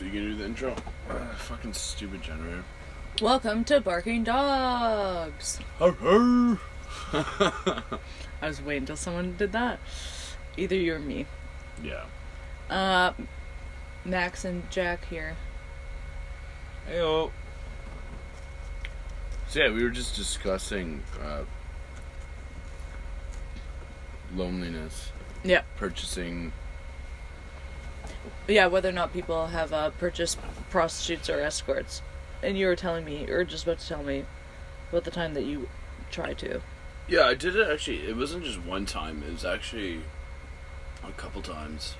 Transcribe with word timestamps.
So 0.00 0.06
you 0.06 0.12
can 0.12 0.20
do 0.30 0.34
the 0.34 0.46
intro. 0.46 0.74
Uh, 1.10 1.14
fucking 1.36 1.74
stupid 1.74 2.22
generator. 2.22 2.64
Welcome 3.20 3.64
to 3.64 3.82
Barking 3.82 4.24
Dogs. 4.24 5.60
I 5.78 6.56
was 8.40 8.62
waiting 8.62 8.84
until 8.84 8.96
someone 8.96 9.36
did 9.36 9.52
that. 9.52 9.78
Either 10.56 10.74
you 10.74 10.94
or 10.94 10.98
me. 11.00 11.26
yeah. 11.84 12.04
Uh, 12.70 13.12
Max 14.06 14.46
and 14.46 14.70
Jack 14.70 15.04
here. 15.04 15.36
Heyo. 16.88 17.30
So 19.48 19.60
yeah, 19.60 19.70
we 19.70 19.82
were 19.84 19.90
just 19.90 20.16
discussing 20.16 21.02
uh, 21.22 21.42
loneliness, 24.34 25.12
Yeah. 25.44 25.60
purchasing. 25.76 26.52
Yeah, 28.48 28.66
whether 28.66 28.88
or 28.88 28.92
not 28.92 29.12
people 29.12 29.48
have 29.48 29.72
uh, 29.72 29.90
purchased 29.90 30.38
prostitutes 30.70 31.30
or 31.30 31.40
escorts. 31.40 32.02
And 32.42 32.56
you 32.56 32.66
were 32.66 32.76
telling 32.76 33.04
me, 33.04 33.28
or 33.28 33.44
just 33.44 33.64
about 33.64 33.78
to 33.80 33.88
tell 33.88 34.02
me, 34.02 34.24
about 34.90 35.04
the 35.04 35.10
time 35.10 35.34
that 35.34 35.44
you 35.44 35.68
tried 36.10 36.38
to. 36.38 36.60
Yeah, 37.08 37.24
I 37.24 37.34
did 37.34 37.56
it 37.56 37.68
actually. 37.68 38.06
It 38.08 38.16
wasn't 38.16 38.44
just 38.44 38.60
one 38.60 38.86
time. 38.86 39.22
It 39.26 39.32
was 39.32 39.44
actually 39.44 40.00
a 41.06 41.12
couple 41.12 41.42
times. 41.42 41.94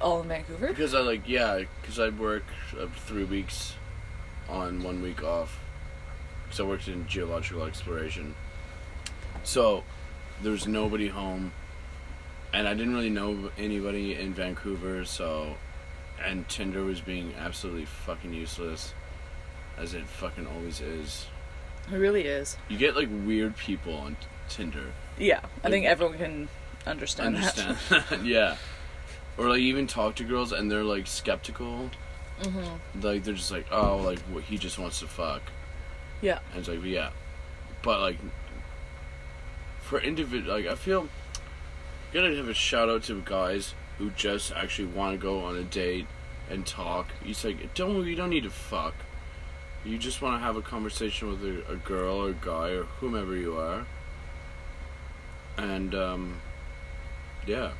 All 0.00 0.20
in 0.20 0.28
Vancouver? 0.28 0.68
Because 0.68 0.94
I 0.94 1.00
like 1.00 1.28
yeah, 1.28 1.62
because 1.80 1.98
I'd 1.98 2.18
work 2.18 2.44
uh, 2.78 2.86
three 3.06 3.24
weeks 3.24 3.74
on, 4.48 4.82
one 4.82 5.02
week 5.02 5.22
off. 5.22 5.58
Because 6.44 6.60
I 6.60 6.64
worked 6.64 6.88
in 6.88 7.06
geological 7.06 7.64
exploration. 7.64 8.34
So 9.42 9.84
there's 10.42 10.66
nobody 10.66 11.08
home, 11.08 11.52
and 12.56 12.66
I 12.66 12.74
didn't 12.74 12.94
really 12.94 13.10
know 13.10 13.50
anybody 13.58 14.14
in 14.14 14.32
Vancouver. 14.32 15.04
So, 15.04 15.56
and 16.24 16.48
Tinder 16.48 16.82
was 16.84 17.00
being 17.00 17.34
absolutely 17.38 17.84
fucking 17.84 18.32
useless, 18.32 18.94
as 19.76 19.92
it 19.94 20.06
fucking 20.06 20.46
always 20.46 20.80
is. 20.80 21.26
It 21.92 21.96
really 21.96 22.22
is. 22.22 22.56
You 22.68 22.78
get 22.78 22.96
like 22.96 23.08
weird 23.10 23.56
people 23.56 23.94
on 23.94 24.16
Tinder. 24.48 24.92
Yeah, 25.18 25.40
I 25.40 25.64
Like- 25.64 25.72
think 25.72 25.86
everyone 25.86 26.16
can 26.18 26.48
understand, 26.86 27.36
Understand? 27.36 27.76
yeah. 28.26 28.56
Or 29.38 29.50
like 29.50 29.60
even 29.60 29.86
talk 29.86 30.14
to 30.16 30.24
girls 30.24 30.52
and 30.52 30.70
they're 30.70 30.82
like 30.84 31.06
skeptical. 31.06 31.90
that. 32.40 32.48
hmm 32.50 33.02
Like 33.02 33.22
they're 33.24 33.34
just 33.34 33.50
like, 33.50 33.66
oh, 33.70 33.98
like 33.98 34.18
what 34.32 34.44
he 34.44 34.56
just 34.58 34.78
wants 34.78 35.00
to 35.00 35.06
fuck, 35.06 35.42
Yeah. 36.22 36.38
and 36.52 36.60
it's 36.60 36.68
like, 36.68 36.82
yeah, 36.84 37.10
but 37.82 38.00
like 38.00 38.16
for 39.80 40.00
individual, 40.00 40.54
like 40.56 40.66
I 40.66 40.74
feel 40.74 41.08
gotta 42.16 42.34
have 42.34 42.48
a 42.48 42.54
shout 42.54 42.88
out 42.88 43.02
to 43.02 43.20
guys 43.26 43.74
who 43.98 44.08
just 44.10 44.50
actually 44.52 44.88
want 44.88 45.12
to 45.12 45.22
go 45.22 45.40
on 45.40 45.54
a 45.56 45.62
date 45.62 46.06
and 46.48 46.66
talk. 46.66 47.08
It's 47.24 47.44
like 47.44 47.74
don't 47.74 48.06
you 48.06 48.16
don't 48.16 48.30
need 48.30 48.44
to 48.44 48.50
fuck. 48.50 48.94
You 49.84 49.98
just 49.98 50.22
want 50.22 50.40
to 50.40 50.44
have 50.44 50.56
a 50.56 50.62
conversation 50.62 51.28
with 51.28 51.44
a, 51.44 51.72
a 51.72 51.76
girl 51.76 52.24
or 52.24 52.32
guy 52.32 52.70
or 52.70 52.84
whomever 52.84 53.36
you 53.36 53.58
are, 53.58 53.86
and 55.58 55.94
um, 55.94 56.40
yeah, 57.46 57.72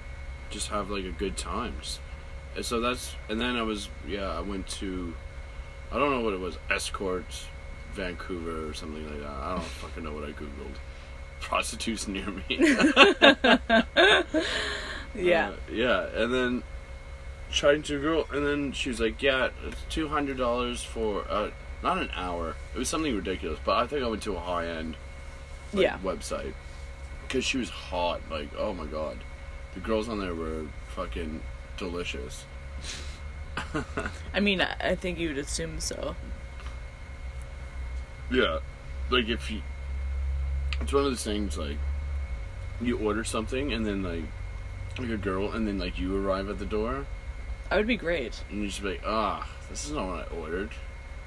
just 0.50 0.68
have 0.68 0.90
like 0.90 1.04
a 1.04 1.12
good 1.12 1.38
time. 1.38 1.74
And 2.54 2.64
so 2.64 2.80
that's 2.80 3.14
and 3.30 3.40
then 3.40 3.56
I 3.56 3.62
was 3.62 3.88
yeah 4.06 4.28
I 4.28 4.40
went 4.40 4.68
to 4.80 5.14
I 5.90 5.98
don't 5.98 6.10
know 6.10 6.20
what 6.20 6.34
it 6.34 6.40
was 6.40 6.58
escort 6.70 7.24
Vancouver 7.94 8.68
or 8.68 8.74
something 8.74 9.08
like 9.08 9.20
that. 9.20 9.30
I 9.30 9.54
don't 9.54 9.64
fucking 9.64 10.04
know 10.04 10.12
what 10.12 10.24
I 10.24 10.32
googled. 10.32 10.76
Prostitutes 11.40 12.08
near 12.08 12.26
me. 12.26 12.58
Yeah. 15.14 15.48
Uh, 15.48 15.52
yeah, 15.72 16.06
and 16.14 16.34
then 16.34 16.62
trying 17.50 17.82
to 17.84 17.98
girl, 17.98 18.26
and 18.32 18.44
then 18.46 18.72
she 18.72 18.90
was 18.90 19.00
like, 19.00 19.22
"Yeah, 19.22 19.48
it's 19.66 19.80
two 19.88 20.08
hundred 20.08 20.36
dollars 20.36 20.82
for 20.82 21.24
uh, 21.30 21.50
not 21.82 21.96
an 21.96 22.10
hour. 22.14 22.54
It 22.74 22.78
was 22.78 22.90
something 22.90 23.16
ridiculous, 23.16 23.58
but 23.64 23.76
I 23.78 23.86
think 23.86 24.04
I 24.04 24.08
went 24.08 24.22
to 24.24 24.36
a 24.36 24.40
high 24.40 24.66
end 24.66 24.96
like, 25.72 25.84
Yeah. 25.84 25.98
website 26.04 26.52
because 27.22 27.46
she 27.46 27.56
was 27.56 27.70
hot. 27.70 28.20
Like, 28.30 28.50
oh 28.58 28.74
my 28.74 28.84
god, 28.84 29.16
the 29.72 29.80
girls 29.80 30.06
on 30.10 30.20
there 30.20 30.34
were 30.34 30.66
fucking 30.88 31.40
delicious. 31.78 32.44
I 34.34 34.40
mean, 34.40 34.60
I 34.60 34.76
I 34.80 34.94
think 34.96 35.18
you 35.18 35.28
would 35.28 35.38
assume 35.38 35.80
so. 35.80 36.14
Yeah, 38.30 38.58
like 39.08 39.28
if 39.28 39.50
you, 39.50 39.62
it's 40.80 40.92
one 40.92 41.04
of 41.04 41.10
those 41.10 41.24
things 41.24 41.56
like 41.56 41.78
you 42.80 42.98
order 42.98 43.24
something 43.24 43.72
and 43.72 43.86
then 43.86 44.02
like 44.02 44.24
like 44.98 45.10
a 45.10 45.16
girl 45.16 45.52
and 45.52 45.66
then 45.66 45.78
like 45.78 45.98
you 45.98 46.16
arrive 46.16 46.48
at 46.48 46.58
the 46.58 46.66
door 46.66 47.06
I 47.70 47.76
would 47.76 47.86
be 47.86 47.96
great. 47.96 48.42
and 48.50 48.62
you 48.62 48.68
just 48.68 48.82
be 48.82 48.90
like, 48.90 49.02
ah, 49.04 49.48
this 49.68 49.84
is 49.84 49.90
not 49.92 50.06
what 50.06 50.32
I 50.32 50.36
ordered. 50.36 50.70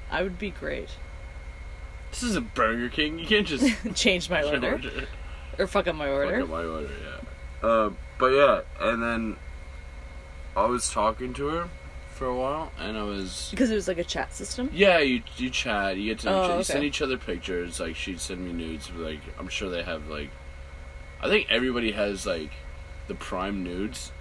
I 0.09 0.23
would 0.23 0.39
be 0.39 0.51
great. 0.51 0.89
This 2.11 2.23
is 2.23 2.35
a 2.37 2.41
Burger 2.41 2.87
King. 2.87 3.19
You 3.19 3.27
can't 3.27 3.45
just 3.45 3.75
Change 3.95 4.29
my 4.29 4.41
order. 4.43 4.79
Or 5.57 5.67
fuck 5.67 5.87
up 5.87 5.95
my 5.95 6.09
order. 6.09 6.39
Fuck 6.39 6.43
up 6.43 6.49
my 6.49 6.63
order, 6.63 6.89
yeah. 7.03 7.67
Uh, 7.67 7.91
but 8.17 8.27
yeah, 8.27 8.61
and 8.79 9.03
then 9.03 9.35
I 10.55 10.65
was 10.65 10.89
talking 10.89 11.33
to 11.33 11.47
her 11.47 11.69
for 12.19 12.25
a 12.27 12.35
while, 12.35 12.69
and 12.77 12.97
I 12.97 13.03
was 13.03 13.47
Because 13.49 13.71
it 13.71 13.75
was 13.75 13.87
like 13.87 13.97
a 13.97 14.03
chat 14.03 14.33
system. 14.33 14.69
yeah, 14.73 14.99
you 14.99 15.23
you 15.37 15.49
chat, 15.49 15.95
you 15.95 16.05
get 16.13 16.19
to 16.19 16.29
Oh, 16.29 16.45
you 16.47 16.51
okay. 16.55 16.63
send 16.63 16.83
each 16.83 17.01
other 17.01 17.17
pictures. 17.17 17.79
Like 17.79 17.95
she'd 17.95 18.19
send 18.19 18.45
me 18.45 18.51
nudes. 18.51 18.89
but, 18.89 19.01
Like 19.05 19.21
I'm 19.39 19.47
sure 19.47 19.69
they 19.69 19.83
have 19.83 20.09
like, 20.09 20.29
I 21.21 21.29
think 21.29 21.47
everybody 21.49 21.93
has 21.93 22.25
like 22.25 22.51
the 23.07 23.15
prime 23.15 23.63
nudes. 23.63 24.11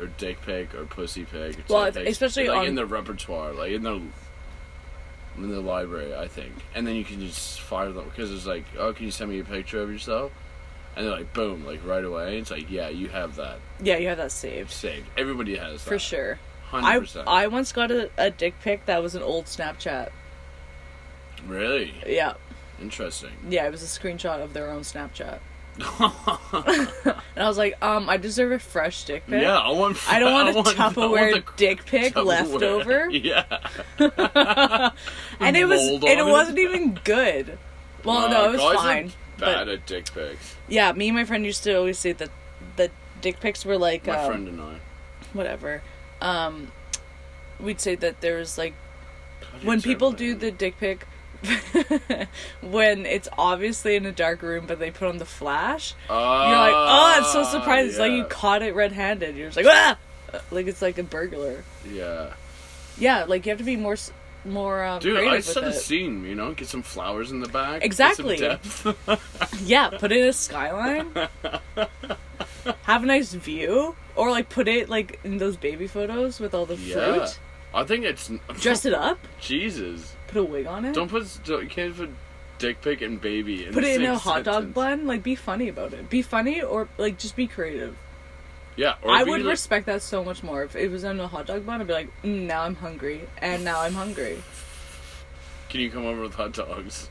Or 0.00 0.06
dick 0.06 0.42
pic 0.42 0.74
or 0.74 0.84
pussy 0.86 1.24
pic. 1.24 1.56
Or 1.60 1.62
Well, 1.68 1.84
tit 1.84 1.88
it's- 1.88 2.04
pics, 2.04 2.10
especially 2.16 2.48
like 2.48 2.58
on- 2.58 2.66
in 2.66 2.74
the 2.74 2.84
repertoire, 2.84 3.52
like 3.54 3.72
in 3.72 3.82
the 3.84 4.02
in 5.36 5.50
the 5.50 5.60
library, 5.60 6.14
I 6.14 6.28
think. 6.28 6.52
And 6.74 6.86
then 6.86 6.94
you 6.96 7.04
can 7.04 7.20
just 7.20 7.60
fire 7.60 7.90
them 7.90 8.04
because 8.10 8.30
it's 8.32 8.44
like, 8.46 8.64
oh, 8.78 8.92
can 8.92 9.06
you 9.06 9.10
send 9.10 9.30
me 9.30 9.38
a 9.40 9.44
picture 9.44 9.80
of 9.80 9.90
yourself? 9.90 10.30
And 10.96 11.06
they're 11.06 11.16
like, 11.16 11.32
boom, 11.32 11.64
like 11.64 11.80
right 11.86 12.04
away. 12.04 12.38
It's 12.38 12.50
like, 12.50 12.70
yeah, 12.70 12.88
you 12.88 13.08
have 13.08 13.36
that 13.36 13.58
Yeah, 13.80 13.96
you 13.96 14.08
have 14.08 14.18
that 14.18 14.30
saved 14.32 14.70
saved. 14.70 15.06
Everybody 15.16 15.56
has 15.56 15.82
that 15.84 15.88
for 15.88 15.98
sure. 15.98 16.38
Hundred 16.70 16.86
I 16.88 16.98
percent. 16.98 17.28
I 17.28 17.46
once 17.48 17.72
got 17.72 17.90
a, 17.90 18.10
a 18.18 18.30
dick 18.30 18.54
pic 18.62 18.86
that 18.86 19.02
was 19.02 19.14
an 19.14 19.22
old 19.22 19.44
Snapchat. 19.46 20.10
really 21.46 21.94
Yeah, 22.06 22.34
interesting. 22.80 23.30
yeah, 23.48 23.66
it 23.66 23.70
was 23.70 23.82
a 23.82 23.86
screenshot 24.00 24.42
of 24.42 24.52
their 24.54 24.70
own 24.70 24.82
Snapchat. 24.82 25.38
And 27.36 27.42
I 27.42 27.48
was 27.48 27.58
like, 27.58 27.74
um, 27.82 28.08
I 28.08 28.16
deserve 28.16 28.52
a 28.52 28.60
fresh 28.60 29.04
dick 29.04 29.26
pic. 29.26 29.42
yeah, 29.42 29.58
I 29.58 29.70
want. 29.72 29.98
I 30.08 30.20
don't 30.20 30.32
want 30.32 30.48
a 30.50 30.52
want- 30.54 30.66
want 30.78 30.94
Tupperware 30.94 31.32
the 31.44 31.44
dick 31.56 31.84
pic 31.84 32.14
Tupperware. 32.14 32.24
left 32.24 32.62
over. 32.62 33.10
Yeah, 33.10 33.44
and 35.40 35.56
it 35.56 35.64
was 35.66 35.80
and 35.88 36.04
it 36.04 36.18
it. 36.18 36.24
wasn't 36.26 36.58
even 36.60 36.98
good. 37.02 37.58
Well, 38.04 38.28
no, 38.28 38.52
it 38.52 38.52
was 38.60 38.76
fine. 38.76 39.08
Bad 39.38 39.66
But 39.66 39.68
at 39.68 39.86
dick 39.86 40.12
pics. 40.14 40.54
yeah, 40.68 40.92
me 40.92 41.08
and 41.08 41.16
my 41.16 41.24
friend 41.24 41.44
used 41.44 41.64
to 41.64 41.74
always 41.76 41.98
say 41.98 42.12
that 42.12 42.30
the 42.76 42.90
dick 43.20 43.40
pics 43.40 43.64
were 43.64 43.76
like 43.78 44.06
My 44.06 44.16
um, 44.16 44.26
friend 44.30 44.48
and 44.48 44.60
I. 44.60 44.76
whatever. 45.32 45.82
Um, 46.24 46.72
we'd 47.60 47.80
say 47.80 47.94
that 47.96 48.20
there's 48.20 48.56
like 48.58 48.74
when 49.62 49.80
people 49.82 50.10
do 50.12 50.34
the 50.34 50.50
dick 50.50 50.78
pic 50.78 51.06
when 52.62 53.04
it's 53.04 53.28
obviously 53.36 53.96
in 53.96 54.06
a 54.06 54.12
dark 54.12 54.40
room 54.40 54.64
but 54.66 54.78
they 54.78 54.90
put 54.90 55.08
on 55.08 55.18
the 55.18 55.26
flash 55.26 55.94
you're 56.08 56.16
like 56.16 56.72
oh 56.74 57.16
it's 57.20 57.32
so 57.32 57.40
Ah, 57.40 57.50
surprised. 57.50 57.90
It's 57.90 57.98
like 57.98 58.12
you 58.12 58.24
caught 58.24 58.62
it 58.62 58.74
red-handed. 58.74 59.36
You're 59.36 59.48
just 59.50 59.58
like 59.58 59.66
ah! 59.68 59.98
Like 60.50 60.66
it's 60.66 60.80
like 60.80 60.96
a 60.98 61.02
burglar. 61.02 61.62
Yeah, 61.88 62.32
yeah 62.96 63.24
like 63.24 63.44
you 63.44 63.50
have 63.50 63.58
to 63.58 63.64
be 63.64 63.76
more 63.76 63.96
more 64.46 64.82
um, 64.84 65.00
dude, 65.00 65.18
I 65.18 65.40
set 65.40 65.64
a 65.64 65.72
scene. 65.72 66.24
You 66.24 66.34
know, 66.34 66.54
get 66.54 66.68
some 66.68 66.82
flowers 66.82 67.30
in 67.30 67.40
the 67.40 67.48
back. 67.48 67.84
Exactly. 67.84 68.38
Yeah 69.62 69.90
put 69.90 70.10
it 70.10 70.20
in 70.22 70.28
a 70.28 70.32
skyline. 70.32 71.12
Have 72.84 73.02
a 73.02 73.06
nice 73.06 73.34
view 73.34 73.94
or 74.16 74.30
like 74.30 74.48
put 74.48 74.68
it 74.68 74.88
like 74.88 75.18
in 75.24 75.38
those 75.38 75.56
baby 75.56 75.86
photos 75.86 76.40
with 76.40 76.54
all 76.54 76.66
the 76.66 76.76
yeah, 76.76 76.94
fruit 76.94 77.38
I 77.74 77.84
think 77.84 78.04
it's 78.04 78.30
dress 78.60 78.84
it 78.84 78.94
up 78.94 79.18
Jesus, 79.40 80.14
put 80.28 80.38
a 80.38 80.44
wig 80.44 80.66
on 80.66 80.84
it 80.84 80.94
don't 80.94 81.08
put 81.08 81.26
don't, 81.44 81.62
you 81.62 81.68
can't 81.68 81.96
put 81.96 82.10
dick 82.58 82.80
pic 82.82 83.02
and 83.02 83.20
baby. 83.20 83.66
In 83.66 83.72
put 83.74 83.82
it 83.84 84.00
in 84.00 84.06
a 84.10 84.16
hot 84.16 84.44
dog 84.44 84.72
bun 84.72 85.06
like 85.06 85.22
be 85.22 85.34
funny 85.34 85.68
about 85.68 85.92
it 85.92 86.08
be 86.08 86.22
funny 86.22 86.62
or 86.62 86.88
like 86.98 87.18
just 87.18 87.34
be 87.36 87.46
creative 87.46 87.96
Yeah, 88.76 88.94
or 89.02 89.10
I 89.12 89.22
would 89.24 89.42
like- 89.42 89.50
respect 89.50 89.86
that 89.86 90.02
so 90.02 90.24
much 90.24 90.42
more. 90.42 90.64
If 90.64 90.74
it 90.74 90.88
was 90.90 91.04
in 91.04 91.20
a 91.20 91.28
hot 91.28 91.46
dog 91.46 91.64
bun, 91.64 91.80
I'd 91.80 91.86
be 91.86 91.92
like, 91.92 92.10
mm, 92.24 92.42
now 92.46 92.62
I'm 92.64 92.74
hungry, 92.74 93.20
and 93.38 93.62
now 93.64 93.78
I'm 93.80 93.94
hungry. 93.94 94.42
Can 95.68 95.80
you 95.80 95.90
come 95.92 96.04
over 96.06 96.22
with 96.22 96.34
hot 96.34 96.52
dogs? 96.54 97.08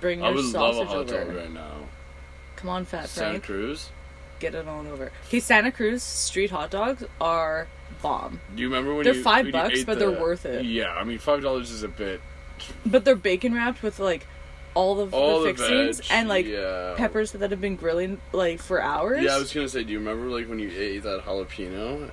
Bring 0.00 0.22
I 0.22 0.26
your 0.26 0.34
would 0.36 0.44
love 0.52 0.74
sausage 0.74 0.82
a 0.82 0.86
hot 0.86 0.96
over. 1.12 1.24
dog 1.24 1.34
right 1.36 1.52
now. 1.52 1.72
Come 2.56 2.68
on, 2.70 2.84
Fat 2.84 3.08
Santa 3.08 3.30
Frank, 3.40 3.44
Cruz. 3.44 3.88
Get 4.40 4.54
it 4.54 4.66
on 4.68 4.86
over. 4.86 5.10
Okay, 5.26 5.40
Santa 5.40 5.70
Cruz 5.72 6.02
street 6.02 6.50
hot 6.50 6.70
dogs 6.70 7.04
are 7.20 7.66
bomb, 8.02 8.40
Do 8.54 8.62
you 8.62 8.68
remember 8.68 8.94
when 8.94 9.04
They're 9.04 9.14
you, 9.14 9.22
five 9.22 9.44
when 9.46 9.52
bucks, 9.52 9.84
but 9.84 9.98
the- 9.98 10.10
they're 10.10 10.20
worth 10.20 10.44
it. 10.46 10.64
Yeah, 10.64 10.92
I 10.92 11.04
mean 11.04 11.18
five 11.18 11.42
dollars 11.42 11.70
is 11.70 11.82
a 11.82 11.88
bit. 11.88 12.20
but 12.84 13.04
they're 13.04 13.16
bacon 13.16 13.54
wrapped 13.54 13.82
with 13.82 13.98
like 13.98 14.26
all 14.74 15.00
of 15.00 15.14
All 15.14 15.40
the 15.40 15.52
the 15.52 15.54
fixings 15.54 16.00
veg, 16.00 16.06
and 16.10 16.28
like 16.28 16.44
yeah. 16.46 16.94
peppers 16.96 17.32
that 17.32 17.50
have 17.50 17.60
been 17.60 17.76
grilling 17.76 18.20
like 18.32 18.60
for 18.60 18.80
hours. 18.82 19.22
Yeah, 19.24 19.36
I 19.36 19.38
was 19.38 19.52
gonna 19.52 19.68
say, 19.68 19.84
do 19.84 19.92
you 19.92 19.98
remember 19.98 20.26
like 20.28 20.48
when 20.48 20.58
you 20.58 20.70
ate 20.76 21.02
that 21.04 21.24
jalapeno? 21.24 22.10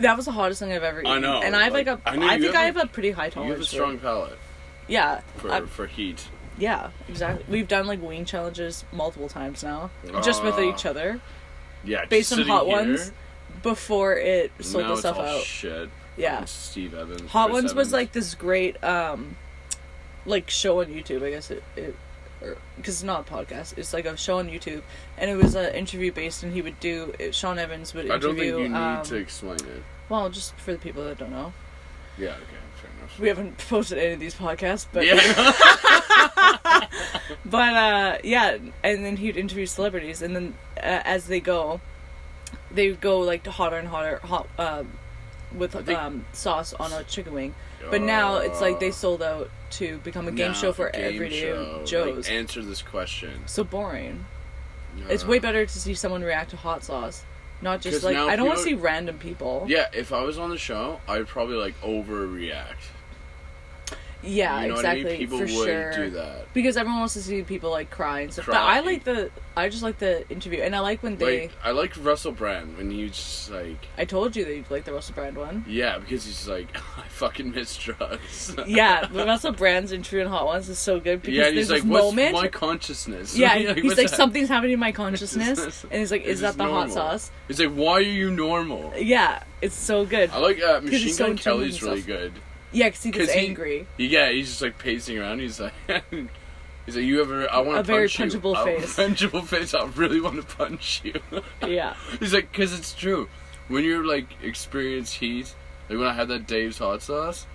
That 0.00 0.16
was 0.16 0.26
the 0.26 0.32
hottest 0.32 0.60
thing 0.60 0.72
I've 0.72 0.82
ever 0.82 1.00
eaten. 1.00 1.12
I 1.12 1.18
know, 1.18 1.42
And 1.42 1.56
I 1.56 1.64
have 1.64 1.72
like, 1.72 1.86
like, 1.86 1.98
a. 2.06 2.08
I 2.08 2.34
I 2.34 2.38
think 2.38 2.54
have 2.54 2.62
I 2.62 2.64
have 2.64 2.76
a 2.76 2.86
pretty 2.86 3.10
high 3.10 3.30
tolerance. 3.30 3.50
You 3.72 3.80
have 3.80 3.88
a 3.90 3.98
strong 3.98 3.98
palate 3.98 4.38
Yeah. 4.86 5.20
for 5.36 5.50
I- 5.52 5.60
for 5.66 5.86
heat. 5.86 6.28
yeah, 6.58 6.90
exactly. 7.08 7.44
We've 7.48 7.68
done 7.68 7.86
like 7.86 8.00
wing 8.02 8.24
challenges 8.24 8.84
multiple 8.92 9.28
times 9.28 9.62
now, 9.62 9.90
just 10.22 10.42
with 10.42 10.54
Ah. 10.56 10.62
each 10.62 10.86
other, 10.86 11.20
Yeah, 11.88 11.98
just 12.00 12.10
based 12.10 12.32
on 12.32 12.38
sitting 12.38 12.52
hot 12.52 12.66
here, 12.66 12.76
ones. 12.76 13.12
Before 13.62 14.14
it 14.14 14.52
sold 14.60 14.84
now 14.84 14.92
itself 14.92 15.18
it's 15.18 15.28
all 15.28 15.36
out. 15.38 15.42
shit. 15.42 15.90
Yeah. 16.16 16.44
Steve 16.44 16.94
Evans. 16.94 17.30
Hot 17.30 17.46
Chris 17.50 17.54
Ones 17.54 17.64
was 17.74 17.88
Evans. 17.88 17.92
like 17.92 18.12
this 18.12 18.34
great, 18.34 18.82
um, 18.84 19.36
like 20.26 20.50
show 20.50 20.80
on 20.80 20.86
YouTube. 20.86 21.22
I 21.24 21.30
guess 21.30 21.50
it, 21.50 21.62
it 21.76 21.94
because 22.76 22.94
it's 22.94 23.02
not 23.02 23.28
a 23.28 23.32
podcast. 23.32 23.76
It's 23.78 23.92
like 23.92 24.04
a 24.04 24.16
show 24.16 24.38
on 24.38 24.48
YouTube, 24.48 24.82
and 25.16 25.28
it 25.30 25.36
was 25.36 25.54
an 25.56 25.74
interview 25.74 26.12
based, 26.12 26.42
and 26.44 26.52
he 26.52 26.62
would 26.62 26.78
do. 26.78 27.12
It, 27.18 27.34
Sean 27.34 27.58
Evans 27.58 27.94
would 27.94 28.06
I 28.06 28.18
don't 28.18 28.36
think 28.36 28.46
interview. 28.46 28.62
you 28.64 28.68
need 28.68 28.74
um, 28.76 29.02
to 29.04 29.16
explain 29.16 29.56
it. 29.56 29.82
Well, 30.08 30.28
just 30.30 30.54
for 30.54 30.72
the 30.72 30.78
people 30.78 31.04
that 31.04 31.18
don't 31.18 31.32
know, 31.32 31.52
Yeah, 32.16 32.28
okay. 32.28 32.57
We 33.18 33.28
haven't 33.28 33.58
posted 33.68 33.98
any 33.98 34.14
of 34.14 34.20
these 34.20 34.34
podcasts, 34.34 34.86
but 34.92 35.04
yeah, 35.06 35.16
but 37.44 37.74
uh, 37.74 38.18
yeah, 38.24 38.58
and 38.84 39.04
then 39.04 39.16
he'd 39.16 39.36
interview 39.36 39.66
celebrities, 39.66 40.22
and 40.22 40.34
then 40.34 40.54
uh, 40.76 41.02
as 41.04 41.26
they 41.26 41.40
go, 41.40 41.80
they 42.70 42.90
would 42.90 43.00
go 43.00 43.20
like 43.20 43.46
hotter 43.46 43.76
and 43.76 43.88
hotter, 43.88 44.18
hot 44.24 44.48
um, 44.58 44.92
with 45.56 45.74
um, 45.88 46.24
sauce 46.32 46.72
on 46.74 46.92
a 46.92 47.04
chicken 47.04 47.32
wing. 47.34 47.54
But 47.90 48.02
now 48.02 48.38
it's 48.38 48.60
like 48.60 48.80
they 48.80 48.88
Uh, 48.88 48.92
sold 48.92 49.22
out 49.22 49.50
to 49.72 49.98
become 49.98 50.26
a 50.28 50.32
game 50.32 50.48
now, 50.48 50.52
show 50.54 50.72
for 50.72 50.90
game 50.90 51.14
everyday 51.14 51.40
show. 51.40 51.82
Joes. 51.84 52.28
Like, 52.28 52.36
answer 52.36 52.62
this 52.62 52.82
question. 52.82 53.42
so 53.46 53.64
boring. 53.64 54.24
It's 55.08 55.24
way 55.24 55.38
better 55.38 55.64
to 55.64 55.80
see 55.80 55.94
someone 55.94 56.22
react 56.22 56.50
to 56.50 56.56
hot 56.56 56.82
sauce, 56.82 57.22
not 57.62 57.80
just 57.80 58.02
like 58.02 58.16
I 58.16 58.34
don't 58.34 58.46
want 58.48 58.58
to 58.58 58.64
see 58.64 58.74
random 58.74 59.18
people. 59.18 59.64
Yeah, 59.68 59.86
if 59.92 60.12
I 60.12 60.22
was 60.22 60.38
on 60.38 60.50
the 60.50 60.58
show, 60.58 61.00
I'd 61.06 61.28
probably 61.28 61.54
like 61.56 61.80
overreact. 61.82 62.90
Yeah, 64.22 64.62
you 64.62 64.68
know 64.68 64.74
exactly 64.74 65.00
I 65.00 65.04
mean? 65.10 65.18
People 65.18 65.38
for 65.38 65.44
would 65.44 65.50
sure. 65.50 65.92
do 65.92 66.10
that. 66.10 66.52
Because 66.52 66.76
everyone 66.76 67.00
wants 67.00 67.14
to 67.14 67.22
see 67.22 67.42
people 67.42 67.70
like 67.70 67.90
cry 67.90 68.20
and 68.20 68.32
stuff. 68.32 68.46
But 68.46 68.56
I 68.56 68.80
like 68.80 69.04
the 69.04 69.30
I 69.56 69.68
just 69.68 69.82
like 69.82 69.98
the 69.98 70.28
interview, 70.30 70.60
and 70.62 70.74
I 70.74 70.80
like 70.80 71.02
when 71.02 71.16
they. 71.16 71.42
Like 71.42 71.52
I 71.64 71.72
like 71.72 71.92
Russell 72.04 72.32
Brand 72.32 72.76
when 72.76 72.90
he's 72.90 73.10
just 73.12 73.50
like, 73.50 73.88
I 73.96 74.04
told 74.04 74.36
you 74.36 74.44
that 74.44 74.54
you 74.54 74.64
like 74.70 74.84
the 74.84 74.92
Russell 74.92 75.14
Brand 75.14 75.36
one. 75.36 75.64
yeah, 75.66 75.98
because 75.98 76.24
he's 76.24 76.46
like, 76.46 76.68
I 76.96 77.02
fucking 77.08 77.50
miss 77.50 77.76
drugs. 77.76 78.54
yeah, 78.66 79.08
but 79.12 79.26
Russell 79.26 79.52
Brand's 79.52 79.92
interview 79.92 80.20
in 80.20 80.28
Hot 80.28 80.46
Ones 80.46 80.68
is 80.68 80.78
so 80.78 81.00
good 81.00 81.22
because 81.22 81.34
yeah, 81.34 81.42
there's 81.44 81.54
he's 81.54 81.70
like, 81.70 81.82
this 81.82 81.90
what's 81.90 82.04
moment. 82.04 82.32
my 82.34 82.48
consciousness? 82.48 83.36
yeah, 83.36 83.54
Like, 83.54 83.78
he's 83.78 83.96
like 83.96 84.10
that? 84.10 84.16
something's 84.16 84.48
happening 84.48 84.74
in 84.74 84.80
my 84.80 84.92
consciousness, 84.92 85.84
and 85.84 85.92
he's 86.00 86.10
like, 86.12 86.22
Is 86.22 86.34
"Is 86.36 86.40
that 86.42 86.56
the 86.56 86.64
hot 86.64 86.90
sauce?" 86.90 87.30
He's 87.48 87.60
like, 87.60 87.72
why 87.74 87.94
are 87.94 88.00
you 88.00 88.30
normal? 88.30 88.92
Yeah, 88.96 89.42
it's 89.60 89.74
so 89.76 90.04
good. 90.06 90.30
I 90.30 90.38
like 90.38 90.62
uh, 90.62 90.80
Machine 90.82 91.12
so 91.12 91.24
Gun 91.24 91.32
with 91.34 91.40
Kelly's 91.42 91.82
really 91.82 92.02
good. 92.02 92.32
Yeah, 92.72 92.86
because 92.88 93.02
he 93.02 93.10
gets 93.10 93.26
'Cause 93.26 93.34
he- 93.34 93.46
angry. 93.48 93.86
Yeah, 93.96 94.30
he's 94.30 94.48
just 94.48 94.62
like 94.62 94.78
pacing 94.78 95.18
around. 95.18 95.40
He's 95.40 95.58
like, 95.60 95.72
he's 96.10 96.96
like, 96.96 97.04
you 97.04 97.20
ever? 97.20 97.50
I 97.50 97.60
want 97.60 97.78
A 97.78 97.82
to 97.82 97.86
very 97.86 98.08
punch 98.08 98.34
you. 98.34 98.40
punchable 98.40 98.60
A 98.60 98.64
face. 98.64 98.96
punchable 98.98 99.44
face. 99.46 99.74
I 99.74 99.84
really 99.96 100.20
want 100.20 100.36
to 100.36 100.56
punch 100.56 101.02
you. 101.04 101.14
Yeah, 101.66 101.94
he's 102.20 102.32
like, 102.34 102.50
because 102.52 102.78
it's 102.78 102.92
true. 102.94 103.28
When 103.68 103.84
you're 103.84 104.04
like 104.06 104.26
experience 104.42 105.12
heat, 105.12 105.54
like 105.88 105.98
when 105.98 106.08
I 106.08 106.12
had 106.14 106.28
that 106.28 106.46
Dave's 106.46 106.78
hot 106.78 107.02
sauce 107.02 107.46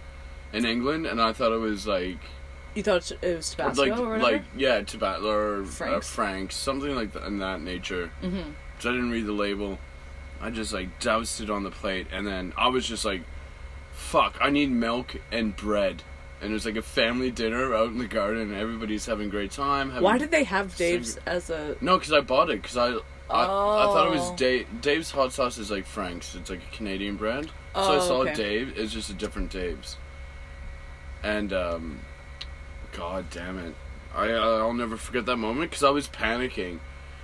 in 0.52 0.66
England, 0.66 1.06
and 1.08 1.22
I 1.22 1.34
thought 1.34 1.52
it 1.52 1.60
was 1.60 1.86
like, 1.88 2.18
you 2.76 2.82
thought 2.84 3.12
it 3.22 3.36
was 3.38 3.52
Tabasco 3.52 3.82
like, 3.84 3.92
or 4.00 4.10
whatever. 4.10 4.18
like 4.20 4.44
yeah, 4.58 4.82
Tabasco 4.82 5.28
or 5.30 5.62
uh, 5.62 5.66
Frank's. 5.66 6.10
Frank's, 6.10 6.56
something 6.56 6.96
like 6.96 7.14
that 7.14 7.24
in 7.26 7.40
that 7.40 7.62
nature. 7.62 8.08
hmm 8.22 8.52
So 8.80 8.90
I 8.90 8.94
didn't 8.94 9.12
read 9.12 9.26
the 9.28 9.32
label. 9.32 9.78
I 10.42 10.50
just 10.50 10.74
like 10.74 11.00
doused 11.00 11.40
it 11.42 11.50
on 11.50 11.64
the 11.64 11.72
plate, 11.72 12.08
and 12.12 12.26
then 12.28 12.54
I 12.58 12.68
was 12.68 12.88
just 12.88 13.06
like, 13.06 13.22
"Fuck! 14.04 14.38
I 14.42 14.50
need 14.50 14.72
milk 14.72 15.16
and 15.32 15.56
bread." 15.56 16.04
And 16.42 16.52
it 16.52 16.54
was 16.54 16.66
like 16.66 16.76
a 16.76 16.82
family 16.82 17.32
dinner 17.32 17.74
out 17.74 17.88
in 17.88 17.98
the 17.98 18.08
garden, 18.08 18.42
and 18.42 18.54
everybody's 18.56 19.06
having 19.06 19.28
a 19.28 19.32
great 19.32 19.52
time. 19.52 19.90
Having... 19.92 20.04
Why 20.04 20.18
did 20.18 20.30
they 20.32 20.44
have 20.44 20.76
Dave's 20.76 21.18
as 21.26 21.50
a? 21.50 21.78
No, 21.80 21.98
because 21.98 22.12
I 22.12 22.20
bought 22.20 22.50
it. 22.50 22.62
Because 22.62 22.76
I, 22.76 22.88
I, 23.34 23.44
I 23.44 23.46
thought 23.86 24.08
it 24.08 24.12
was 24.12 24.30
Oh. 24.32 24.36
Dave. 24.36 24.68
Dave's 24.82 25.10
hot 25.12 25.32
sauce 25.32 25.58
is 25.58 25.72
like 25.72 25.86
Frank's. 25.86 26.36
It's 26.36 26.50
like 26.50 26.62
a 26.62 26.76
Canadian 26.76 27.16
brand. 27.16 27.46
So 27.74 27.80
I 27.82 27.96
Oh, 27.96 28.00
saw 28.00 28.22
okay. 28.24 28.34
Dave. 28.34 28.78
It's 28.78 28.92
just 28.92 29.10
a 29.10 29.14
different 29.14 29.52
Dave's. 29.52 29.96
And 31.24 31.54
um, 31.54 32.00
God 32.92 33.30
damn 33.32 33.58
it! 33.58 33.74
I 34.14 34.32
I'll 34.32 34.74
never 34.74 34.98
forget 34.98 35.26
that 35.26 35.38
moment 35.38 35.72
because 35.72 35.84
I 35.84 35.90
was 35.92 36.08
panicking, 36.10 36.80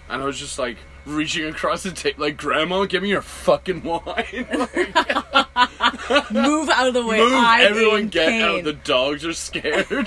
and 0.10 0.22
I 0.22 0.26
was 0.26 0.40
just 0.40 0.58
like 0.58 0.78
reaching 1.10 1.46
across 1.48 1.84
the 1.84 1.92
table, 1.92 2.24
like 2.24 2.38
Grandma, 2.38 2.86
give 2.86 3.04
me 3.04 3.10
your 3.10 3.22
fucking 3.22 3.84
wine. 3.84 4.02
like, 4.06 4.96
Move 6.32 6.70
out 6.70 6.88
of 6.88 6.94
the 6.94 7.06
way. 7.06 7.20
move, 7.20 7.32
I'm 7.34 7.62
everyone, 7.62 8.08
get 8.10 8.30
pain. 8.30 8.42
out. 8.42 8.64
The 8.64 8.74
dogs 8.74 9.26
are 9.26 9.34
scared. 9.34 9.88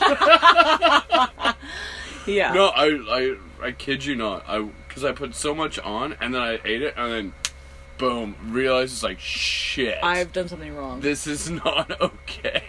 yeah. 2.26 2.52
no, 2.52 2.66
I 2.69 2.87
I 3.10 3.37
I 3.62 3.72
kid 3.72 4.04
you 4.04 4.16
not. 4.16 4.44
I 4.49 4.60
because 4.88 5.04
I 5.04 5.12
put 5.12 5.34
so 5.34 5.54
much 5.54 5.78
on, 5.78 6.14
and 6.20 6.34
then 6.34 6.43
I 6.43 6.58
ate 6.64 6.82
it, 6.82 6.94
and 6.96 7.12
then 7.12 7.32
boom, 7.99 8.37
realized 8.49 8.93
it's 8.93 9.02
like 9.02 9.20
shit. 9.20 9.99
I've 10.02 10.32
done 10.32 10.49
something 10.49 10.75
wrong. 10.75 11.00
this 11.00 11.26
is 11.26 11.50
not 11.50 12.00
okay. 12.00 12.62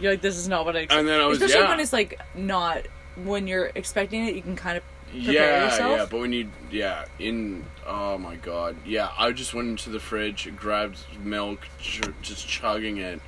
You're 0.00 0.12
like, 0.12 0.20
this 0.20 0.36
is 0.36 0.48
not 0.48 0.64
what 0.64 0.76
I 0.76 0.80
expected. 0.80 1.00
And 1.00 1.08
then 1.08 1.20
I 1.20 1.26
was 1.26 1.40
Especially 1.40 1.62
yeah. 1.62 1.70
when 1.70 1.80
it's 1.80 1.92
like 1.92 2.20
not 2.34 2.86
when 3.24 3.46
you're 3.46 3.70
expecting 3.74 4.26
it, 4.26 4.34
you 4.34 4.42
can 4.42 4.56
kind 4.56 4.76
of 4.76 4.82
yeah, 5.12 5.64
yourself. 5.64 5.98
yeah, 5.98 6.06
but 6.10 6.20
when 6.20 6.32
you 6.32 6.50
yeah 6.70 7.04
in 7.18 7.64
oh 7.86 8.18
my 8.18 8.36
god 8.36 8.76
yeah, 8.84 9.10
I 9.18 9.32
just 9.32 9.54
went 9.54 9.68
into 9.68 9.90
the 9.90 10.00
fridge, 10.00 10.50
grabbed 10.56 10.98
milk, 11.22 11.66
ch- 11.80 12.00
just 12.22 12.46
chugging 12.46 12.98
it. 12.98 13.20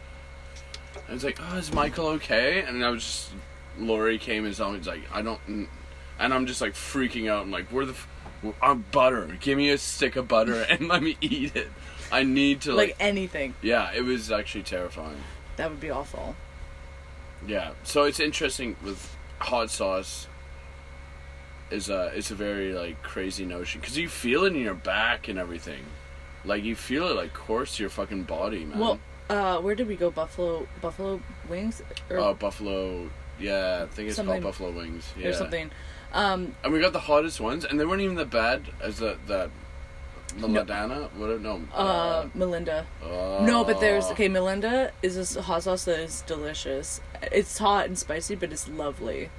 I 1.08 1.12
was 1.12 1.24
like, 1.24 1.38
oh, 1.40 1.56
is 1.56 1.72
Michael 1.72 2.06
okay? 2.08 2.62
And 2.62 2.84
I 2.84 2.90
was 2.90 3.02
just 3.02 3.32
Lori 3.78 4.18
came 4.18 4.44
and 4.44 4.54
saw 4.54 4.70
me. 4.70 4.78
It's 4.78 4.86
like 4.86 5.02
I 5.12 5.22
don't, 5.22 5.40
and 5.46 6.34
I'm 6.34 6.46
just 6.46 6.60
like 6.60 6.74
freaking 6.74 7.30
out. 7.30 7.42
I'm 7.42 7.50
like, 7.50 7.68
where 7.68 7.86
the, 7.86 7.92
f- 7.92 8.08
I'm 8.62 8.70
uh, 8.70 8.74
butter. 8.92 9.36
Give 9.40 9.56
me 9.56 9.70
a 9.70 9.78
stick 9.78 10.16
of 10.16 10.28
butter 10.28 10.62
and 10.68 10.88
let 10.88 11.02
me 11.02 11.16
eat 11.20 11.56
it. 11.56 11.68
I 12.12 12.24
need 12.24 12.62
to 12.62 12.74
like, 12.74 12.90
like, 12.90 12.96
anything. 13.00 13.54
yeah. 13.62 13.92
It 13.92 14.02
was 14.02 14.30
actually 14.32 14.64
terrifying. 14.64 15.16
That 15.56 15.70
would 15.70 15.80
be 15.80 15.90
awful. 15.90 16.34
Yeah, 17.46 17.72
so 17.84 18.04
it's 18.04 18.20
interesting 18.20 18.76
with 18.84 19.16
hot 19.38 19.70
sauce. 19.70 20.26
Is 21.70 21.88
a 21.88 22.10
it's 22.16 22.30
a 22.32 22.34
very 22.34 22.72
like 22.72 23.00
crazy 23.02 23.44
notion 23.44 23.80
because 23.80 23.96
you 23.96 24.08
feel 24.08 24.44
it 24.44 24.54
in 24.56 24.60
your 24.62 24.74
back 24.74 25.28
and 25.28 25.38
everything, 25.38 25.84
like 26.44 26.64
you 26.64 26.74
feel 26.74 27.06
it 27.08 27.14
like 27.14 27.32
course 27.32 27.76
to 27.76 27.82
your 27.84 27.90
fucking 27.90 28.24
body, 28.24 28.64
man. 28.64 28.78
Well, 28.78 28.98
uh, 29.28 29.58
where 29.60 29.76
did 29.76 29.86
we 29.86 29.94
go? 29.94 30.10
Buffalo 30.10 30.66
Buffalo 30.80 31.20
Wings 31.48 31.80
or, 32.10 32.18
uh, 32.18 32.32
buffalo, 32.34 33.08
yeah, 33.38 33.84
I 33.84 33.86
think 33.94 34.08
it's 34.08 34.16
Something- 34.16 34.42
called 34.42 34.54
buffalo 34.54 34.70
wings, 34.72 35.12
yeah. 35.16 35.28
or 35.28 35.32
something? 35.32 35.70
Um, 36.12 36.56
And 36.64 36.72
we 36.72 36.80
got 36.80 36.92
the 36.92 36.98
hottest 37.00 37.40
ones, 37.40 37.64
and 37.64 37.78
they 37.78 37.84
weren't 37.86 38.02
even 38.02 38.16
that 38.16 38.30
bad 38.30 38.62
as 38.82 38.98
the 38.98 39.16
that 39.28 39.50
Meladana. 40.36 41.08
What? 41.12 41.40
No. 41.40 41.60
uh, 41.74 42.26
Melinda. 42.34 42.86
uh, 43.02 43.44
No, 43.44 43.62
but 43.64 43.80
there's 43.80 44.06
okay. 44.06 44.28
Melinda 44.28 44.92
is 45.02 45.14
this 45.16 45.36
hot 45.36 45.62
sauce 45.64 45.84
that 45.84 46.00
is 46.00 46.22
delicious. 46.26 47.00
It's 47.30 47.58
hot 47.58 47.86
and 47.86 47.96
spicy, 47.98 48.34
but 48.34 48.52
it's 48.52 48.68
lovely. 48.68 49.30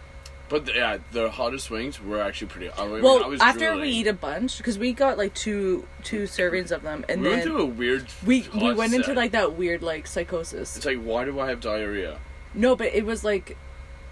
But 0.51 0.65
the- 0.65 0.73
yeah, 0.73 0.97
the 1.13 1.31
hottest 1.31 1.71
wings 1.71 1.99
were 2.01 2.21
actually 2.21 2.47
pretty. 2.47 2.69
I 2.77 2.85
mean, 2.85 2.97
I 2.97 3.01
Well, 3.01 3.27
was 3.29 3.41
after 3.41 3.59
drooling. 3.69 3.81
we 3.81 3.89
eat 3.89 4.07
a 4.07 4.13
bunch, 4.13 4.57
because 4.57 4.77
we 4.77 4.91
got 4.93 5.17
like 5.17 5.33
two 5.33 5.87
two 6.03 6.23
servings 6.23 6.71
of 6.71 6.83
them, 6.83 7.03
and 7.09 7.21
we 7.21 7.29
went 7.29 7.43
then 7.43 7.47
through 7.51 7.61
a 7.61 7.65
weird. 7.65 8.05
we 8.25 8.47
we 8.53 8.73
went 8.73 8.93
into 8.93 9.13
like 9.13 9.31
that 9.31 9.53
weird 9.53 9.81
like 9.81 10.05
psychosis. 10.07 10.75
It's 10.77 10.85
like, 10.85 11.01
why 11.01 11.25
do 11.25 11.39
I 11.39 11.47
have 11.49 11.61
diarrhea? 11.61 12.19
No, 12.53 12.75
but 12.75 12.87
it 12.93 13.05
was 13.05 13.23
like, 13.23 13.57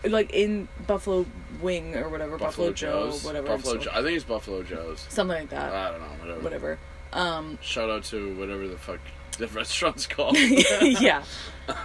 like 0.05 0.31
in 0.33 0.69
Buffalo 0.87 1.25
Wing 1.61 1.95
or 1.97 2.07
whatever, 2.07 2.37
Buffalo, 2.37 2.71
Joe, 2.71 3.11
whatever, 3.23 3.47
Buffalo 3.47 3.77
Joe. 3.77 3.91
I 3.93 4.01
think 4.01 4.15
it's 4.15 4.23
Buffalo 4.23 4.63
Joe's. 4.63 5.05
something 5.09 5.37
like 5.37 5.49
that. 5.49 5.73
I 5.73 5.91
don't 5.91 5.99
know. 5.99 6.07
Whatever. 6.21 6.39
whatever. 6.41 6.79
Um, 7.11 7.57
Shout 7.61 7.89
out 7.89 8.05
to 8.05 8.33
whatever 8.35 8.65
the 8.67 8.77
fuck 8.77 8.99
the 9.37 9.47
restaurant's 9.47 10.07
called. 10.07 10.37
yeah, 10.81 11.23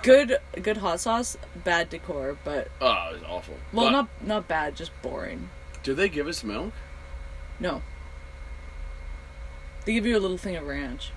good 0.03 0.39
good 0.63 0.79
hot 0.79 1.01
sauce, 1.01 1.37
bad 1.65 1.91
decor, 1.91 2.37
but 2.45 2.69
oh, 2.81 3.11
it's 3.15 3.25
awful. 3.25 3.55
well, 3.73 3.87
But 3.87 3.91
not 3.93 4.09
not 4.23 4.49
bad, 4.49 4.77
just 4.77 4.91
boring. 5.03 5.51
Do 5.83 5.95
they 5.95 6.09
give 6.09 6.27
us 6.27 6.43
milk? 6.43 6.73
No. 7.61 7.83
They 9.85 9.93
give 9.93 10.07
you 10.07 10.17
a 10.17 10.21
little 10.21 10.39
thing 10.39 10.57
of 10.57 10.67
ranch 10.67 11.13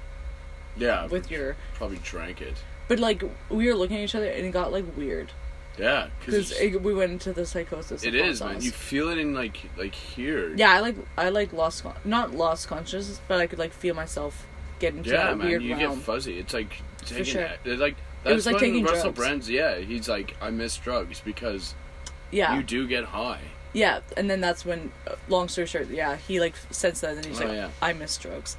Yeah. 0.76 1.08
with 1.08 1.32
your, 1.32 1.56
probably 1.76 1.98
drank 2.04 2.42
it. 2.42 2.56
but 2.88 3.00
like 3.00 3.24
we 3.50 3.68
were 3.68 3.76
looking 3.76 3.98
at 3.98 4.04
each 4.04 4.16
other 4.16 4.28
and 4.30 4.46
it 4.46 4.52
got 4.52 4.72
like 4.74 4.86
weird 4.98 5.32
Yeah, 5.80 6.08
because 6.20 6.50
because 6.54 6.82
we 6.82 6.94
went 6.94 7.12
into 7.14 7.32
the 7.34 7.46
psychosis. 7.46 8.04
it 8.04 8.14
of 8.14 8.20
hot 8.22 8.30
is, 8.30 8.42
man. 8.42 8.54
sauce. 8.56 8.64
You 8.66 8.72
feel 8.72 9.10
it 9.10 9.18
in 9.18 9.34
like 9.34 9.70
like 9.78 9.96
here. 9.96 10.54
Yeah, 10.56 10.72
I 10.74 10.80
like 10.82 10.96
I 11.18 11.30
like 11.30 11.54
lost 11.54 11.84
con- 11.84 11.96
not 12.04 12.34
lost 12.34 12.68
consciousness, 12.68 13.22
but 13.28 13.40
I 13.40 13.48
could 13.48 13.60
like 13.60 13.72
feel 13.72 13.96
myself 13.96 14.46
get 14.80 14.94
into 14.96 15.10
Yeah, 15.10 15.26
that 15.28 15.38
man. 15.38 15.48
weird 15.48 15.64
You 15.64 15.76
realm. 15.76 15.96
get 15.96 16.04
fuzzy. 16.04 16.38
It's 16.40 16.54
like 16.54 16.82
taking 17.06 17.24
sure. 17.26 17.42
it. 17.44 17.60
It's 17.66 17.80
like 17.82 17.96
that's 18.24 18.36
was 18.36 18.46
like 18.46 18.56
when 18.56 18.64
taking 18.64 18.84
Russell 18.86 19.04
drugs. 19.12 19.18
Brand's. 19.18 19.50
Yeah, 19.50 19.78
he's 19.78 20.10
like, 20.10 20.36
I 20.42 20.50
miss 20.50 20.76
drugs 20.78 21.22
because 21.24 21.76
yeah, 22.32 22.56
you 22.58 22.64
do 22.64 22.88
get 22.88 23.06
high. 23.06 23.40
yeah, 23.74 24.00
and 24.18 24.30
then 24.30 24.42
that's 24.42 24.66
when, 24.66 24.92
uh, 25.10 25.16
long 25.30 25.48
story 25.48 25.68
short, 25.68 25.90
yeah, 25.90 26.18
he 26.28 26.40
like 26.40 26.56
sensed 26.72 27.02
that, 27.02 27.16
and 27.16 27.26
he's 27.26 27.40
Oh, 27.42 27.46
like, 27.46 27.54
yeah. 27.54 27.70
I 27.82 27.94
miss 27.94 28.18
drugs. 28.18 28.56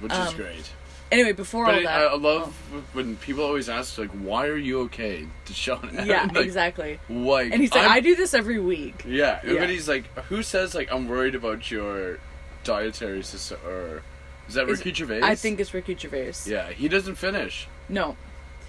which 0.00 0.12
is 0.12 0.18
Um, 0.18 0.36
great. 0.36 0.70
Anyway, 1.10 1.32
before 1.32 1.64
But 1.64 1.74
all 1.74 1.80
it- 1.80 1.84
that, 1.84 2.00
I 2.02 2.04
I 2.04 2.16
love 2.16 2.54
when 2.92 3.16
people 3.16 3.42
always 3.42 3.70
ask 3.70 3.96
like, 3.96 4.10
"Why 4.10 4.46
are 4.46 4.58
you 4.58 4.80
okay?" 4.82 5.26
Oh, 5.70 5.80
yeah, 6.04 6.24
like, 6.34 6.44
exactly. 6.44 7.00
Like, 7.08 7.50
And 7.50 7.62
he's 7.62 7.72
like, 7.72 7.80
I'm- 7.84 7.92
I 7.92 8.00
do 8.00 8.14
this 8.14 8.34
every 8.34 8.58
week. 8.58 9.04
Yeah, 9.06 9.40
Yeah. 9.42 9.54
but 9.60 9.70
he's 9.70 9.88
like, 9.88 10.04
who 10.24 10.42
says 10.42 10.74
like 10.74 10.92
I'm 10.92 11.08
worried 11.08 11.34
about 11.34 11.70
your 11.70 12.18
dietary 12.62 13.22
system 13.22 13.58
or 13.66 14.02
is 14.48 14.54
that 14.54 14.68
Is- 14.68 14.78
Ricky 14.78 14.92
Gervais? 14.94 15.20
I 15.22 15.34
think 15.34 15.60
it's 15.60 15.72
Ricky 15.74 15.94
Gervais. 15.96 16.32
Yeah, 16.46 16.70
he 16.70 16.88
doesn't 16.88 17.16
finish. 17.16 17.68
No, 17.88 18.16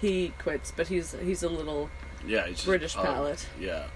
he 0.00 0.32
quits, 0.38 0.72
but 0.76 0.88
he's 0.88 1.12
he's 1.22 1.42
a 1.42 1.48
little 1.48 1.90
Yeah, 2.26 2.46
he's 2.46 2.56
just, 2.56 2.66
British 2.66 2.96
uh, 2.96 3.02
palate. 3.02 3.46
Yeah. 3.58 3.86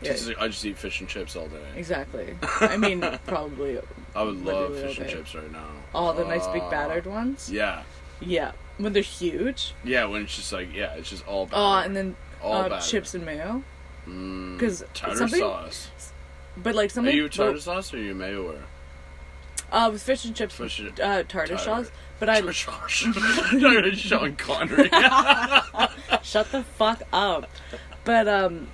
Yeah, 0.00 0.16
like, 0.26 0.38
I 0.40 0.48
just 0.48 0.64
eat 0.64 0.76
fish 0.78 0.98
and 0.98 1.08
chips 1.08 1.36
all 1.36 1.46
day. 1.46 1.62
exactly. 1.76 2.34
I 2.60 2.76
mean, 2.76 3.02
probably 3.26 3.78
I 4.16 4.22
would 4.24 4.44
love 4.44 4.76
fish 4.76 4.98
and 4.98 5.08
chips 5.08 5.32
right 5.34 5.52
now. 5.52 5.68
all 5.94 6.12
the 6.12 6.24
nice 6.24 6.44
big 6.48 6.62
Uh, 6.62 6.70
battered 6.70 7.06
ones. 7.06 7.48
Yeah, 7.48 7.84
Yeah, 8.20 8.50
when 8.78 8.94
they're 8.94 9.02
huge. 9.02 9.74
yeah. 9.84 10.04
When 10.06 10.22
it's 10.22 10.34
just 10.34 10.52
like, 10.52 10.74
yeah, 10.74 10.94
it's 10.94 11.08
just 11.08 11.24
all 11.28 11.46
batter. 11.46 11.56
Oh, 11.62 11.86
and 11.86 11.94
then 11.94 12.16
all 12.42 12.72
uh, 12.72 12.80
chips 12.80 13.14
and 13.14 13.24
mayo. 13.24 13.62
Mm, 14.08 14.58
'cause 14.58 14.82
tartar 14.92 15.18
something- 15.18 15.38
sauce. 15.38 15.88
But 16.56 16.74
like 16.74 16.94
Are 16.96 17.08
you 17.08 17.26
a 17.26 17.28
tartar 17.28 17.52
well, 17.52 17.60
sauce 17.60 17.94
or 17.94 17.98
are 17.98 18.00
you 18.00 18.10
a 18.10 18.14
mayo? 18.16 18.60
Uh, 19.72 19.88
with 19.92 20.02
fish 20.02 20.24
and 20.24 20.36
chips, 20.36 20.54
Fish 20.54 20.78
and- 20.78 21.00
uh, 21.00 21.22
tartar 21.24 21.58
sauce. 21.58 21.90
But 22.20 22.28
I 22.28 22.40
Tartar. 22.40 22.52
Sean 23.96 24.36
Connery. 24.36 24.88
shut 26.22 26.52
the 26.52 26.62
fuck 26.62 27.02
up. 27.12 27.48
But 28.04 28.28
um, 28.28 28.68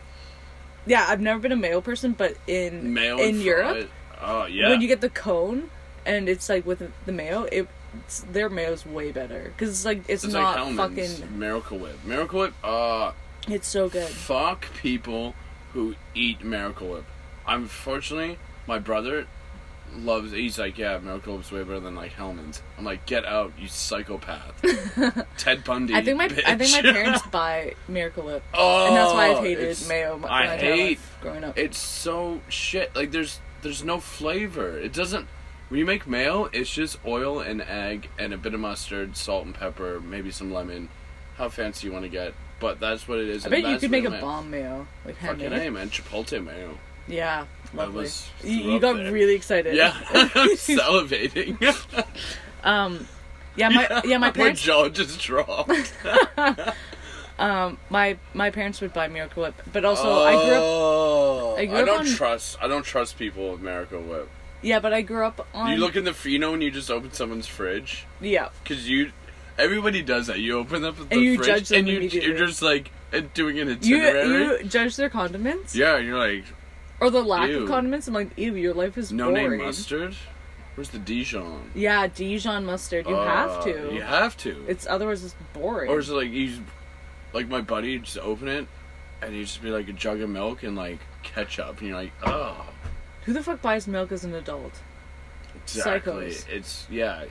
yeah, 0.86 1.06
I've 1.08 1.20
never 1.22 1.38
been 1.40 1.52
a 1.52 1.56
mayo 1.56 1.80
person, 1.80 2.12
but 2.12 2.36
in 2.46 2.92
mayo 2.92 3.16
in 3.18 3.40
Europe. 3.40 3.88
Oh 4.20 4.44
yeah. 4.46 4.68
when 4.68 4.80
you 4.82 4.88
get 4.88 5.00
the 5.00 5.08
cone 5.08 5.70
and 6.04 6.28
it's 6.28 6.48
like 6.48 6.66
with 6.66 6.82
the 7.06 7.12
mayo, 7.12 7.44
it 7.44 7.68
it's, 8.04 8.20
their 8.20 8.50
mayo's 8.50 8.84
way 8.84 9.12
better 9.12 9.44
because 9.56 9.70
it's 9.70 9.84
like 9.86 10.00
it's, 10.08 10.24
It's 10.24 10.32
not 10.32 10.66
like 10.74 10.76
fucking. 10.76 11.38
Miracle 11.38 11.78
Whip. 11.78 12.04
Miracle 12.04 12.40
Whip. 12.40 12.54
Uh, 12.62 13.12
It's 13.48 13.66
so 13.68 13.88
good. 13.88 14.08
fuck 14.08 14.66
people 14.74 15.34
who 15.72 15.94
eat 16.14 16.44
Miracle 16.44 16.88
Whip. 16.88 17.04
Unfortunately, 17.46 18.38
my 18.66 18.78
brother 18.78 19.26
loves. 19.96 20.32
He's 20.32 20.58
like, 20.58 20.78
yeah, 20.78 20.98
Miracle 20.98 21.36
Whip's 21.36 21.50
way 21.50 21.62
better 21.62 21.80
than 21.80 21.94
like 21.94 22.12
Hellmann's. 22.12 22.62
I'm 22.76 22.84
like, 22.84 23.06
get 23.06 23.24
out, 23.24 23.52
you 23.58 23.68
psychopath. 23.68 24.62
Ted 25.38 25.64
Bundy. 25.64 25.94
I 25.94 26.02
think 26.02 26.18
my 26.18 26.24
I 26.24 26.56
think 26.56 26.72
my 26.72 26.92
parents 26.92 27.26
buy 27.30 27.74
Miracle 27.88 28.24
Whip, 28.24 28.42
oh, 28.54 28.86
and 28.86 28.96
that's 28.96 29.12
why 29.12 29.30
I've 29.30 29.38
oh, 29.38 29.42
hated 29.42 29.88
mayo 29.88 30.18
my, 30.18 30.28
I 30.28 30.56
hate 30.56 31.00
growing 31.20 31.44
up. 31.44 31.58
It's 31.58 31.78
so 31.78 32.40
shit. 32.48 32.94
Like 32.94 33.10
there's 33.10 33.40
there's 33.62 33.84
no 33.84 34.00
flavor. 34.00 34.78
It 34.78 34.92
doesn't. 34.92 35.26
When 35.68 35.78
you 35.78 35.84
make 35.84 36.06
mayo, 36.06 36.46
it's 36.46 36.72
just 36.72 36.98
oil 37.04 37.40
and 37.40 37.60
egg 37.60 38.08
and 38.18 38.32
a 38.32 38.38
bit 38.38 38.54
of 38.54 38.60
mustard, 38.60 39.16
salt 39.16 39.44
and 39.44 39.54
pepper, 39.54 40.00
maybe 40.00 40.30
some 40.30 40.52
lemon. 40.52 40.88
How 41.36 41.50
fancy 41.50 41.86
you 41.86 41.92
want 41.92 42.04
to 42.04 42.08
get, 42.08 42.34
but 42.58 42.80
that's 42.80 43.06
what 43.06 43.18
it 43.18 43.28
is. 43.28 43.46
I 43.46 43.50
bet 43.50 43.64
you 43.64 43.78
could 43.78 43.90
make 43.90 44.04
a 44.04 44.10
mayo. 44.10 44.20
bomb 44.20 44.50
mayo, 44.50 44.86
like 45.04 45.16
Fucking 45.16 45.40
handmade. 45.40 45.68
A, 45.68 45.70
man. 45.70 45.90
Chipotle 45.90 46.42
mayo. 46.44 46.78
Yeah, 47.06 47.46
I 47.76 47.86
was 47.88 48.28
You, 48.42 48.72
you 48.72 48.80
got 48.80 48.96
there. 48.96 49.12
really 49.12 49.34
excited. 49.34 49.74
Yeah, 49.74 49.94
I'm 50.10 50.56
salivating. 50.56 51.56
Um, 52.64 53.06
yeah, 53.56 53.68
my 53.68 53.88
yeah 54.04 54.18
my 54.18 54.28
My 54.28 54.30
parents 54.32 54.62
jaw 54.62 54.88
just 54.88 55.20
dropped. 55.20 55.92
um 57.38 57.78
my 57.90 58.16
my 58.34 58.50
parents 58.50 58.80
would 58.80 58.92
buy 58.92 59.08
Miracle 59.08 59.42
Whip, 59.44 59.54
but 59.72 59.84
also 59.84 60.22
I 60.24 60.32
grew 60.32 60.54
up 60.54 60.62
Oh, 60.62 61.54
I 61.56 61.60
I, 61.62 61.66
grew 61.66 61.78
up 61.80 61.86
don't 61.86 61.98
on- 62.00 62.06
trust. 62.06 62.56
I 62.60 62.68
don't 62.68 62.84
trust 62.84 63.18
people 63.18 63.52
with 63.52 63.60
Miracle 63.60 64.00
Whip. 64.00 64.28
yeah, 64.62 64.80
but 64.80 64.92
I 64.92 65.02
grew 65.02 65.24
up 65.24 65.46
on 65.54 65.70
You 65.70 65.78
look 65.78 65.94
in 65.96 66.04
the 66.04 66.14
you 66.24 66.38
know 66.38 66.50
when 66.52 66.62
you 66.62 66.70
just 66.70 66.90
open 66.90 67.12
someone's 67.12 67.46
fridge 67.46 68.06
yeah 68.20 68.48
because 68.62 68.88
you, 68.88 69.12
everybody 69.56 70.02
does 70.02 70.26
that. 70.26 70.40
You 70.40 70.58
open 70.58 70.84
up 70.84 70.96
the 70.96 71.06
And 71.14 71.20
you 71.22 71.36
fridge 71.36 71.46
judge 71.46 71.68
them 71.68 71.78
and 71.88 71.88
you, 72.12 72.20
you're 72.20 72.38
just 72.46 72.62
like 72.62 72.90
doing 73.34 73.58
an 73.60 73.68
you 73.82 73.98
itinerary. 73.98 74.62
you 74.62 74.68
judge 74.68 74.96
their 74.96 75.08
condiments 75.10 75.76
yeah, 75.76 75.96
you're 75.98 76.18
like 76.18 76.44
or 77.00 77.10
the 77.10 77.22
lack 77.22 77.48
Ew. 77.48 77.62
of 77.62 77.68
condiments. 77.68 78.08
I'm 78.08 78.14
like, 78.14 78.36
ew, 78.36 78.54
your 78.56 78.74
life 78.74 78.96
is 78.98 79.10
boring. 79.12 79.34
no 79.34 79.40
boring. 79.40 79.58
name 79.58 79.66
mustard. 79.66 80.14
Where's 80.74 80.90
the 80.90 80.98
Dijon? 80.98 81.70
Yeah, 81.74 82.06
Dijon 82.06 82.64
mustard. 82.64 83.06
You 83.08 83.14
have 83.16 83.50
Uh, 83.50 83.62
to. 83.64 83.90
You 83.94 84.02
have 84.02 84.36
to. 84.38 84.64
It's 84.68 84.86
otherwise 84.86 85.24
it's 85.24 85.34
boring. 85.52 85.90
Or 85.90 85.98
is 85.98 86.08
it 86.08 86.14
like 86.14 86.30
you, 86.30 86.60
like 87.32 87.48
my 87.48 87.60
buddy, 87.60 87.98
just 87.98 88.18
open 88.18 88.46
it, 88.48 88.66
and 89.20 89.34
you 89.34 89.44
just 89.44 89.60
be 89.60 89.70
like 89.70 89.88
a 89.88 89.92
jug 89.92 90.20
of 90.20 90.30
milk 90.30 90.62
and 90.62 90.76
like 90.76 91.00
ketchup, 91.24 91.78
and 91.80 91.88
you're 91.88 91.96
like, 91.96 92.12
oh, 92.24 92.64
Who 93.24 93.32
the 93.32 93.42
fuck 93.42 93.60
buys 93.60 93.88
milk 93.88 94.12
as 94.12 94.24
an 94.24 94.34
adult? 94.34 94.72
exactly. 95.64 96.28
Psychos. 96.28 96.48
It's 96.48 96.86
yeah. 96.90 97.24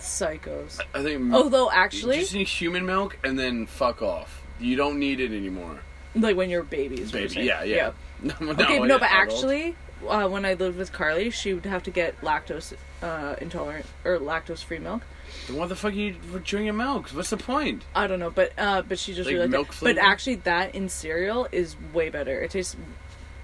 Psychos. 0.00 0.80
I 0.94 1.02
think. 1.02 1.32
Although 1.32 1.70
actually, 1.70 2.16
you 2.16 2.22
just 2.22 2.34
need 2.34 2.48
human 2.48 2.84
milk 2.84 3.16
and 3.22 3.38
then 3.38 3.66
fuck 3.66 4.02
off. 4.02 4.42
You 4.58 4.76
don't 4.76 4.98
need 4.98 5.20
it 5.20 5.32
anymore, 5.32 5.80
like 6.14 6.36
when 6.36 6.50
you're 6.50 6.62
babies, 6.64 7.12
baby. 7.12 7.42
Yeah, 7.42 7.62
yeah. 7.62 7.76
No, 7.86 7.94
no, 8.40 8.52
Okay, 8.52 8.78
no, 8.78 8.98
but 8.98 9.10
actually, 9.10 9.76
uh, 10.08 10.28
when 10.28 10.44
I 10.44 10.54
lived 10.54 10.78
with 10.78 10.92
Carly, 10.92 11.30
she 11.30 11.54
would 11.54 11.66
have 11.66 11.82
to 11.84 11.90
get 11.90 12.20
lactose 12.20 12.74
uh, 13.02 13.36
intolerant 13.40 13.86
or 14.04 14.18
lactose 14.18 14.62
free 14.62 14.78
milk. 14.78 15.02
then 15.46 15.56
what 15.56 15.68
the 15.68 15.76
fuck 15.76 15.92
are 15.92 15.96
you 15.96 16.14
drinking 16.44 16.76
milk? 16.76 17.08
What's 17.10 17.30
the 17.30 17.36
point? 17.36 17.84
I 17.94 18.06
don't 18.06 18.18
know, 18.20 18.30
but 18.30 18.52
uh, 18.58 18.82
but 18.82 18.98
she 18.98 19.14
just 19.14 19.26
Like 19.26 19.34
really 19.34 19.46
liked 19.48 19.52
milk 19.52 19.68
it. 19.68 19.80
But 19.96 19.98
actually, 19.98 20.36
that 20.36 20.74
in 20.74 20.88
cereal 20.88 21.48
is 21.52 21.76
way 21.92 22.10
better. 22.10 22.40
It 22.40 22.50
tastes 22.52 22.76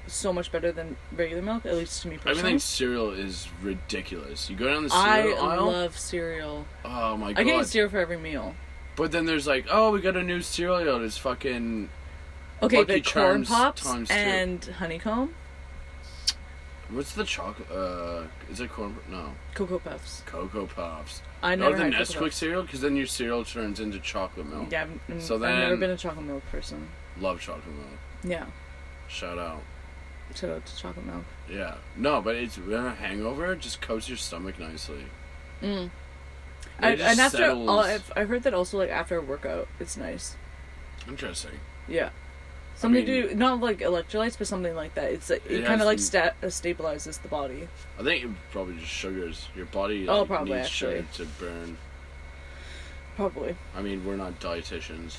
so 0.06 0.32
much 0.32 0.50
better 0.50 0.72
than 0.72 0.96
regular 1.14 1.42
milk, 1.42 1.66
at 1.66 1.74
least 1.74 2.02
to 2.02 2.08
me 2.08 2.16
personally. 2.16 2.38
I 2.38 2.42
think 2.42 2.60
cereal 2.60 3.10
is 3.10 3.48
ridiculous. 3.62 4.48
You 4.48 4.56
go 4.56 4.66
down 4.72 4.84
the 4.86 4.94
I 4.94 5.22
cereal 5.22 5.38
aisle. 5.38 5.70
I 5.70 5.72
love 5.72 5.98
cereal. 5.98 6.66
oh 6.84 7.16
my 7.16 7.32
god! 7.32 7.40
I 7.40 7.44
get 7.44 7.66
cereal 7.66 7.90
for 7.90 7.98
every 7.98 8.18
meal. 8.18 8.54
But 8.96 9.12
then 9.12 9.26
there's 9.26 9.46
like, 9.46 9.66
oh, 9.70 9.92
we 9.92 10.00
got 10.00 10.16
a 10.16 10.22
new 10.22 10.40
cereal. 10.40 11.04
It's 11.04 11.16
fucking. 11.18 11.88
Okay, 12.62 12.78
Lucky 12.78 13.00
but 13.00 13.12
corn 13.12 13.24
Charms 13.44 13.48
pops 13.48 13.82
times 13.84 14.08
two. 14.08 14.14
and 14.14 14.64
honeycomb, 14.64 15.34
What's 16.90 17.12
the 17.12 17.24
chocolate? 17.24 17.70
Uh, 17.70 18.22
is 18.50 18.60
it 18.60 18.70
corn? 18.70 18.96
No, 19.10 19.32
cocoa 19.54 19.78
puffs. 19.78 20.22
Cocoa 20.26 20.66
Puffs. 20.66 21.20
I 21.42 21.54
never 21.54 21.76
the 21.76 21.84
had 21.84 21.92
Cocoa 21.92 22.04
Nesquik 22.04 22.18
Puffs. 22.20 22.36
cereal, 22.36 22.62
because 22.62 22.80
then 22.80 22.96
your 22.96 23.06
cereal 23.06 23.44
turns 23.44 23.78
into 23.78 23.98
chocolate 24.00 24.48
milk. 24.48 24.72
Yeah, 24.72 24.86
I've, 25.08 25.22
So 25.22 25.34
I've 25.36 25.40
never 25.42 25.70
then- 25.70 25.80
been 25.80 25.90
a 25.90 25.96
chocolate 25.98 26.24
milk 26.24 26.42
person. 26.50 26.88
Love 27.20 27.40
chocolate 27.40 27.66
milk. 27.76 27.98
Yeah, 28.24 28.46
Shout 29.08 29.38
out. 29.38 29.62
shout 30.34 30.50
out 30.50 30.64
to 30.66 30.76
chocolate 30.76 31.04
milk. 31.06 31.24
Yeah. 31.50 31.74
No, 31.96 32.20
but 32.22 32.36
it's 32.36 32.56
when 32.56 32.84
a 32.86 32.94
hangover 32.94 33.52
it 33.52 33.60
just 33.60 33.80
coats 33.82 34.08
your 34.08 34.16
stomach 34.18 34.58
nicely. 34.58 35.04
Mm. 35.62 35.84
It 35.86 35.90
I, 36.80 36.96
just 36.96 37.10
and 37.10 37.20
after, 37.20 37.36
settles- 37.38 37.68
all, 37.68 37.80
I've, 37.80 38.12
I've 38.16 38.28
heard 38.30 38.42
that 38.44 38.54
also 38.54 38.78
like 38.78 38.90
after 38.90 39.16
a 39.18 39.20
workout, 39.22 39.68
it's 39.78 39.96
nice. 39.98 40.36
Interesting. 41.06 41.60
Yeah. 41.86 42.10
Something 42.78 43.04
mean- 43.04 43.22
to 43.22 43.28
do, 43.30 43.34
not 43.34 43.60
like 43.60 43.80
electrolytes, 43.80 44.38
but 44.38 44.46
something 44.46 44.74
like 44.74 44.94
that. 44.94 45.10
It's 45.10 45.28
it, 45.30 45.42
It 45.48 45.64
kind 45.66 45.80
of 45.80 45.86
like 45.86 45.98
sta- 45.98 46.30
uh, 46.42 46.46
stabilizes 46.46 47.20
the 47.20 47.26
body. 47.28 47.68
I 47.98 48.04
think 48.04 48.24
it 48.24 48.30
probably 48.52 48.76
just 48.76 48.92
sugars. 48.92 49.48
Your 49.56 49.66
body 49.66 50.08
Oh, 50.08 50.24
probably, 50.24 50.58
needs 50.58 50.68
sugar 50.68 50.98
actually. 50.98 51.26
to 51.26 51.32
burn. 51.40 51.76
Probably. 53.16 53.56
I 53.74 53.82
mean, 53.82 54.04
we're 54.04 54.14
not 54.16 54.38
dietitians. 54.38 55.16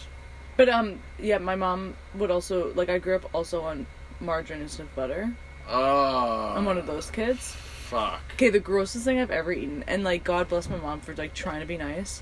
But 0.55 0.69
um, 0.69 0.99
yeah, 1.19 1.37
my 1.37 1.55
mom 1.55 1.95
would 2.15 2.31
also 2.31 2.71
like. 2.75 2.87
I 2.89 2.97
grew 2.97 3.15
up 3.17 3.29
also 3.35 3.61
on 3.63 3.85
margarine 4.21 4.61
instead 4.61 4.83
of 4.83 4.95
butter. 4.95 5.33
Oh. 5.67 6.53
I'm 6.55 6.63
one 6.65 6.77
of 6.77 6.87
those 6.87 7.11
kids. 7.11 7.51
Fuck. 7.51 8.21
Okay, 8.35 8.49
the 8.49 8.59
grossest 8.59 9.03
thing 9.03 9.19
I've 9.19 9.31
ever 9.31 9.51
eaten, 9.51 9.83
and 9.87 10.03
like 10.05 10.23
God 10.23 10.47
bless 10.47 10.69
my 10.69 10.77
mom 10.77 11.01
for 11.01 11.13
like 11.15 11.33
trying 11.33 11.59
to 11.59 11.65
be 11.65 11.75
nice, 11.77 12.21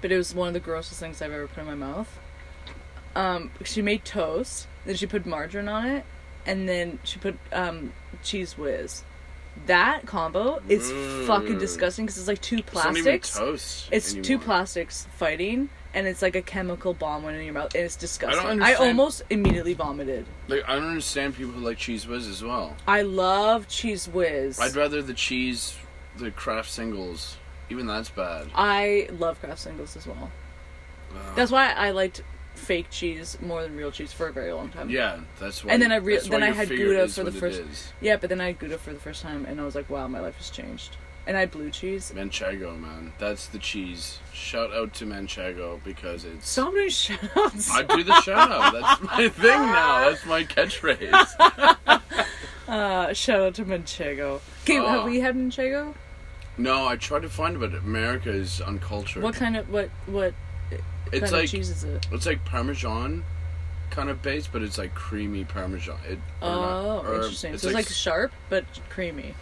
but 0.00 0.12
it 0.12 0.16
was 0.16 0.34
one 0.36 0.46
of 0.48 0.54
the 0.54 0.60
grossest 0.60 1.00
things 1.00 1.20
I've 1.20 1.32
ever 1.32 1.48
put 1.48 1.62
in 1.62 1.66
my 1.66 1.74
mouth. 1.74 2.16
Um, 3.14 3.50
she 3.64 3.82
made 3.82 4.04
toast, 4.04 4.66
then 4.86 4.94
she 4.96 5.06
put 5.06 5.26
margarine 5.26 5.68
on 5.68 5.86
it, 5.86 6.04
and 6.46 6.68
then 6.68 6.98
she 7.04 7.18
put 7.18 7.36
um 7.52 7.92
Cheez 8.22 8.56
Whiz. 8.56 9.02
That 9.66 10.06
combo 10.06 10.62
is 10.68 10.90
fucking 11.26 11.56
Mm. 11.56 11.60
disgusting 11.60 12.06
because 12.06 12.18
it's 12.18 12.28
like 12.28 12.40
two 12.40 12.58
It's 12.58 12.72
not 12.74 12.96
even 12.96 13.02
plastics. 13.02 13.36
toast. 13.36 13.88
It's 13.90 14.14
two 14.14 14.38
plastics 14.38 15.06
fighting, 15.16 15.68
and 15.92 16.06
it's 16.06 16.22
like 16.22 16.36
a 16.36 16.40
chemical 16.40 16.94
bomb 16.94 17.24
went 17.24 17.36
in 17.36 17.44
your 17.44 17.52
mouth, 17.54 17.74
and 17.74 17.84
it's 17.84 17.96
disgusting. 17.96 18.46
I, 18.46 18.50
understand- 18.52 18.78
almost 18.88 19.22
immediately 19.28 19.74
vomited. 19.74 20.24
Like 20.48 20.62
I 20.68 20.76
don't 20.76 20.84
understand 20.88 21.36
people 21.36 21.52
who 21.52 21.60
like 21.60 21.78
Cheez 21.78 22.06
Whiz 22.06 22.26
as 22.28 22.42
well. 22.44 22.76
I 22.86 23.02
love 23.02 23.66
Cheez 23.68 24.08
Whiz. 24.08 24.58
I'd 24.60 24.76
rather 24.76 25.02
the 25.02 25.14
cheese, 25.14 25.76
the 26.16 26.30
Kraft 26.30 26.70
singles. 26.70 27.36
Even 27.68 27.86
that's 27.86 28.08
bad. 28.08 28.48
I 28.54 29.08
love 29.12 29.40
Kraft 29.40 29.58
singles 29.60 29.96
as 29.96 30.06
well. 30.06 30.30
That's 31.34 31.50
why 31.50 31.72
I 31.72 31.90
liked 31.90 32.22
fake 32.60 32.90
cheese 32.90 33.36
more 33.40 33.62
than 33.62 33.76
real 33.76 33.90
cheese 33.90 34.12
for 34.12 34.28
a 34.28 34.32
very 34.32 34.52
long 34.52 34.68
time. 34.70 34.88
yeah, 34.90 35.20
that's 35.40 35.64
why. 35.64 35.72
And 35.72 35.82
then 35.82 35.90
I 35.92 35.98
why 35.98 36.18
then 36.28 36.42
I 36.42 36.50
had 36.52 36.68
Gouda 36.68 37.08
for 37.08 37.24
the 37.24 37.32
first- 37.32 37.92
Yeah, 38.00 38.16
but 38.16 38.28
then 38.30 38.40
I 38.40 38.46
had 38.46 38.58
Gouda 38.58 38.78
for 38.78 38.92
the 38.92 39.00
first 39.00 39.22
time, 39.22 39.44
and 39.46 39.60
I 39.60 39.64
was 39.64 39.74
like, 39.74 39.88
wow, 39.90 40.06
my 40.08 40.20
life 40.20 40.36
has 40.36 40.50
changed. 40.50 40.96
And 41.26 41.36
I 41.36 41.40
had 41.40 41.50
blue 41.50 41.70
cheese. 41.70 42.12
Manchego, 42.16 42.80
man, 42.80 43.12
that's 43.18 43.46
the 43.46 43.58
cheese. 43.58 44.18
Shout 44.32 44.72
out 44.72 44.94
to 44.94 45.04
Manchego 45.06 45.78
because 45.84 46.24
it's. 46.24 46.48
So 46.48 46.72
many 46.72 46.88
shoutouts. 46.88 47.70
I 47.70 47.82
do 47.82 48.02
the 48.02 48.20
shout 48.22 48.50
out. 48.50 48.72
That's 48.72 49.02
my 49.16 49.28
thing 49.28 49.60
now. 49.60 50.08
That's 50.10 50.24
my 50.26 50.44
catchphrase. 50.44 52.00
Uh, 52.68 53.12
shout 53.12 53.40
out 53.40 53.54
to 53.54 53.64
Manchego. 53.64 54.40
Okay, 54.62 54.78
Oh. 54.78 54.86
have 54.86 55.04
we 55.04 55.18
had 55.18 55.34
Manchego? 55.34 55.92
No, 56.56 56.86
I 56.86 56.94
tried 56.94 57.22
to 57.22 57.28
find 57.28 57.56
it, 57.56 57.58
but 57.58 57.74
America 57.74 58.30
is 58.30 58.60
uncultured. 58.60 59.24
What 59.24 59.34
kind 59.34 59.56
of 59.56 59.68
what 59.70 59.88
what 60.06 60.34
it's 61.12 61.32
like 61.32 61.48
cheese 61.48 61.84
it? 61.84 62.06
it's 62.12 62.26
like 62.26 62.44
Parmesan 62.44 63.24
kind 63.90 64.08
of 64.08 64.22
base, 64.22 64.46
but 64.46 64.62
it's 64.62 64.78
like 64.78 64.94
creamy 64.94 65.44
Parmesan. 65.44 65.98
It, 66.08 66.18
Oh, 66.42 66.48
not- 67.02 67.04
or 67.06 67.14
interesting. 67.16 67.56
so 67.58 67.68
it's 67.68 67.74
like 67.74 67.88
sharp 67.88 68.32
but 68.48 68.64
creamy. 68.88 69.34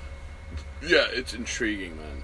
yeah, 0.82 1.06
it's 1.10 1.34
intriguing, 1.34 1.96
man. 1.96 2.22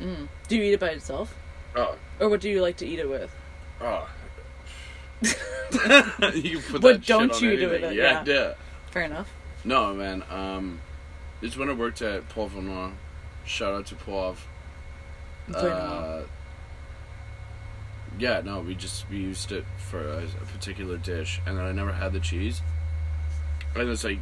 Mm. 0.00 0.28
Do 0.48 0.56
you 0.56 0.62
eat 0.64 0.72
it 0.74 0.80
by 0.80 0.88
itself, 0.90 1.34
Oh, 1.74 1.96
or 2.20 2.28
what 2.28 2.40
do 2.40 2.48
you 2.50 2.60
like 2.62 2.76
to 2.78 2.86
eat 2.86 2.98
it 2.98 3.08
with? 3.08 3.30
oh. 3.80 4.08
you 5.22 6.60
put 6.60 6.82
that 6.82 6.94
shit 6.96 7.06
don't 7.06 7.32
on 7.32 7.42
you 7.42 7.56
do 7.56 7.70
anything. 7.70 7.90
it, 7.92 7.94
Yeah, 7.96 8.22
yeah. 8.26 8.34
yeah. 8.34 8.54
Fair 8.90 9.02
enough. 9.04 9.32
No, 9.64 9.94
man. 9.94 10.22
Um, 10.30 10.80
it's 11.42 11.56
when 11.56 11.68
I 11.70 11.72
worked 11.72 12.02
at 12.02 12.28
Paul 12.28 12.50
Vanois. 12.50 12.92
Shout 13.44 13.72
out 13.74 13.86
to 13.86 13.94
Paul. 13.94 14.36
Uh, 15.54 16.22
yeah, 18.18 18.40
no, 18.44 18.60
we 18.60 18.74
just 18.74 19.08
we 19.10 19.18
used 19.18 19.52
it 19.52 19.64
for 19.90 20.00
a, 20.00 20.24
a 20.24 20.46
particular 20.52 20.96
dish, 20.96 21.40
and 21.46 21.56
then 21.58 21.64
I 21.64 21.72
never 21.72 21.92
had 21.92 22.12
the 22.12 22.20
cheese. 22.20 22.62
And 23.74 23.88
it's 23.90 24.04
like, 24.04 24.18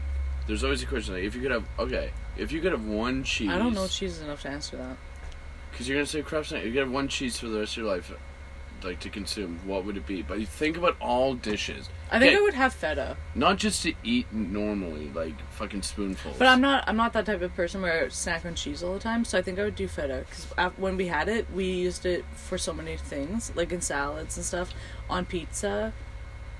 there's 0.46 0.64
always 0.64 0.82
a 0.82 0.86
question 0.86 1.14
like, 1.14 1.22
if 1.24 1.34
you 1.34 1.42
could 1.42 1.52
have 1.52 1.64
okay, 1.78 2.10
if 2.36 2.52
you 2.52 2.60
could 2.60 2.72
have 2.72 2.84
one 2.84 3.22
cheese, 3.24 3.50
I 3.50 3.58
don't 3.58 3.74
know 3.74 3.86
cheese 3.86 4.16
is 4.16 4.22
enough 4.22 4.42
to 4.42 4.50
answer 4.50 4.76
that. 4.76 4.96
because 5.70 5.88
you're 5.88 5.96
gonna 5.98 6.06
say 6.06 6.22
crap 6.22 6.50
you 6.50 6.72
could 6.72 6.76
have 6.76 6.90
one 6.90 7.08
cheese 7.08 7.38
for 7.38 7.48
the 7.48 7.60
rest 7.60 7.72
of 7.76 7.84
your 7.84 7.94
life, 7.94 8.12
like 8.84 9.00
to 9.00 9.08
consume, 9.10 9.58
what 9.64 9.84
would 9.84 9.96
it 9.96 10.06
be? 10.06 10.22
But 10.22 10.38
you 10.40 10.46
think 10.46 10.76
about 10.76 10.96
all 11.00 11.34
dishes, 11.34 11.88
I 12.10 12.18
think 12.18 12.32
Okay. 12.32 12.38
I 12.38 12.40
would 12.42 12.54
have 12.54 12.72
feta, 12.72 13.16
not 13.34 13.56
just 13.58 13.82
to 13.84 13.94
eat 14.04 14.32
normally, 14.32 15.10
like 15.14 15.34
fucking 15.52 15.82
spoonfuls. 15.82 16.36
but 16.38 16.46
I'm 16.46 16.60
not. 16.60 16.84
I'm 16.86 16.96
not 16.96 17.12
that 17.14 17.26
type 17.26 17.42
of 17.42 17.54
person 17.56 17.82
where 17.82 18.04
I 18.04 18.08
snack 18.08 18.44
on 18.44 18.54
cheese 18.54 18.82
all 18.82 18.94
the 18.94 19.00
time. 19.00 19.24
So 19.24 19.38
I 19.38 19.42
think 19.42 19.58
I 19.58 19.64
would 19.64 19.74
do 19.76 19.88
feta 19.88 20.24
because 20.28 20.72
when 20.76 20.96
we 20.96 21.06
had 21.08 21.28
it, 21.28 21.46
we 21.52 21.64
used 21.64 22.06
it 22.06 22.24
for 22.34 22.58
so 22.58 22.72
many 22.72 22.96
things, 22.96 23.50
like 23.56 23.72
in 23.72 23.80
salads 23.80 24.36
and 24.36 24.44
stuff, 24.46 24.72
on 25.10 25.24
pizza. 25.24 25.92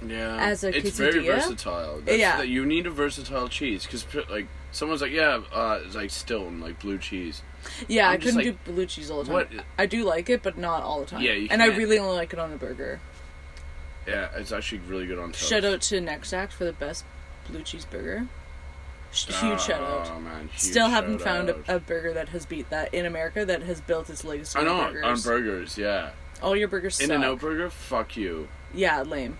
Yeah, 0.05 0.37
as 0.37 0.65
a 0.65 0.77
it's 0.77 0.99
very 0.99 1.21
quesadilla? 1.23 1.35
versatile. 1.37 2.01
That's 2.05 2.19
Yeah. 2.19 2.39
the- 2.39 2.49
you 2.49 2.67
need 2.67 2.87
a 2.87 2.91
versatile 2.91 3.49
cheese 3.49 3.85
because 3.87 4.05
like 4.29 4.47
someone's 4.73 5.01
like, 5.03 5.13
yeah, 5.13 5.41
uh, 5.53 5.81
it's 5.85 5.95
like 5.95 6.11
Stilton, 6.11 6.61
like 6.61 6.81
blue 6.81 6.99
cheese. 6.99 7.43
Yeah, 7.89 8.09
I'm 8.09 8.15
I 8.15 8.17
couldn't 8.19 8.35
like, 8.37 8.45
do 8.65 8.73
blue 8.73 8.87
cheese 8.87 9.11
all 9.11 9.19
the 9.19 9.25
time. 9.25 9.33
what- 9.35 9.49
I 9.79 9.87
do 9.87 10.05
like 10.05 10.29
it, 10.31 10.43
but 10.43 10.57
not 10.59 10.83
all 10.83 11.01
the 11.01 11.07
time. 11.07 11.23
Yeah, 11.23 11.33
you 11.33 11.49
and 11.51 11.63
I 11.63 11.67
can't. 11.67 11.79
really 11.79 11.99
only 11.99 12.17
like 12.17 12.33
it 12.33 12.39
on 12.39 12.53
a 12.53 12.57
burger. 12.57 13.01
Yeah, 14.07 14.29
it's 14.37 14.53
actually 14.53 14.79
really 14.87 15.07
good 15.07 15.19
on 15.19 15.33
toast. 15.33 15.49
Shout 15.49 15.65
out 15.65 15.81
to 15.83 16.01
Next 16.01 16.33
Act 16.33 16.53
for 16.53 16.65
the 16.65 16.73
best 16.73 17.05
blue 17.49 17.63
cheese 17.63 17.85
burger. 17.85 18.27
Huge 19.13 19.37
oh, 19.43 19.57
shout 19.57 19.81
out. 19.81 20.11
Oh 20.13 20.21
man, 20.21 20.49
huge 20.49 20.59
Still 20.73 20.89
haven't 20.89 21.21
found 21.21 21.49
a, 21.49 21.77
a 21.77 21.79
burger 21.79 22.13
that 22.15 22.31
has 22.31 22.45
beat 22.47 22.69
that 22.71 22.93
in 22.93 23.07
America 23.07 23.45
that 23.45 23.63
has 23.63 23.81
built 23.81 24.11
its 24.11 24.25
legacy 24.25 24.59
I 24.59 24.65
know 24.65 24.75
on 24.75 24.93
burgers. 24.93 25.05
on 25.05 25.33
burgers, 25.33 25.79
yeah. 25.79 26.11
All 26.43 26.57
your 26.57 26.67
burgers 26.67 26.99
In 27.01 27.07
suck. 27.07 27.15
and 27.15 27.25
out 27.25 27.39
burger, 27.39 27.71
fuck 27.71 28.17
you. 28.17 28.49
Yeah, 28.75 29.03
lame. 29.03 29.39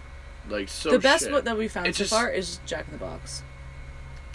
Like 0.49 0.69
so. 0.69 0.91
the 0.93 0.99
best 1.01 1.25
shit. 1.25 1.33
one 1.33 1.45
that 1.45 1.59
we 1.59 1.67
found 1.67 1.89
It's 1.89 1.99
so 1.99 2.05
just- 2.05 2.13
far 2.15 2.31
is 2.31 2.61
Jack 2.67 2.87
in 2.87 2.93
the 2.93 2.99
Box. 2.99 3.43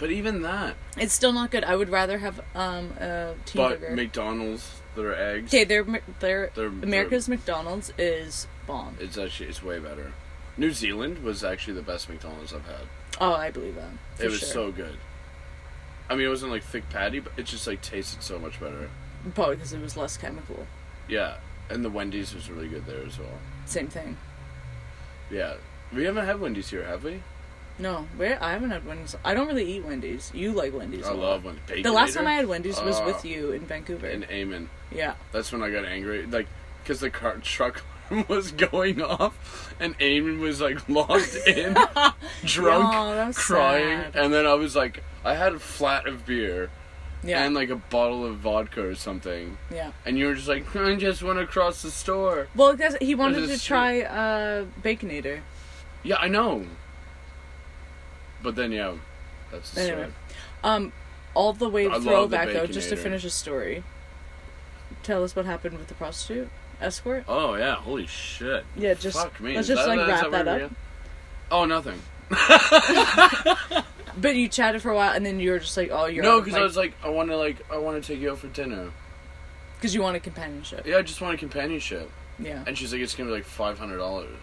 But 0.00 0.10
even 0.10 0.42
that, 0.42 0.74
It's 0.96 1.12
still 1.14 1.32
not 1.32 1.50
good. 1.50 1.62
I 1.62 1.76
would 1.76 1.90
rather 1.90 2.18
have 2.18 2.40
um 2.54 2.90
a 2.98 3.34
but. 3.54 3.92
McDonald's, 3.92 4.80
their 4.96 5.14
eggs. 5.14 5.50
Okay, 5.54 5.64
their 5.64 5.84
their 6.20 6.50
They're- 6.54 6.66
America's 6.66 7.28
McDonald's 7.28 7.92
is 7.98 8.46
bomb. 8.66 8.96
It's 8.98 9.16
actually 9.18 9.50
it's 9.50 9.62
way 9.62 9.78
better. 9.78 10.12
New 10.56 10.72
Zealand 10.72 11.22
was 11.22 11.44
actually 11.44 11.74
the 11.74 11.82
best 11.82 12.08
McDonald's 12.08 12.52
I've 12.52 12.66
had. 12.66 12.86
Oh, 13.20 13.32
I 13.34 13.50
believe 13.50 13.74
that. 13.76 13.90
For 14.16 14.24
it 14.24 14.30
was 14.30 14.38
sure. 14.40 14.48
so 14.48 14.72
good. 14.72 14.96
I 16.08 16.16
mean, 16.16 16.26
it 16.26 16.30
wasn't 16.30 16.50
like 16.50 16.64
thick 16.64 16.88
patty, 16.90 17.20
but 17.20 17.32
it 17.36 17.44
just 17.44 17.66
like 17.66 17.82
tasted 17.82 18.22
so 18.22 18.38
much 18.38 18.58
better. 18.58 18.88
Probably 19.34 19.56
because 19.56 19.72
it 19.74 19.80
was 19.82 19.96
less 19.96 20.16
chemical. 20.16 20.66
Yeah, 21.08 21.36
and 21.68 21.84
the 21.84 21.90
Wendy's 21.90 22.34
was 22.34 22.50
really 22.50 22.68
good 22.68 22.86
there 22.86 23.02
as 23.06 23.18
well. 23.18 23.38
Same 23.66 23.88
thing. 23.88 24.16
Yeah, 25.30 25.54
we 25.92 26.04
haven't 26.04 26.24
had 26.26 26.40
Wendy's 26.40 26.70
here, 26.70 26.84
have 26.84 27.04
we? 27.04 27.22
No, 27.80 28.06
where 28.16 28.42
I 28.42 28.52
haven't 28.52 28.70
had 28.70 28.86
Wendy's. 28.86 29.16
I 29.24 29.32
don't 29.34 29.46
really 29.46 29.64
eat 29.64 29.84
Wendy's. 29.84 30.30
You 30.34 30.52
like 30.52 30.72
Wendy's. 30.74 31.06
I 31.06 31.10
a 31.10 31.14
lot. 31.14 31.20
love 31.30 31.44
Wendy's. 31.44 31.62
Baconator 31.66 31.82
The 31.82 31.92
last 31.92 32.14
time 32.14 32.26
I 32.26 32.34
had 32.34 32.46
Wendy's 32.46 32.80
was 32.80 32.96
Ah. 33.00 33.06
with 33.06 33.24
you 33.24 33.52
in 33.52 33.62
Vancouver. 33.66 34.06
in 34.06 34.24
Amen. 34.24 34.68
yeah. 34.92 35.14
That's 35.32 35.50
when 35.50 35.62
I 35.62 35.70
got 35.70 35.84
angry, 35.84 36.26
like 36.26 36.46
because 36.82 37.00
the 37.00 37.10
car 37.10 37.36
truck 37.42 37.82
was 38.28 38.52
going 38.52 39.00
off, 39.02 39.72
and 39.80 39.98
Eamon 39.98 40.40
was 40.40 40.60
like 40.60 40.86
locked 40.88 41.34
in, 41.46 41.74
drunk, 42.44 42.92
Oh, 42.92 43.30
crying, 43.34 44.00
sad. 44.12 44.16
and 44.16 44.32
then 44.34 44.46
I 44.46 44.54
was 44.54 44.74
like, 44.76 45.02
I 45.24 45.34
had 45.34 45.54
a 45.54 45.58
flat 45.58 46.06
of 46.08 46.26
beer 46.26 46.70
Yeah. 47.22 47.44
and 47.44 47.54
like 47.54 47.70
a 47.70 47.76
bottle 47.76 48.24
of 48.26 48.38
vodka 48.38 48.84
or 48.86 48.94
something, 48.94 49.58
yeah. 49.72 49.92
and 50.04 50.18
you 50.18 50.26
were 50.26 50.34
just 50.34 50.48
like, 50.48 50.74
I 50.74 50.96
just 50.96 51.22
went 51.22 51.38
across 51.38 51.82
the 51.82 51.90
store. 51.90 52.48
Well, 52.56 52.72
because 52.74 52.96
he 53.00 53.14
wanted 53.14 53.46
to 53.48 53.58
try 53.62 54.00
uh, 54.02 54.64
Baconator. 54.82 55.40
Yeah, 56.02 56.16
I 56.16 56.28
know. 56.28 56.64
But 58.42 58.56
then 58.56 58.72
yeah, 58.72 58.94
that's 59.52 59.70
the 59.72 59.80
Anyway. 59.82 59.96
story. 60.02 60.12
Um, 60.64 60.92
all 61.34 61.52
the 61.52 61.68
way 61.68 61.86
I 61.86 61.92
love 61.92 62.04
the 62.04 62.10
throwback 62.10 62.48
though, 62.52 62.66
just 62.66 62.88
to 62.90 62.96
Baconator. 62.96 63.02
finish 63.02 63.24
a 63.24 63.30
story. 63.30 63.84
Tell 65.02 65.22
us 65.24 65.34
what 65.36 65.46
happened 65.46 65.78
with 65.78 65.88
the 65.88 65.94
prostitute 65.94 66.50
escort. 66.80 67.24
Oh 67.28 67.54
yeah, 67.54 67.76
holy 67.76 68.06
shit. 68.06 68.64
Yeah, 68.76 68.94
just 68.94 69.16
Fuck 69.16 69.40
me. 69.40 69.54
let's 69.54 69.68
Is 69.68 69.76
just 69.76 69.88
like 69.88 70.06
wrap 70.06 70.30
that 70.30 70.46
we- 70.58 70.62
up. 70.64 70.72
Oh, 71.50 71.64
nothing. 71.64 72.00
But 74.16 74.34
you 74.34 74.48
chatted 74.48 74.82
for 74.82 74.90
a 74.90 74.94
while, 74.96 75.12
and 75.14 75.24
then 75.24 75.38
you 75.38 75.52
were 75.52 75.60
just 75.60 75.76
like, 75.76 75.90
"Oh, 75.92 76.06
you're 76.06 76.24
no, 76.24 76.40
because 76.40 76.54
I 76.58 76.62
was 76.62 76.76
like, 76.76 76.94
I 77.02 77.08
want 77.08 77.30
to 77.30 77.36
like, 77.36 77.64
I 77.72 77.78
want 77.78 78.02
to 78.02 78.06
take 78.12 78.20
you 78.20 78.32
out 78.32 78.38
for 78.38 78.48
dinner. 78.48 78.90
because 79.76 79.94
you 79.94 80.02
wanted 80.02 80.24
companionship." 80.24 80.84
Yeah, 80.84 80.96
I 80.98 81.02
just 81.02 81.20
want 81.20 81.34
a 81.34 81.38
companionship. 81.38 82.10
Yeah. 82.38 82.64
And 82.66 82.76
she's 82.76 82.92
like, 82.92 83.00
it's 83.02 83.14
gonna 83.14 83.30
be 83.30 83.36
like 83.36 83.44
five 83.44 83.78
hundred 83.78 83.98
dollars. 83.98 84.36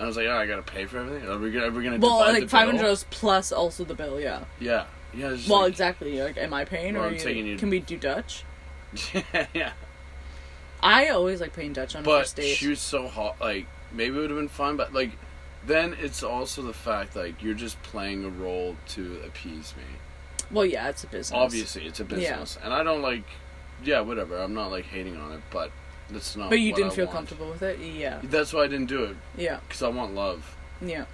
And 0.00 0.06
I 0.06 0.08
was 0.08 0.16
like, 0.16 0.28
oh, 0.28 0.32
I 0.34 0.46
gotta 0.46 0.62
pay 0.62 0.86
for 0.86 0.96
everything. 0.96 1.28
Are 1.28 1.36
we 1.36 1.50
gonna, 1.50 1.66
are 1.66 1.70
we 1.70 1.84
gonna 1.84 1.98
Well, 1.98 2.20
divide 2.20 2.40
like 2.40 2.48
five 2.48 2.64
hundred 2.66 2.80
dollars 2.80 3.04
plus 3.10 3.52
also 3.52 3.84
the 3.84 3.92
bill. 3.94 4.18
Yeah. 4.18 4.44
Yeah, 4.58 4.86
yeah. 5.12 5.34
just 5.36 5.46
Well, 5.46 5.60
like- 5.60 5.72
exactly. 5.72 6.18
Like, 6.22 6.38
am 6.38 6.54
I 6.54 6.64
paying 6.64 6.94
Well, 6.94 7.04
or 7.04 7.06
I'm 7.08 7.12
you, 7.14 7.20
taking 7.20 7.46
you- 7.46 7.58
can 7.58 7.68
we 7.68 7.80
do 7.80 7.98
Dutch? 7.98 8.44
yeah. 9.54 9.72
I 10.82 11.08
always 11.10 11.42
like 11.42 11.52
paying 11.52 11.74
Dutch 11.74 11.94
on 11.94 12.02
But 12.02 12.20
first 12.20 12.36
date. 12.36 12.56
she 12.56 12.68
was 12.68 12.80
so 12.80 13.08
hot. 13.08 13.38
Like 13.42 13.66
maybe 13.92 14.16
it 14.16 14.20
would 14.20 14.30
have 14.30 14.38
been 14.38 14.48
fun, 14.48 14.78
but 14.78 14.94
like 14.94 15.10
then 15.66 15.94
it's 16.00 16.22
also 16.22 16.62
the 16.62 16.72
fact 16.72 17.14
like 17.14 17.42
you're 17.42 17.52
just 17.52 17.80
playing 17.82 18.24
a 18.24 18.30
role 18.30 18.76
to 18.88 19.20
appease 19.26 19.74
me. 19.76 19.82
well, 20.50 20.64
yeah, 20.64 20.88
it's 20.88 21.04
a 21.04 21.08
business. 21.08 21.36
Obviously, 21.38 21.84
it's 21.84 22.00
a 22.00 22.04
business, 22.06 22.58
and 22.64 22.72
I 22.72 22.82
don't 22.82 23.02
like. 23.02 23.24
Yeah, 23.84 24.00
whatever. 24.00 24.38
I'm 24.38 24.54
not 24.54 24.70
like 24.70 24.86
hating 24.86 25.18
on 25.18 25.32
it, 25.32 25.40
but 25.50 25.70
that's 26.12 26.36
not. 26.36 26.50
But 26.50 26.60
you 26.60 26.74
didn't 26.74 26.92
I 26.92 26.94
feel 26.94 27.06
want. 27.06 27.16
comfortable 27.16 27.48
with 27.50 27.62
it. 27.62 27.78
Yeah. 27.80 28.20
That's 28.22 28.52
why 28.52 28.62
I 28.64 28.66
didn't 28.66 28.86
do 28.86 29.04
it 29.04 29.16
Yeah. 29.36 29.60
because 29.66 29.82
I 29.82 29.88
want 29.88 30.14
love. 30.14 30.56
Yeah. 30.80 31.04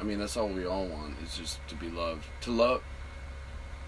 I 0.00 0.04
mean, 0.04 0.18
that's 0.18 0.36
all 0.36 0.48
we 0.48 0.66
all 0.66 0.86
want 0.86 1.14
is 1.24 1.36
just 1.36 1.66
to 1.68 1.74
be 1.74 1.88
loved. 1.88 2.24
To 2.42 2.50
love. 2.50 2.82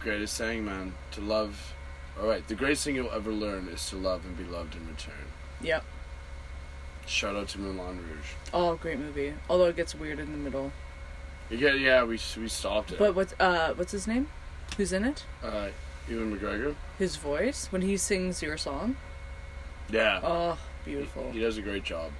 Greatest 0.00 0.34
saying, 0.34 0.64
man. 0.64 0.94
To 1.12 1.20
love. 1.20 1.74
All 2.20 2.26
right, 2.26 2.46
the 2.48 2.54
greatest 2.54 2.84
thing 2.84 2.94
you'll 2.96 3.10
ever 3.12 3.30
learn 3.30 3.68
is 3.68 3.88
to 3.90 3.96
love 3.96 4.24
and 4.24 4.36
be 4.36 4.44
loved 4.44 4.74
in 4.74 4.86
return. 4.88 5.26
Yep. 5.60 5.84
Shout 7.06 7.36
out 7.36 7.48
to 7.48 7.58
Moulin 7.60 7.96
Rouge. 7.98 8.32
Oh, 8.52 8.74
great 8.76 8.98
movie. 8.98 9.34
Although 9.48 9.66
it 9.66 9.76
gets 9.76 9.94
weird 9.94 10.18
in 10.18 10.32
the 10.32 10.38
middle. 10.38 10.72
Yeah, 11.50 11.72
yeah, 11.74 12.02
we 12.04 12.18
we 12.36 12.48
stopped 12.48 12.92
it. 12.92 12.98
But 12.98 13.14
what's 13.14 13.34
uh 13.40 13.72
what's 13.74 13.92
his 13.92 14.06
name? 14.06 14.28
Who's 14.76 14.92
in 14.92 15.04
it? 15.04 15.24
uh, 15.42 15.68
Ewan 16.08 16.36
McGregor. 16.38 16.74
His 16.98 17.16
voice 17.16 17.68
when 17.70 17.82
he 17.82 17.96
sings 17.96 18.42
your 18.42 18.58
song. 18.58 18.96
Yeah, 19.90 20.20
Oh, 20.22 20.58
beautiful. 20.84 21.30
he 21.32 21.40
does 21.40 21.56
a 21.58 21.62
great 21.62 21.84
job. 21.84 22.10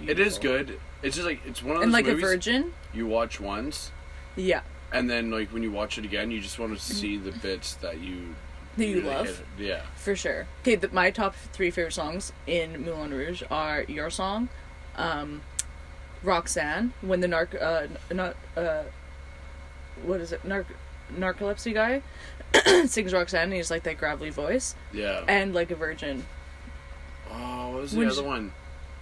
It 0.00 0.06
Beautiful. 0.06 0.26
is 0.26 0.38
good. 0.38 0.80
It's 1.02 1.16
just 1.16 1.26
like 1.26 1.40
it's 1.46 1.62
one 1.62 1.72
of 1.72 1.76
those 1.78 1.84
And 1.84 1.92
like 1.92 2.06
movies 2.06 2.22
a 2.22 2.26
virgin. 2.26 2.74
you 2.92 3.06
watch 3.06 3.40
once, 3.40 3.90
Yeah. 4.36 4.60
and 4.92 5.08
then 5.10 5.30
like 5.30 5.52
when 5.52 5.62
you 5.62 5.70
watch 5.70 5.98
it 5.98 6.04
again, 6.04 6.30
you 6.30 6.40
just 6.40 6.58
want 6.58 6.76
to 6.76 6.82
see 6.82 7.16
the 7.16 7.32
bits 7.32 7.74
that 7.76 8.00
you 8.00 8.34
Mm-hmm. 8.76 8.80
That 8.80 8.86
you 8.86 8.94
really 9.02 9.08
love. 9.08 9.42
Yeah, 9.58 9.82
For 9.96 10.16
sure. 10.16 10.46
Okay, 10.62 10.76
the, 10.76 10.88
my 10.88 11.10
top 11.10 11.34
three 11.52 11.70
favorite 11.70 11.92
songs 11.92 12.32
in 12.46 12.82
Moulin 12.82 13.12
Rouge 13.12 13.42
are 13.50 13.82
your 13.82 14.08
song, 14.08 14.48
um, 14.96 15.42
Roxanne, 16.22 16.94
when 17.02 17.20
the 17.20 17.26
narc, 17.26 17.60
uh, 17.60 17.88
not, 18.14 18.34
uh, 18.56 18.84
what 20.04 20.20
is 20.22 20.32
it, 20.32 20.42
narc, 20.44 20.64
narcolepsy 21.14 21.74
guy 21.74 22.00
sings 22.86 23.12
Roxanne, 23.12 23.44
and 23.44 23.52
he's 23.52 23.70
like 23.70 23.82
that 23.82 23.98
gravelly 23.98 24.30
voice, 24.30 24.74
yeah. 24.90 25.22
and 25.28 25.52
like 25.52 25.70
a 25.70 25.74
virgin. 25.76 26.24
Oh, 27.32 27.70
what 27.70 27.80
was 27.82 27.92
the 27.92 28.06
other 28.06 28.22
one? 28.24 28.52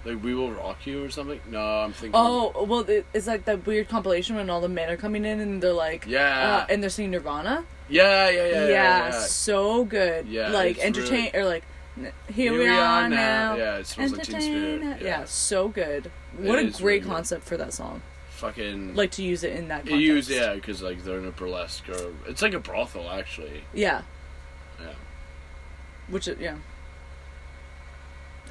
Like 0.04 0.22
We 0.22 0.34
Will 0.34 0.50
Rock 0.50 0.86
You 0.86 1.04
or 1.04 1.10
something? 1.10 1.40
No, 1.50 1.60
I'm 1.60 1.92
thinking. 1.92 2.12
Oh, 2.14 2.64
well, 2.64 2.80
it, 2.80 3.04
it's 3.12 3.26
like 3.26 3.44
that 3.44 3.66
weird 3.66 3.88
compilation 3.88 4.36
when 4.36 4.48
all 4.48 4.60
the 4.62 4.68
men 4.68 4.88
are 4.88 4.96
coming 4.96 5.24
in 5.26 5.40
and 5.40 5.62
they're 5.62 5.72
like, 5.74 6.06
Yeah. 6.06 6.62
uh, 6.62 6.66
and 6.72 6.82
they're 6.82 6.88
singing 6.88 7.10
Nirvana. 7.10 7.64
yeah, 7.88 8.30
yeah, 8.30 8.46
yeah, 8.46 8.52
yeah. 8.52 8.68
yeah, 8.68 9.10
so 9.20 9.84
good. 9.84 10.26
Yeah, 10.26 10.48
like 10.48 10.76
it's 10.76 10.84
entertain 10.86 11.30
really- 11.34 11.36
or 11.36 11.44
like, 11.44 11.64
n- 11.98 12.12
here, 12.32 12.52
we 12.54 12.66
are 12.66 13.08
now. 13.10 13.56
Yeah, 13.56 13.76
it 13.78 13.86
smells 13.86 14.12
like 14.12 14.22
Teen 14.22 14.40
Spirit. 14.40 14.82
Yeah, 15.02 15.06
Yeah. 15.06 15.24
so 15.26 15.68
good. 15.68 16.10
What 16.38 16.58
a 16.58 16.62
is 16.62 16.76
great 16.76 16.84
really 16.84 17.00
good. 17.00 17.08
concept 17.10 17.44
for 17.44 17.58
that 17.58 17.74
song. 17.74 18.00
Fucking. 18.30 18.94
Like 18.94 19.10
to 19.12 19.22
use 19.22 19.44
it 19.44 19.52
in 19.54 19.68
that 19.68 19.84
you 19.84 19.90
context. 19.90 20.06
use 20.06 20.30
yeah, 20.30 20.54
because 20.54 20.80
like 20.80 21.04
they're 21.04 21.18
in 21.18 21.26
a 21.26 21.30
burlesque 21.30 21.86
or 21.90 22.14
it's 22.26 22.40
like 22.40 22.54
a 22.54 22.58
brothel 22.60 23.10
actually. 23.10 23.64
Yeah. 23.74 24.00
Yeah. 24.80 24.94
Which 26.08 26.26
is, 26.26 26.38
yeah. 26.40 26.56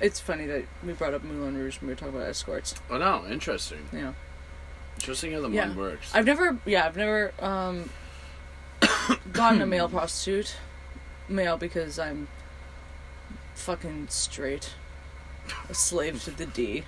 It's 0.01 0.19
funny 0.19 0.45
that 0.45 0.63
we 0.85 0.93
brought 0.93 1.13
up 1.13 1.23
Moulin 1.23 1.57
Rouge 1.57 1.79
when 1.81 1.88
we 1.88 1.93
were 1.93 1.99
talking 1.99 2.15
about 2.15 2.27
escorts. 2.29 2.75
Oh 2.89 2.97
no, 2.97 3.25
interesting. 3.29 3.88
Yeah. 3.91 4.13
Interesting 4.95 5.31
how 5.33 5.41
the 5.41 5.49
Yeah. 5.49 5.65
mind 5.65 5.77
works. 5.77 6.12
I've 6.13 6.25
never, 6.25 6.57
yeah, 6.65 6.85
I've 6.85 6.97
never 6.97 7.33
um, 7.39 7.89
gotten 9.33 9.62
a 9.62 9.65
male 9.65 9.89
prostitute, 9.89 10.55
male 11.27 11.57
because 11.57 11.97
I'm 11.99 12.27
fucking 13.55 14.07
straight, 14.09 14.73
a 15.69 15.73
slave 15.73 16.23
to 16.25 16.31
the 16.31 16.45
D. 16.45 16.83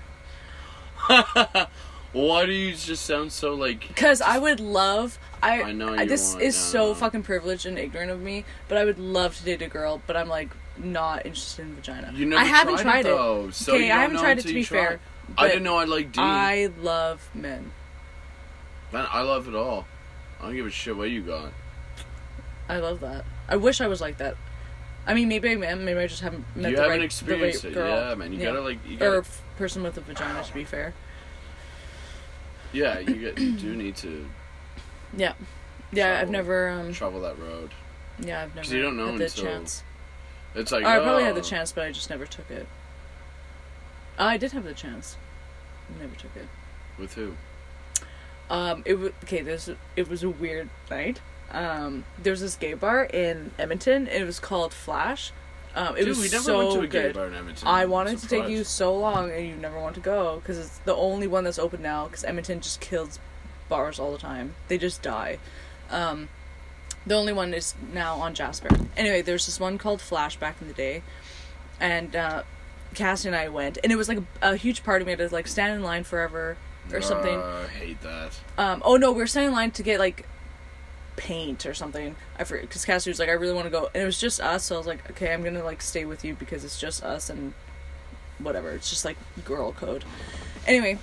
Why 2.13 2.45
do 2.45 2.52
you 2.52 2.74
just 2.76 3.06
sound 3.06 3.32
so 3.32 3.54
like? 3.54 3.88
Because 3.88 4.19
I 4.21 4.38
would 4.38 4.60
love, 4.60 5.17
I, 5.41 5.63
I 5.63 5.71
know 5.71 5.93
I- 5.93 6.06
this 6.06 6.34
want- 6.34 6.43
is 6.43 6.56
no, 6.74 6.89
so 6.89 6.95
fucking 6.95 7.24
privileged 7.24 7.65
and 7.65 7.78
ignorant 7.80 8.12
of 8.12 8.21
me, 8.21 8.43
but 8.67 8.78
I 8.78 8.84
would 8.86 9.00
love 9.00 9.38
to 9.38 9.43
date 9.43 9.62
a 9.62 9.67
girl, 9.67 10.02
but 10.08 10.17
I'm 10.17 10.28
like 10.28 10.50
not 10.84 11.26
interested 11.26 11.63
in 11.63 11.76
vagina. 11.76 12.12
You 12.15 12.26
never 12.26 12.41
I 12.41 12.46
haven't 12.46 12.78
tried, 12.80 13.06
it 13.06 13.10
it. 13.10 13.15
though. 13.15 13.50
So 13.52 13.76
Okay, 13.76 13.91
I 13.91 14.02
haven't 14.02 14.17
tried 14.20 14.39
it 14.39 14.48
to 14.48 14.54
be 14.54 14.63
try. 14.63 14.78
fair, 14.78 15.00
I 15.38 15.48
didn't 15.48 15.63
know 15.63 15.78
I 15.78 15.84
like 15.86 16.12
D. 16.12 16.20
I 16.22 16.70
love 16.82 17.30
men. 17.34 17.72
Man, 18.91 19.08
I 19.10 19.22
love 19.22 19.48
it 19.48 19.56
all. 19.56 19.86
I 20.39 20.46
don't 20.46 20.56
give 20.56 20.65
a 20.65 20.70
shit 20.70 20.96
what 20.98 21.10
you 21.10 21.22
got. 21.22 21.52
I 22.67 22.78
love 22.78 23.00
that. 23.02 23.26
I 23.48 23.56
wish 23.58 23.80
I 23.82 23.88
was 23.88 24.02
like 24.02 24.17
that. 24.17 24.36
I 25.08 25.13
mean, 25.13 25.28
maybe 25.30 25.50
I 25.50 25.54
am. 25.54 25.84
Maybe 25.86 26.00
I 26.00 26.08
just 26.08 26.22
haven't 26.22 26.46
met 26.56 26.72
you 26.72 26.76
the 26.76 26.82
haven't 26.84 26.98
right, 27.00 27.06
experienced 27.06 27.62
the 27.63 27.70
right 27.70 27.72
it, 27.72 27.76
girl. 27.76 28.10
yeah, 28.10 28.15
man. 28.15 28.34
You 28.34 28.39
Yeah. 28.39 28.46
gotta 28.46 28.62
like, 28.62 28.80
you 28.88 28.96
or 28.98 29.00
gotta, 29.00 29.17
f- 29.20 29.41
person 29.58 29.84
with 29.84 29.98
a 29.98 30.02
vagina. 30.02 30.44
To 30.44 30.54
be 30.54 30.63
fair. 30.63 30.94
yeah, 32.74 33.00
you 33.00 33.15
get, 33.15 33.39
you 33.39 33.52
do 33.54 33.76
need 33.76 33.96
to 33.98 34.28
Yeah. 35.17 35.34
Yeah, 35.91 36.20
I've 36.22 36.30
never. 36.30 36.70
Um, 36.70 36.94
travel 36.94 37.20
that 37.22 37.38
road. 37.39 37.72
yeah, 38.20 38.44
I've 38.44 38.50
never 38.50 38.62
Because 38.62 38.72
you 38.74 38.82
don't 38.82 38.96
know 38.98 39.10
until- 39.10 39.28
chance. 39.30 39.84
It's 40.56 40.72
like 40.72 40.84
Or 40.84 40.88
I 40.88 41.00
probably 41.00 41.24
oh, 41.24 41.28
had 41.28 41.36
the 41.36 41.42
chance, 41.42 41.72
but 41.72 41.86
I 41.86 41.92
just 41.92 42.10
never 42.10 42.26
took 42.26 42.50
it. 42.52 42.68
Oh, 44.20 44.26
I 44.26 44.38
did 44.38 44.52
have 44.52 44.64
the 44.64 44.74
chance. 44.74 45.18
Never 46.00 46.16
took 46.16 46.36
it. 46.36 46.48
with 46.98 47.14
who? 47.16 47.34
Um, 48.50 48.84
it 48.86 48.96
was 48.96 49.12
okay. 49.24 49.42
There's 49.42 49.70
it 49.96 50.10
was 50.10 50.24
a 50.24 50.30
weird 50.30 50.70
night. 50.90 51.22
Um, 51.52 52.06
there 52.22 52.32
was 52.32 52.42
this 52.42 52.56
gay 52.56 52.74
bar 52.74 53.04
in 53.06 53.52
Edmonton. 53.58 54.08
It 54.08 54.26
was 54.26 54.40
called 54.40 54.74
Flash. 54.74 55.32
Um, 55.74 55.96
it 55.96 56.00
Dude, 56.00 56.10
was 56.10 56.18
we 56.18 56.30
never 56.30 56.44
so 56.44 56.58
went 56.58 56.72
to 56.74 56.80
a 56.80 56.88
good. 56.88 57.14
gay 57.14 57.20
bar 57.20 57.28
in 57.28 57.34
Edmonton. 57.34 57.68
I 57.68 57.86
wanted 57.86 58.18
to 58.20 58.28
take 58.28 58.50
you 58.50 58.66
so 58.66 58.94
long, 58.96 59.32
and 59.32 59.48
you 59.48 59.56
never 59.56 59.80
want 59.80 59.96
to 59.96 60.02
go 60.02 60.40
because 60.40 60.58
it's 60.58 60.78
the 60.80 60.96
only 60.96 61.28
one 61.28 61.46
that's 61.46 61.60
open 61.60 61.82
now. 61.82 62.08
Because 62.08 62.26
Edmonton 62.26 62.60
just 62.60 62.82
kills 62.82 63.20
bars 63.70 64.00
all 64.00 64.12
the 64.12 64.18
time; 64.18 64.56
they 64.68 64.78
just 64.78 65.02
die. 65.02 65.40
Um, 65.90 66.28
the 67.06 67.16
only 67.16 67.34
one 67.34 67.54
is 67.54 67.74
now 67.94 68.16
on 68.16 68.34
Jasper. 68.34 68.70
Anyway, 68.96 69.22
there's 69.22 69.46
this 69.46 69.60
one 69.60 69.78
called 69.78 70.02
Flash 70.02 70.38
back 70.38 70.58
in 70.62 70.68
the 70.68 70.74
day, 70.74 71.04
and 71.80 72.16
uh, 72.16 72.44
Cassie 72.94 73.30
and 73.30 73.36
I 73.36 73.50
went, 73.50 73.78
and 73.84 73.92
it 73.92 73.96
was 73.96 74.08
like 74.08 74.20
a, 74.20 74.52
a 74.54 74.56
huge 74.56 74.84
party. 74.84 75.06
We 75.06 75.12
had 75.12 75.20
to 75.20 75.30
like 75.34 75.48
stand 75.48 75.74
in 75.74 75.84
line 75.84 76.04
forever 76.04 76.58
or 76.92 77.02
something. 77.02 77.38
Uh, 77.38 77.68
I 77.68 77.72
hate 77.72 78.02
that. 78.02 78.40
Um, 78.58 78.82
oh 78.86 78.98
no, 78.98 79.12
we 79.12 79.20
were 79.20 79.28
standing 79.28 79.50
in 79.50 79.56
line 79.56 79.72
to 79.72 79.84
get 79.84 80.00
like 80.00 80.28
paint 81.16 81.66
or 81.66 81.74
something. 81.74 82.16
I 82.38 82.44
forget 82.44 82.64
because 82.68 82.86
Cassie 82.86 83.10
was 83.10 83.20
like, 83.20 83.30
I 83.30 83.34
really 83.34 83.54
want 83.54 83.66
to 83.66 83.72
go, 83.72 83.90
and 83.94 84.04
it 84.04 84.06
was 84.06 84.20
just 84.20 84.40
us. 84.40 84.66
So 84.66 84.76
I 84.76 84.78
was 84.78 84.88
like, 84.88 85.10
okay, 85.12 85.34
I'm 85.34 85.44
gonna 85.44 85.64
like 85.64 85.82
stay 85.82 86.06
with 86.06 86.24
you 86.24 86.36
because 86.36 86.64
it's 86.64 86.80
just 86.80 87.04
us 87.04 87.30
and 87.30 87.54
whatever. 88.40 88.72
It's 88.72 88.90
just 88.90 89.06
like 89.06 89.18
girl 89.46 89.72
code. 89.72 90.04
Anyway, 90.68 91.00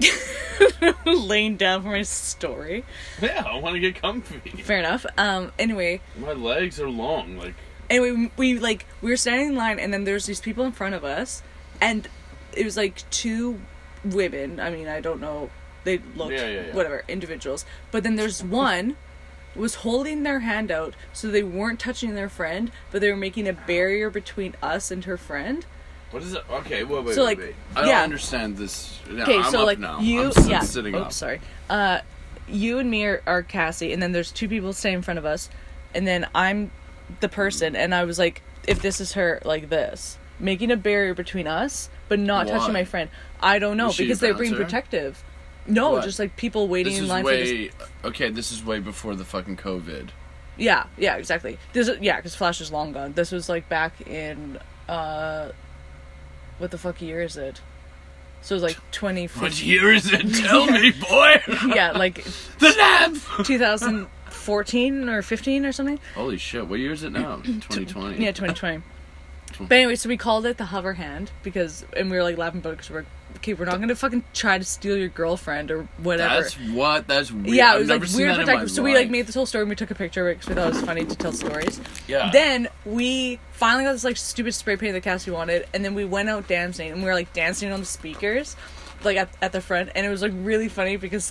laying 1.06 1.56
down 1.56 1.82
for 1.82 1.88
my 1.90 2.02
story. 2.02 2.84
Yeah, 3.20 3.44
I 3.46 3.58
want 3.58 3.74
to 3.74 3.80
get 3.80 4.00
comfy. 4.00 4.50
Fair 4.62 4.78
enough. 4.78 5.06
Um. 5.16 5.52
Anyway, 5.58 6.00
My 6.18 6.32
legs 6.32 6.80
are 6.80 6.90
long. 6.90 7.36
Like 7.38 7.54
anyway, 7.90 8.12
we, 8.12 8.30
we 8.36 8.58
like 8.58 8.86
we 9.00 9.10
were 9.10 9.16
standing 9.16 9.48
in 9.50 9.56
line, 9.56 9.78
and 9.78 9.92
then 9.92 10.04
there's 10.04 10.26
these 10.26 10.40
people 10.40 10.64
in 10.64 10.72
front 10.72 10.94
of 10.94 11.04
us, 11.04 11.42
and 11.80 12.08
it 12.52 12.64
was 12.64 12.76
like 12.76 13.08
two 13.10 13.60
women. 14.04 14.60
I 14.60 14.70
mean, 14.70 14.88
I 14.88 15.00
don't 15.00 15.20
know. 15.20 15.50
They 15.84 15.98
looked 16.16 16.32
Yeah, 16.32 16.46
yeah, 16.48 16.66
yeah. 16.66 16.74
whatever 16.74 17.04
individuals, 17.08 17.64
but 17.90 18.02
then 18.02 18.16
there's 18.16 18.42
one 18.42 18.96
was 19.56 19.76
holding 19.76 20.22
their 20.22 20.40
hand 20.40 20.70
out 20.70 20.94
so 21.12 21.28
they 21.28 21.42
weren't 21.42 21.80
touching 21.80 22.14
their 22.14 22.28
friend, 22.28 22.70
but 22.92 23.00
they 23.00 23.10
were 23.10 23.16
making 23.16 23.48
a 23.48 23.52
barrier 23.52 24.08
between 24.10 24.54
us 24.62 24.90
and 24.90 25.04
her 25.04 25.16
friend. 25.16 25.66
What 26.10 26.22
is 26.22 26.34
it? 26.34 26.42
Okay, 26.50 26.84
wait, 26.84 27.04
wait, 27.04 27.14
So, 27.14 27.22
wait, 27.24 27.38
like, 27.38 27.38
wait. 27.38 27.54
I 27.76 27.80
yeah. 27.86 27.92
don't 27.96 28.04
understand 28.04 28.56
this. 28.56 28.98
Okay, 29.10 29.38
I'm 29.38 29.50
so 29.50 29.60
up 29.60 29.66
like 29.66 29.78
now. 29.78 30.00
you, 30.00 30.32
I'm, 30.36 30.48
yeah. 30.48 30.60
sitting 30.60 30.94
Oops, 30.94 31.06
up. 31.06 31.12
sorry. 31.12 31.40
Uh, 31.68 32.00
you 32.48 32.78
and 32.78 32.90
me 32.90 33.04
are, 33.04 33.22
are 33.26 33.42
Cassie, 33.42 33.92
and 33.92 34.02
then 34.02 34.12
there's 34.12 34.32
two 34.32 34.48
people 34.48 34.72
standing 34.72 34.98
in 34.98 35.02
front 35.02 35.18
of 35.18 35.24
us, 35.26 35.50
and 35.94 36.06
then 36.06 36.26
I'm 36.34 36.70
the 37.20 37.28
person, 37.28 37.76
and 37.76 37.94
I 37.94 38.04
was 38.04 38.18
like, 38.18 38.42
if 38.66 38.80
this 38.82 39.00
is 39.00 39.12
her, 39.14 39.40
like 39.44 39.68
this, 39.68 40.18
making 40.40 40.70
a 40.70 40.76
barrier 40.76 41.14
between 41.14 41.46
us, 41.46 41.88
but 42.08 42.18
not 42.18 42.46
touching 42.48 42.72
my 42.72 42.84
friend. 42.84 43.10
I 43.40 43.58
don't 43.58 43.76
know 43.76 43.86
Was 43.86 43.96
she 43.96 44.04
a 44.04 44.06
because 44.06 44.20
they're 44.20 44.34
being 44.34 44.54
protective. 44.54 45.22
No, 45.66 45.92
What? 45.92 46.04
just 46.04 46.18
like 46.18 46.36
people 46.36 46.68
waiting 46.68 46.92
This 46.92 46.98
in 47.00 47.04
is 47.04 47.10
line 47.10 47.24
for 47.24 47.30
this. 47.32 47.70
okay. 48.04 48.30
This 48.30 48.50
is 48.52 48.64
way 48.64 48.78
before 48.78 49.14
the 49.14 49.24
fucking 49.24 49.58
COVID. 49.58 50.08
Yeah, 50.56 50.86
yeah, 50.96 51.16
exactly. 51.16 51.58
This 51.74 51.88
is, 51.88 51.98
yeah, 52.00 52.16
because 52.16 52.34
Flash 52.34 52.60
is 52.62 52.72
long 52.72 52.92
gone. 52.92 53.12
This 53.12 53.30
was 53.32 53.48
like 53.50 53.68
back 53.68 54.00
in 54.06 54.58
uh, 54.88 55.50
what 56.58 56.70
the 56.70 56.78
fuck 56.78 57.00
year 57.00 57.22
is 57.22 57.36
it? 57.36 57.60
So 58.42 58.54
it 58.54 58.56
was 58.56 58.62
like 58.62 58.90
twenty 58.92 59.26
What 59.26 59.60
year 59.62 59.92
is 59.92 60.12
it? 60.12 60.32
Tell 60.34 60.66
me, 60.66 60.90
boy. 61.10 61.40
Yeah, 61.74 61.92
like 61.92 62.22
the 62.60 62.70
lab. 62.78 63.44
2014 63.44 65.08
or 65.08 65.22
15 65.22 65.66
or 65.66 65.72
something. 65.72 65.98
Holy 66.14 66.36
shit! 66.38 66.66
What 66.68 66.78
year 66.78 66.92
is 66.92 67.02
it 67.02 67.10
now? 67.10 67.36
2020. 67.44 68.22
Yeah, 68.24 68.30
2020. 68.32 68.82
but 69.66 69.74
anyway, 69.74 69.96
so 69.96 70.08
we 70.08 70.16
called 70.16 70.46
it 70.46 70.56
the 70.56 70.66
hover 70.66 70.94
hand 70.94 71.30
because, 71.42 71.84
and 71.96 72.10
we 72.10 72.16
were 72.16 72.22
like 72.22 72.38
laughing 72.38 72.60
about 72.60 72.70
it 72.74 72.76
because 72.76 72.90
we're 72.90 73.06
okay. 73.36 73.54
We're 73.54 73.64
not 73.66 73.80
gonna 73.80 73.94
fucking 73.94 74.24
try 74.34 74.58
to 74.58 74.64
steal 74.64 74.96
your 74.96 75.08
girlfriend 75.08 75.70
or 75.70 75.88
whatever. 75.98 76.42
That's 76.42 76.54
what. 76.54 77.06
That's 77.06 77.30
weird. 77.30 77.48
yeah, 77.48 77.72
it 77.72 77.74
I've 77.74 77.80
was 77.80 77.88
like 77.88 78.04
seen 78.06 78.16
weird 78.18 78.30
that 78.30 78.40
in 78.40 78.46
my 78.46 78.52
protective. 78.52 78.70
So 78.70 78.82
we 78.82 78.94
like 78.94 79.10
made 79.10 79.26
this 79.26 79.34
whole 79.34 79.46
story 79.46 79.62
and 79.62 79.70
we 79.70 79.76
took 79.76 79.90
a 79.90 79.94
picture 79.94 80.28
because 80.32 80.48
we 80.48 80.54
thought 80.54 80.68
it 80.68 80.74
was 80.74 80.82
funny 80.82 81.04
to 81.04 81.16
tell 81.16 81.32
stories. 81.32 81.80
Yeah. 82.06 82.30
Then 82.32 82.68
we 82.84 83.38
finally 83.52 83.84
got 83.84 83.92
this 83.92 84.04
like 84.04 84.16
stupid 84.16 84.54
spray 84.54 84.76
paint 84.76 84.94
that 84.94 85.02
Cassie 85.02 85.30
wanted, 85.30 85.66
and 85.72 85.84
then 85.84 85.94
we 85.94 86.04
went 86.04 86.28
out 86.28 86.48
dancing 86.48 86.90
and 86.90 87.02
we 87.02 87.06
were 87.08 87.14
like 87.14 87.32
dancing 87.32 87.72
on 87.72 87.80
the 87.80 87.86
speakers, 87.86 88.56
like 89.04 89.16
at, 89.16 89.28
at 89.40 89.52
the 89.52 89.60
front, 89.60 89.90
and 89.94 90.06
it 90.06 90.10
was 90.10 90.22
like 90.22 90.32
really 90.34 90.68
funny 90.68 90.96
because 90.96 91.30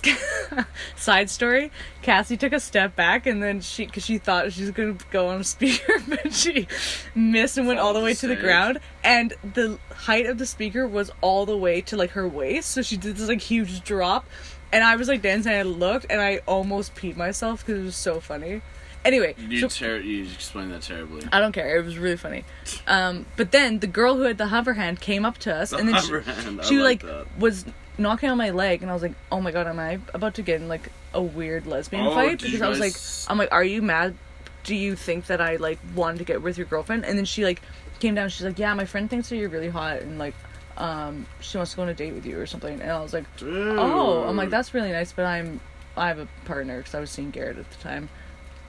side 0.96 1.28
story, 1.28 1.70
Cassie 2.02 2.36
took 2.36 2.52
a 2.52 2.60
step 2.60 2.96
back 2.96 3.26
and 3.26 3.42
then 3.42 3.60
she 3.60 3.86
because 3.86 4.04
she 4.04 4.18
thought 4.18 4.52
she 4.52 4.62
was 4.62 4.70
gonna 4.70 4.96
go 5.10 5.28
on 5.28 5.40
a 5.40 5.44
speaker, 5.44 5.92
but 6.08 6.32
she 6.32 6.66
missed 7.14 7.58
and 7.58 7.66
went 7.66 7.80
all 7.80 7.92
the 7.92 8.00
way 8.00 8.14
to 8.14 8.26
the 8.26 8.28
the 8.28 8.36
ground, 8.36 8.78
and 9.04 9.34
the 9.54 9.78
height 9.94 10.26
of 10.26 10.38
the 10.38 10.46
speaker 10.46 10.86
was 10.86 11.10
all 11.20 11.46
the 11.46 11.56
way 11.56 11.80
to 11.82 11.96
like 11.96 12.10
her 12.10 12.26
waist, 12.26 12.70
so 12.70 12.82
she 12.82 12.96
did 12.96 13.16
this 13.16 13.28
like 13.28 13.40
huge 13.40 13.82
drop. 13.82 14.26
And 14.70 14.84
I 14.84 14.96
was 14.96 15.08
like 15.08 15.22
dancing, 15.22 15.52
and 15.52 15.60
I 15.60 15.62
looked, 15.62 16.06
and 16.10 16.20
I 16.20 16.40
almost 16.46 16.94
peed 16.94 17.16
myself 17.16 17.64
because 17.64 17.80
it 17.80 17.84
was 17.84 17.96
so 17.96 18.20
funny. 18.20 18.60
Anyway, 19.04 19.34
You, 19.38 19.60
so- 19.60 19.68
ter- 19.68 20.00
you 20.00 20.24
explained 20.24 20.72
that 20.72 20.82
terribly. 20.82 21.22
I 21.32 21.40
don't 21.40 21.52
care. 21.52 21.78
It 21.78 21.84
was 21.84 21.96
really 21.98 22.16
funny. 22.16 22.44
Um, 22.86 23.26
but 23.36 23.52
then 23.52 23.78
the 23.78 23.86
girl 23.86 24.16
who 24.16 24.22
had 24.22 24.38
the 24.38 24.48
hover 24.48 24.74
hand 24.74 25.00
came 25.00 25.24
up 25.24 25.38
to 25.38 25.54
us, 25.54 25.70
The 25.70 25.76
and 25.78 25.88
then 25.88 25.94
hover 25.94 26.22
she, 26.22 26.30
hand, 26.30 26.64
she 26.64 26.78
like 26.80 27.02
like, 27.04 27.26
was 27.38 27.64
knocking 27.96 28.28
on 28.30 28.36
my 28.38 28.50
leg, 28.50 28.82
and 28.82 28.90
I 28.90 28.94
was 28.94 29.02
like, 29.02 29.14
"Oh 29.32 29.40
my 29.40 29.50
god, 29.52 29.66
am 29.66 29.78
I 29.78 29.98
about 30.14 30.34
to 30.34 30.42
get 30.42 30.60
in 30.60 30.68
like 30.68 30.90
a 31.14 31.22
weird 31.22 31.66
lesbian 31.66 32.06
Oh, 32.06 32.14
fight?" 32.14 32.40
Because 32.42 32.60
I 32.60 32.68
was 32.68 32.80
like, 32.80 32.94
"I'm 33.30 33.38
like, 33.38 33.52
are 33.52 33.64
you 33.64 33.82
mad? 33.82 34.14
Do 34.64 34.74
you 34.74 34.94
think 34.96 35.26
that 35.26 35.40
I 35.40 35.56
like 35.56 35.78
wanted 35.94 36.18
to 36.18 36.24
get 36.24 36.42
with 36.42 36.58
your 36.58 36.66
girlfriend?" 36.66 37.04
And 37.06 37.16
then 37.16 37.24
she 37.24 37.44
like 37.44 37.62
came 38.00 38.14
down. 38.14 38.28
She's 38.28 38.44
like, 38.44 38.58
"Yeah, 38.58 38.74
my 38.74 38.84
friend 38.84 39.08
thinks 39.08 39.28
that 39.30 39.36
you're 39.36 39.48
really 39.48 39.70
hot, 39.70 39.98
and 40.02 40.18
like." 40.18 40.34
Um, 40.76 41.26
she 41.40 41.56
wants 41.56 41.72
to 41.72 41.76
go 41.76 41.82
on 41.82 41.88
a 41.88 41.94
date 41.94 42.12
with 42.14 42.24
you 42.24 42.38
or 42.38 42.46
something, 42.46 42.80
and 42.80 42.88
I 42.88 43.00
was 43.00 43.12
like, 43.12 43.24
"Oh, 43.42 44.22
I'm 44.28 44.36
like 44.36 44.48
that's 44.50 44.74
really 44.74 44.92
nice, 44.92 45.10
but 45.12 45.24
I'm 45.24 45.58
I 45.96 46.06
have 46.06 46.20
a 46.20 46.28
partner 46.44 46.78
because 46.78 46.94
I 46.94 47.00
was 47.00 47.10
seeing 47.10 47.30
Garrett 47.30 47.58
at 47.58 47.68
the 47.68 47.76
time, 47.78 48.08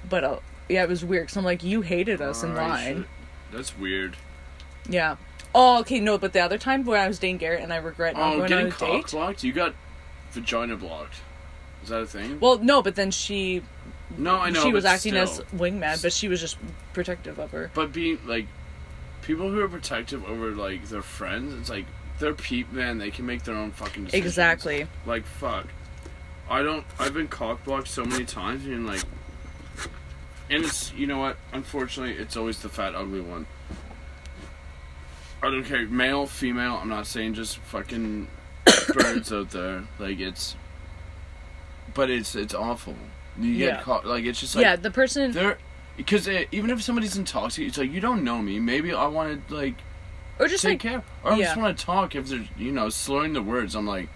but 0.08 0.24
uh, 0.24 0.40
yeah, 0.68 0.84
it 0.84 0.90
was 0.90 1.04
weird 1.04 1.24
because 1.24 1.38
I'm 1.38 1.44
like, 1.46 1.64
you 1.64 1.82
hated 1.82 2.22
us 2.22 2.44
in 2.44 2.52
Alright, 2.52 2.70
line, 2.70 2.98
shit. 2.98 3.08
That's 3.52 3.78
weird. 3.78 4.16
yeah. 4.88 5.16
Oh, 5.56 5.80
okay, 5.80 6.00
no, 6.00 6.20
but 6.20 6.32
the 6.34 6.42
other 6.42 6.60
time 6.60 6.86
when 6.86 7.00
I 7.00 7.08
was 7.08 7.18
dating 7.18 7.38
Garrett 7.38 7.64
and 7.64 7.74
I 7.74 7.78
regret 7.78 8.16
not 8.16 8.22
Oh, 8.34 8.38
going 8.38 8.42
on 8.44 8.48
getting 8.50 8.68
a 8.68 8.72
cock 8.72 8.90
date. 9.06 9.12
blocked? 9.12 9.44
You 9.44 9.52
got 9.52 9.74
vagina 10.32 10.76
blocked. 10.76 11.16
Is 11.82 11.90
that 11.90 12.02
a 12.02 12.06
thing? 12.06 12.40
Well, 12.40 12.60
no, 12.60 12.84
but 12.84 12.94
then 12.96 13.10
she 13.10 13.64
no, 14.16 14.36
I 14.36 14.52
know. 14.52 14.62
she 14.62 14.72
was 14.72 14.84
but 14.84 14.92
acting 14.96 15.14
still. 15.14 15.24
as 15.24 15.40
wingman, 15.60 16.02
but 16.04 16.14
she 16.14 16.28
was 16.28 16.40
just 16.40 16.58
protective 16.94 17.40
of 17.40 17.50
her. 17.52 17.72
But 17.74 17.92
being 17.94 18.20
like, 18.28 18.46
people 19.24 19.50
who 19.50 19.60
are 19.62 19.68
protective 19.70 20.24
over 20.26 20.52
like 20.52 20.86
their 20.90 21.02
friends, 21.02 21.54
it's 21.60 21.70
like 21.70 21.86
they're 22.20 22.34
peep 22.36 22.72
man. 22.72 23.00
They 23.00 23.10
can 23.10 23.26
make 23.26 23.44
their 23.44 23.56
own 23.56 23.72
fucking 23.72 24.06
decisions. 24.06 24.26
Exactly. 24.28 24.88
Like 25.08 25.26
fuck. 25.26 25.66
I 26.48 26.62
don't. 26.62 26.86
I've 27.00 27.14
been 27.16 27.28
cock 27.28 27.64
blocked 27.64 27.88
so 27.88 28.06
many 28.06 28.26
times, 28.26 28.66
and 28.66 28.86
like, 28.86 29.02
and 30.50 30.64
it's 30.66 30.92
you 30.94 31.08
know 31.08 31.20
what? 31.20 31.38
Unfortunately, 31.54 32.16
it's 32.22 32.36
always 32.38 32.60
the 32.60 32.70
fat 32.70 32.96
ugly 32.96 33.22
one. 33.22 33.46
I 35.42 35.50
don't 35.50 35.64
care, 35.64 35.86
male, 35.88 36.26
female. 36.28 36.80
I'm 36.82 36.90
not 36.90 37.08
saying 37.08 37.34
just 37.36 37.58
fucking 37.60 38.28
birds 38.94 39.32
out 39.32 39.52
there. 39.52 39.84
Like 39.98 40.20
it's, 40.20 40.56
but 41.94 42.10
it's 42.10 42.36
it's 42.36 42.54
awful. 42.54 42.96
You 43.40 43.58
get 43.58 43.74
Yeah. 43.76 43.82
caught. 43.82 44.06
Like 44.06 44.26
it's 44.26 44.40
just 44.40 44.56
like 44.56 44.64
yeah, 44.64 44.76
the 44.76 44.92
person. 44.92 45.32
they're 45.32 45.58
because 45.96 46.28
even 46.28 46.70
if 46.70 46.82
somebody's 46.82 47.18
intoxicated, 47.18 47.70
it's 47.70 47.78
like 47.78 47.92
you 47.92 48.02
don't 48.02 48.24
know 48.24 48.42
me. 48.42 48.60
Maybe 48.60 48.94
I 48.94 49.08
want 49.08 49.48
to 49.48 49.54
like 49.56 49.76
Or 50.40 50.48
just 50.48 50.64
take 50.64 50.84
like 50.84 50.92
care. 50.92 51.04
Or 51.24 51.32
I 51.34 51.38
just 51.40 51.56
yeah. 51.56 51.62
want 51.62 51.78
to 51.78 51.86
talk. 51.86 52.16
If 52.16 52.28
they're 52.28 52.46
you 52.58 52.72
know, 52.72 52.90
slurring 52.90 53.34
the 53.34 53.42
words, 53.44 53.76
I'm 53.76 53.86
like, 53.88 54.10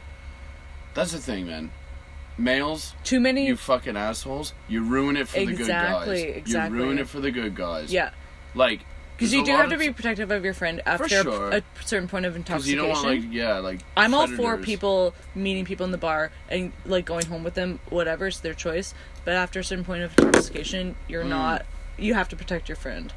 that's 0.93 1.11
the 1.13 1.19
thing, 1.19 1.47
man. 1.47 1.71
Males, 2.37 2.93
too 3.03 3.19
many. 3.19 3.45
you 3.45 3.55
fucking 3.55 3.95
assholes, 3.95 4.53
you 4.67 4.83
ruin 4.83 5.17
it 5.17 5.27
for 5.27 5.39
the 5.39 5.53
good 5.53 5.67
guys. 5.67 6.07
exactly. 6.19 6.77
You 6.79 6.83
ruin 6.85 6.99
it 6.99 7.07
for 7.07 7.19
the 7.19 7.31
good 7.31 7.55
guys. 7.55 7.91
yeah, 7.93 8.09
Like, 8.55 8.81
because 9.15 9.31
you 9.33 9.45
do 9.45 9.51
have 9.51 9.69
to 9.69 9.77
be 9.77 9.91
protective 9.91 10.31
of 10.31 10.43
your 10.43 10.55
friend 10.55 10.81
after 10.85 11.05
a- 11.05 11.09
sure. 11.23 11.49
a, 11.51 11.61
certain 11.85 12.07
point 12.07 12.25
of 12.25 12.35
intoxication. 12.35 12.75
you 12.79 12.81
don't 12.81 12.89
want, 13.03 13.05
like, 13.07 13.31
yeah, 13.31 13.59
like. 13.59 13.81
I'm 13.95 14.13
all 14.15 14.27
for 14.27 14.57
people 14.57 15.13
meeting 15.35 15.63
people 15.65 15.85
in 15.85 15.91
the 15.91 15.97
bar 15.99 16.31
and 16.49 16.73
like 16.85 17.05
going 17.05 17.25
home 17.27 17.43
with 17.43 17.53
them, 17.53 17.79
whatever, 17.89 18.25
it's 18.27 18.39
their 18.39 18.55
choice. 18.55 18.93
But 19.23 19.35
after 19.35 19.59
a 19.59 19.63
certain 19.63 19.85
point 19.85 20.01
of 20.03 20.17
intoxication, 20.17 20.95
you're 21.07 21.23
Mm. 21.23 21.29
not. 21.29 21.65
You 21.97 22.15
have 22.15 22.27
to 22.29 22.35
protect 22.35 22.67
your 22.67 22.75
friend. 22.75 23.13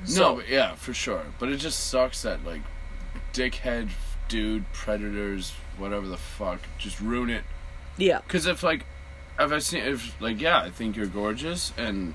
No, 0.00 0.06
So- 0.06 0.34
but 0.36 0.48
yeah, 0.48 0.74
for 0.74 0.92
sure. 0.92 1.22
But 1.38 1.50
it 1.50 1.58
just 1.58 1.86
sucks 1.88 2.22
that, 2.22 2.44
like, 2.44 2.62
dickhead, 3.32 3.90
dude, 4.28 4.70
predators, 4.72 5.52
whatever 5.78 6.08
the 6.08 6.16
fuck, 6.18 6.58
just 6.78 7.00
ruin 7.00 7.30
it. 7.30 7.44
Yeah, 7.98 8.20
Because 8.26 8.46
if, 8.46 8.62
like, 8.62 8.84
if 9.38 9.52
I 9.52 9.58
see, 9.58 9.78
if, 9.78 10.20
like, 10.20 10.40
yeah, 10.40 10.60
I 10.60 10.70
think 10.70 10.96
you're 10.96 11.06
gorgeous 11.06 11.72
and 11.76 12.14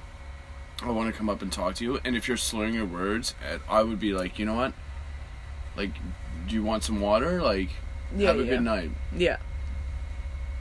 I 0.83 0.89
want 0.91 1.11
to 1.11 1.17
come 1.17 1.29
up 1.29 1.41
and 1.41 1.51
talk 1.51 1.75
to 1.75 1.83
you, 1.83 1.99
and 2.03 2.15
if 2.15 2.27
you're 2.27 2.37
slurring 2.37 2.73
your 2.73 2.85
words, 2.85 3.35
eh, 3.47 3.57
I 3.69 3.83
would 3.83 3.99
be 3.99 4.13
like, 4.13 4.39
you 4.39 4.45
know 4.45 4.55
what? 4.55 4.73
Like, 5.75 5.91
do 6.47 6.55
you 6.55 6.63
want 6.63 6.83
some 6.83 6.99
water? 6.99 7.41
Like, 7.41 7.69
yeah, 8.15 8.27
have 8.27 8.39
a 8.39 8.43
yeah. 8.43 8.49
good 8.49 8.61
night. 8.61 8.91
Yeah, 9.15 9.37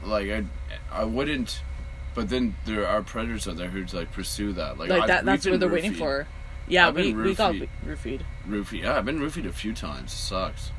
Like, 0.03 0.29
I, 0.29 0.45
I 0.91 1.03
wouldn't. 1.03 1.61
But 2.13 2.29
then 2.29 2.55
there 2.65 2.85
are 2.87 3.01
predators 3.01 3.47
out 3.47 3.57
there 3.57 3.69
who 3.69 3.85
like 3.97 4.11
pursue 4.11 4.51
that. 4.53 4.77
Like, 4.77 4.89
like 4.89 5.07
that. 5.07 5.25
we've 5.25 5.45
what 5.45 5.59
they're 5.59 5.69
waiting 5.69 5.93
for. 5.93 6.27
Yeah, 6.67 6.87
I've 6.89 6.95
we 6.95 7.13
we 7.13 7.33
got 7.35 7.55
roofied. 7.55 7.69
roofied. 7.85 8.21
Roofied. 8.47 8.83
Yeah, 8.83 8.97
I've 8.97 9.05
been 9.05 9.19
roofied 9.19 9.47
a 9.47 9.53
few 9.53 9.73
times. 9.73 10.11
It 10.11 10.17
sucks. 10.17 10.71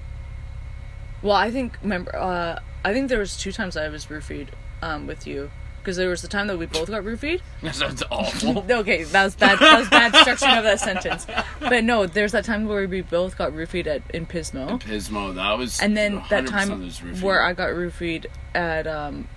Well, 1.23 1.37
I 1.37 1.51
think 1.51 1.79
remember. 1.83 2.15
Uh, 2.17 2.59
I 2.85 2.93
think 2.93 3.09
there 3.09 3.19
was 3.19 3.37
two 3.37 3.53
times 3.53 3.77
I 3.77 3.89
was 3.89 4.07
roofied 4.07 4.49
um, 4.83 5.07
with 5.07 5.27
you 5.27 5.51
because 5.79 5.97
there 5.97 6.09
was 6.09 6.23
the 6.23 6.29
time 6.29 6.47
that 6.49 6.59
we 6.59 6.67
both 6.67 6.89
got 6.89 7.03
roofied. 7.05 7.41
That 7.63 7.75
sounds 7.77 8.03
awful. 8.11 8.65
Okay, 8.71 9.05
that 9.05 9.25
was 9.25 9.35
bad. 9.37 9.59
That 9.61 9.79
was 9.79 9.89
bad 9.89 10.15
structure 10.23 10.47
of 10.59 10.65
that 10.65 10.81
sentence. 10.81 11.27
But 11.61 11.85
no, 11.85 12.07
there's 12.07 12.33
that 12.33 12.45
time 12.45 12.67
where 12.67 12.87
we 12.89 13.03
both 13.03 13.39
got 13.39 13.53
roofied 13.53 13.87
at 13.87 14.03
in 14.13 14.27
Pismo, 14.27 14.81
Pismo, 14.83 15.35
that 15.37 15.59
was. 15.59 15.81
and 15.81 15.97
then 15.97 16.23
that 16.31 16.45
100% 16.45 16.49
time 16.51 17.21
where 17.21 17.45
I 17.45 17.53
got 17.53 17.71
roofied 17.71 18.27
at 18.55 18.87
um 18.89 19.29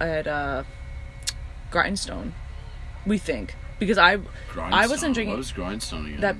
at 0.00 0.26
uh 0.26 0.64
Grindstone. 1.70 2.34
We 3.06 3.18
think 3.18 3.54
because 3.78 3.98
I 3.98 4.16
Grindstone. 4.16 4.72
I 4.72 4.86
wasn't 4.86 5.14
drinking- 5.14 5.30
What 5.32 5.38
was 5.38 5.52
Grindstone 5.52 6.06
again? 6.06 6.20
that 6.20 6.36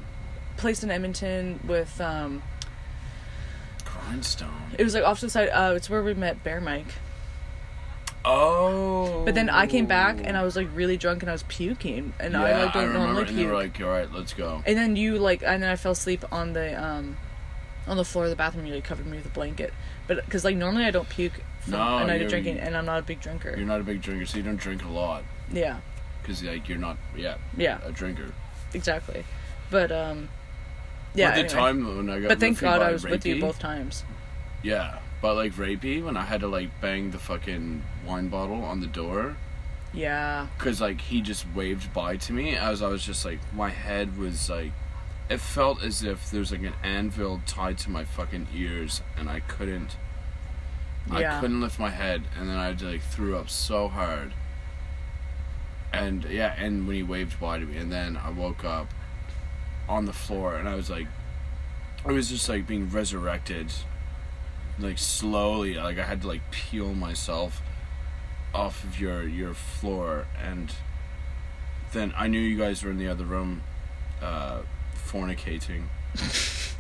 place 0.57 0.83
in 0.83 0.91
Edmonton 0.91 1.61
with 1.67 2.01
um 2.01 2.43
Grindstone. 4.09 4.51
it 4.79 4.85
was 4.85 4.95
like 4.95 5.05
off 5.05 5.21
to 5.21 5.27
the 5.27 5.31
side. 5.31 5.49
Uh, 5.51 5.75
it's 5.77 5.89
where 5.91 6.03
we 6.03 6.15
met 6.15 6.43
Bear 6.45 6.61
Mike. 6.61 6.87
Oh. 8.25 9.25
But 9.25 9.35
then 9.35 9.49
I 9.49 9.67
came 9.67 9.87
back 9.87 10.19
and 10.23 10.37
I 10.37 10.43
was 10.43 10.57
like 10.57 10.69
really 10.75 10.97
drunk 10.97 11.23
and 11.23 11.31
I 11.31 11.33
was 11.33 11.45
puking 11.45 12.13
and 12.19 12.33
Yeah, 12.33 12.43
I 12.43 12.65
like 12.65 12.73
don't 12.75 12.89
remember. 12.89 13.07
normally 13.07 13.29
and 13.29 13.37
puke. 13.39 13.53
like, 13.53 13.81
"All 13.81 13.89
right, 13.89 14.13
let's 14.13 14.35
go." 14.35 14.63
and 14.67 14.77
then 14.77 14.97
you 14.97 15.19
like 15.19 15.43
and 15.43 15.63
then 15.63 15.71
I 15.71 15.77
fell 15.77 15.93
asleep 15.93 16.25
on 16.33 16.53
the 16.53 16.83
um 16.83 17.17
on 17.87 17.97
the 17.97 18.05
floor 18.05 18.25
of 18.25 18.31
the 18.31 18.37
bathroom. 18.37 18.67
You 18.67 18.75
like 18.75 18.85
covered 18.85 19.07
me 19.07 19.17
with 19.19 19.27
a 19.27 19.31
blanket, 19.31 19.73
but 20.07 20.25
because 20.25 20.45
like 20.45 20.57
normally 20.57 20.85
I 20.85 20.91
don't 20.91 21.09
puke 21.09 21.33
from 21.61 21.73
No, 21.73 21.99
a 21.99 22.07
night 22.07 22.21
of 22.23 22.29
drinking, 22.29 22.59
and 22.59 22.77
I'm 22.77 22.85
not 22.87 22.99
a 22.99 23.03
big 23.03 23.21
drinker. 23.21 23.55
You're 23.57 23.67
not 23.67 23.81
a 23.81 23.85
big 23.85 24.03
drinker, 24.03 24.27
so 24.27 24.37
you 24.37 24.43
don't 24.43 24.57
drink 24.57 24.85
a 24.85 24.89
lot 24.89 25.23
Yeah, 25.53 25.79
because 26.21 26.43
like 26.43 26.69
you're 26.69 26.77
not, 26.79 26.99
yeah, 27.17 27.37
yeah, 27.57 27.79
a 27.85 27.93
drinker. 27.93 28.33
exactly. 28.75 29.25
But 29.71 29.91
um, 29.93 30.29
yeah. 31.19 31.31
But 31.31 31.35
the 31.35 31.41
anyway. 31.41 31.55
time 31.55 31.97
when 31.97 32.11
I 32.11 32.21
got. 32.21 32.29
but 32.29 32.41
thank 32.41 32.61
God 32.61 32.83
I 32.83 32.93
was 32.93 33.05
with 33.05 33.27
you 33.27 33.41
both 33.41 33.59
times. 33.59 34.05
Yeah, 34.63 34.99
but 35.21 35.35
like 35.35 35.53
rapey 35.53 36.03
when 36.05 36.17
I 36.17 36.23
had 36.25 36.41
to 36.41 36.49
like 36.49 36.81
bang 36.81 37.11
the 37.11 37.19
fucking 37.19 37.83
wine 38.07 38.29
bottle 38.29 38.63
on 38.65 38.81
the 38.81 38.87
door 38.87 39.37
Yeah, 39.93 40.47
because 40.57 40.81
like 40.81 41.01
he 41.01 41.21
just 41.21 41.45
waved 41.55 41.93
by 41.93 42.17
to 42.17 42.33
me 42.33 42.57
as 42.57 42.83
I 42.83 42.89
was 42.89 43.05
just 43.05 43.25
like 43.25 43.39
my 43.53 43.71
head 43.71 44.19
was 44.19 44.49
like 44.51 44.73
it 45.29 45.41
felt 45.41 45.83
as 45.83 46.03
if 46.03 46.31
there's 46.31 46.51
like 46.53 46.63
an 46.63 46.75
anvil 46.83 47.41
tied 47.47 47.79
to 47.79 47.91
my 47.91 48.05
fucking 48.05 48.49
ears 48.55 49.03
and 49.17 49.29
I 49.29 49.41
couldn't 49.41 49.97
Yeah. 51.13 51.37
I 51.37 51.41
couldn't 51.41 51.61
lift 51.61 51.79
my 51.79 51.91
head 51.91 52.23
and 52.39 52.49
then 52.49 52.57
I 52.57 52.73
like 52.73 53.03
threw 53.03 53.37
up 53.37 53.49
so 53.51 53.89
hard 53.89 54.33
and 55.93 56.25
yeah 56.25 56.55
and 56.59 56.87
when 56.87 56.97
he 56.97 57.03
waved 57.03 57.39
by 57.41 57.59
to 57.59 57.65
me 57.67 57.77
and 57.77 57.91
then 57.93 58.17
I 58.17 58.31
woke 58.31 58.65
up 58.65 58.89
on 59.89 60.05
the 60.05 60.13
floor 60.13 60.55
and 60.57 60.69
I 60.69 60.75
was 60.75 60.91
like 60.91 61.07
I 62.05 62.13
was 62.13 62.29
just 62.29 62.49
like 62.49 62.67
being 62.67 62.89
resurrected 62.91 63.73
like 64.79 64.99
slowly 64.99 65.75
like 65.75 65.99
I 65.99 66.05
had 66.05 66.23
to 66.23 66.29
like 66.29 66.51
peel 66.51 66.95
myself 66.95 67.63
off 68.55 68.85
of 68.85 69.01
your 69.01 69.23
your 69.27 69.55
floor 69.55 70.27
and 70.43 70.73
then 71.93 72.13
I 72.17 72.27
knew 72.29 72.39
you 72.41 72.59
guys 72.59 72.83
were 72.85 72.91
in 72.91 72.99
the 72.99 73.09
other 73.09 73.25
room 73.25 73.63
uh 74.23 74.61
fornicating 74.95 75.85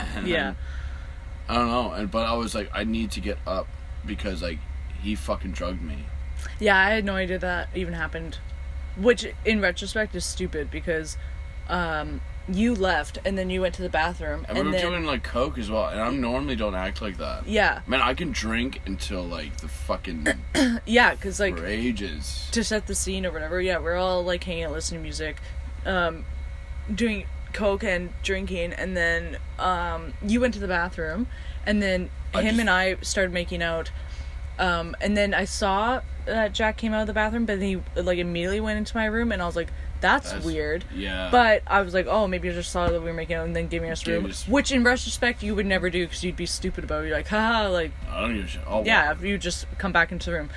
and 0.00 0.26
Yeah. 0.26 0.54
I 1.48 1.54
don't 1.54 1.68
know 1.68 1.92
and 1.92 2.10
but 2.10 2.26
I 2.26 2.34
was 2.34 2.54
like 2.54 2.70
I 2.74 2.84
need 2.84 3.10
to 3.12 3.20
get 3.20 3.38
up 3.46 3.66
because 4.04 4.42
like 4.42 4.58
he 5.00 5.14
fucking 5.14 5.52
drugged 5.52 5.82
me 5.82 6.04
yeah. 6.60 6.76
I 6.78 6.90
had 6.90 7.04
no 7.04 7.14
idea 7.16 7.38
that 7.40 7.68
even 7.74 7.94
happened, 7.94 8.38
which 8.96 9.26
in 9.44 9.60
retrospect 9.60 10.14
is 10.14 10.24
stupid 10.24 10.70
because 10.70 11.16
um 11.68 12.20
you 12.50 12.74
left 12.74 13.18
and 13.24 13.36
then 13.36 13.50
you 13.50 13.60
went 13.60 13.74
to 13.74 13.82
the 13.82 13.88
bathroom 13.88 14.44
and, 14.48 14.56
and, 14.56 14.66
we 14.68 14.72
were 14.72 14.78
then 14.78 14.90
doing 14.92 15.04
like 15.04 15.22
coke 15.22 15.58
as 15.58 15.70
well 15.70 15.86
and 15.88 16.00
I 16.00 16.10
normally 16.10 16.56
don't 16.56 16.74
act 16.74 17.02
like 17.02 17.18
that 17.18 17.46
yeah 17.46 17.82
man 17.86 18.00
I 18.00 18.14
can 18.14 18.32
drink 18.32 18.80
until 18.86 19.22
like 19.22 19.56
the 19.58 19.68
fucking 19.68 20.26
yeah 20.86 21.14
because 21.14 21.40
like 21.40 21.58
for 21.58 21.66
ages 21.66 22.48
to 22.52 22.64
set 22.64 22.86
the 22.86 22.94
scene 22.94 23.24
or 23.26 23.30
whatever. 23.32 23.60
Yeah, 23.60 23.78
we're 23.78 23.96
all 23.96 24.24
like 24.24 24.44
hanging 24.44 24.64
out, 24.64 24.72
listening 24.72 25.00
to 25.00 25.02
music, 25.02 25.36
um, 25.86 26.24
doing 26.92 27.26
coke 27.52 27.84
and 27.84 28.12
drinking, 28.22 28.72
and 28.72 28.96
then 28.96 29.38
um, 29.58 30.14
you 30.22 30.40
went 30.40 30.54
to 30.54 30.60
the 30.60 30.68
bathroom, 30.68 31.26
and 31.66 31.82
then 31.82 32.10
I 32.34 32.42
him 32.42 32.50
just- 32.50 32.60
and 32.60 32.70
I 32.70 32.96
started 33.02 33.32
making 33.32 33.62
out. 33.62 33.90
Um, 34.58 34.96
and 35.00 35.16
then 35.16 35.34
I 35.34 35.44
saw 35.44 36.00
that 36.26 36.52
Jack 36.52 36.76
came 36.78 36.92
out 36.92 37.02
of 37.02 37.06
the 37.06 37.12
bathroom, 37.12 37.46
but 37.46 37.62
he 37.62 37.80
like 37.94 38.18
immediately 38.18 38.60
went 38.60 38.78
into 38.78 38.96
my 38.96 39.06
room, 39.06 39.30
and 39.30 39.40
I 39.40 39.46
was 39.46 39.54
like, 39.54 39.68
"That's, 40.00 40.28
That's- 40.30 40.44
weird." 40.44 40.84
yeah 40.94 41.28
But 41.30 41.62
I 41.66 41.80
was 41.82 41.94
like, 41.94 42.06
"Oh, 42.08 42.26
maybe 42.26 42.48
you 42.48 42.54
just 42.54 42.70
saw 42.72 42.88
that 42.88 43.00
we 43.00 43.06
were 43.08 43.12
making 43.14 43.36
out 43.36 43.46
and 43.46 43.54
then 43.56 43.68
giving 43.68 43.90
us 43.90 44.06
room," 44.06 44.26
just- 44.26 44.48
which 44.48 44.70
in 44.72 44.84
retrospect 44.84 45.42
you 45.42 45.54
would 45.54 45.66
never 45.66 45.90
do 45.90 46.06
because 46.06 46.22
you'd 46.24 46.36
be 46.36 46.46
stupid 46.46 46.84
about 46.84 47.04
it. 47.04 47.08
You're 47.08 47.16
like, 47.16 47.28
"Haha," 47.28 47.68
like 47.68 47.92
I 48.10 48.20
don't 48.22 48.36
give 48.36 48.44
a 48.44 48.48
shit 48.48 48.62
oh 48.66 48.84
yeah, 48.84 49.12
if 49.12 49.22
you 49.22 49.38
just 49.38 49.66
come 49.78 49.92
back 49.92 50.12
into 50.12 50.30
the 50.30 50.36
room. 50.36 50.50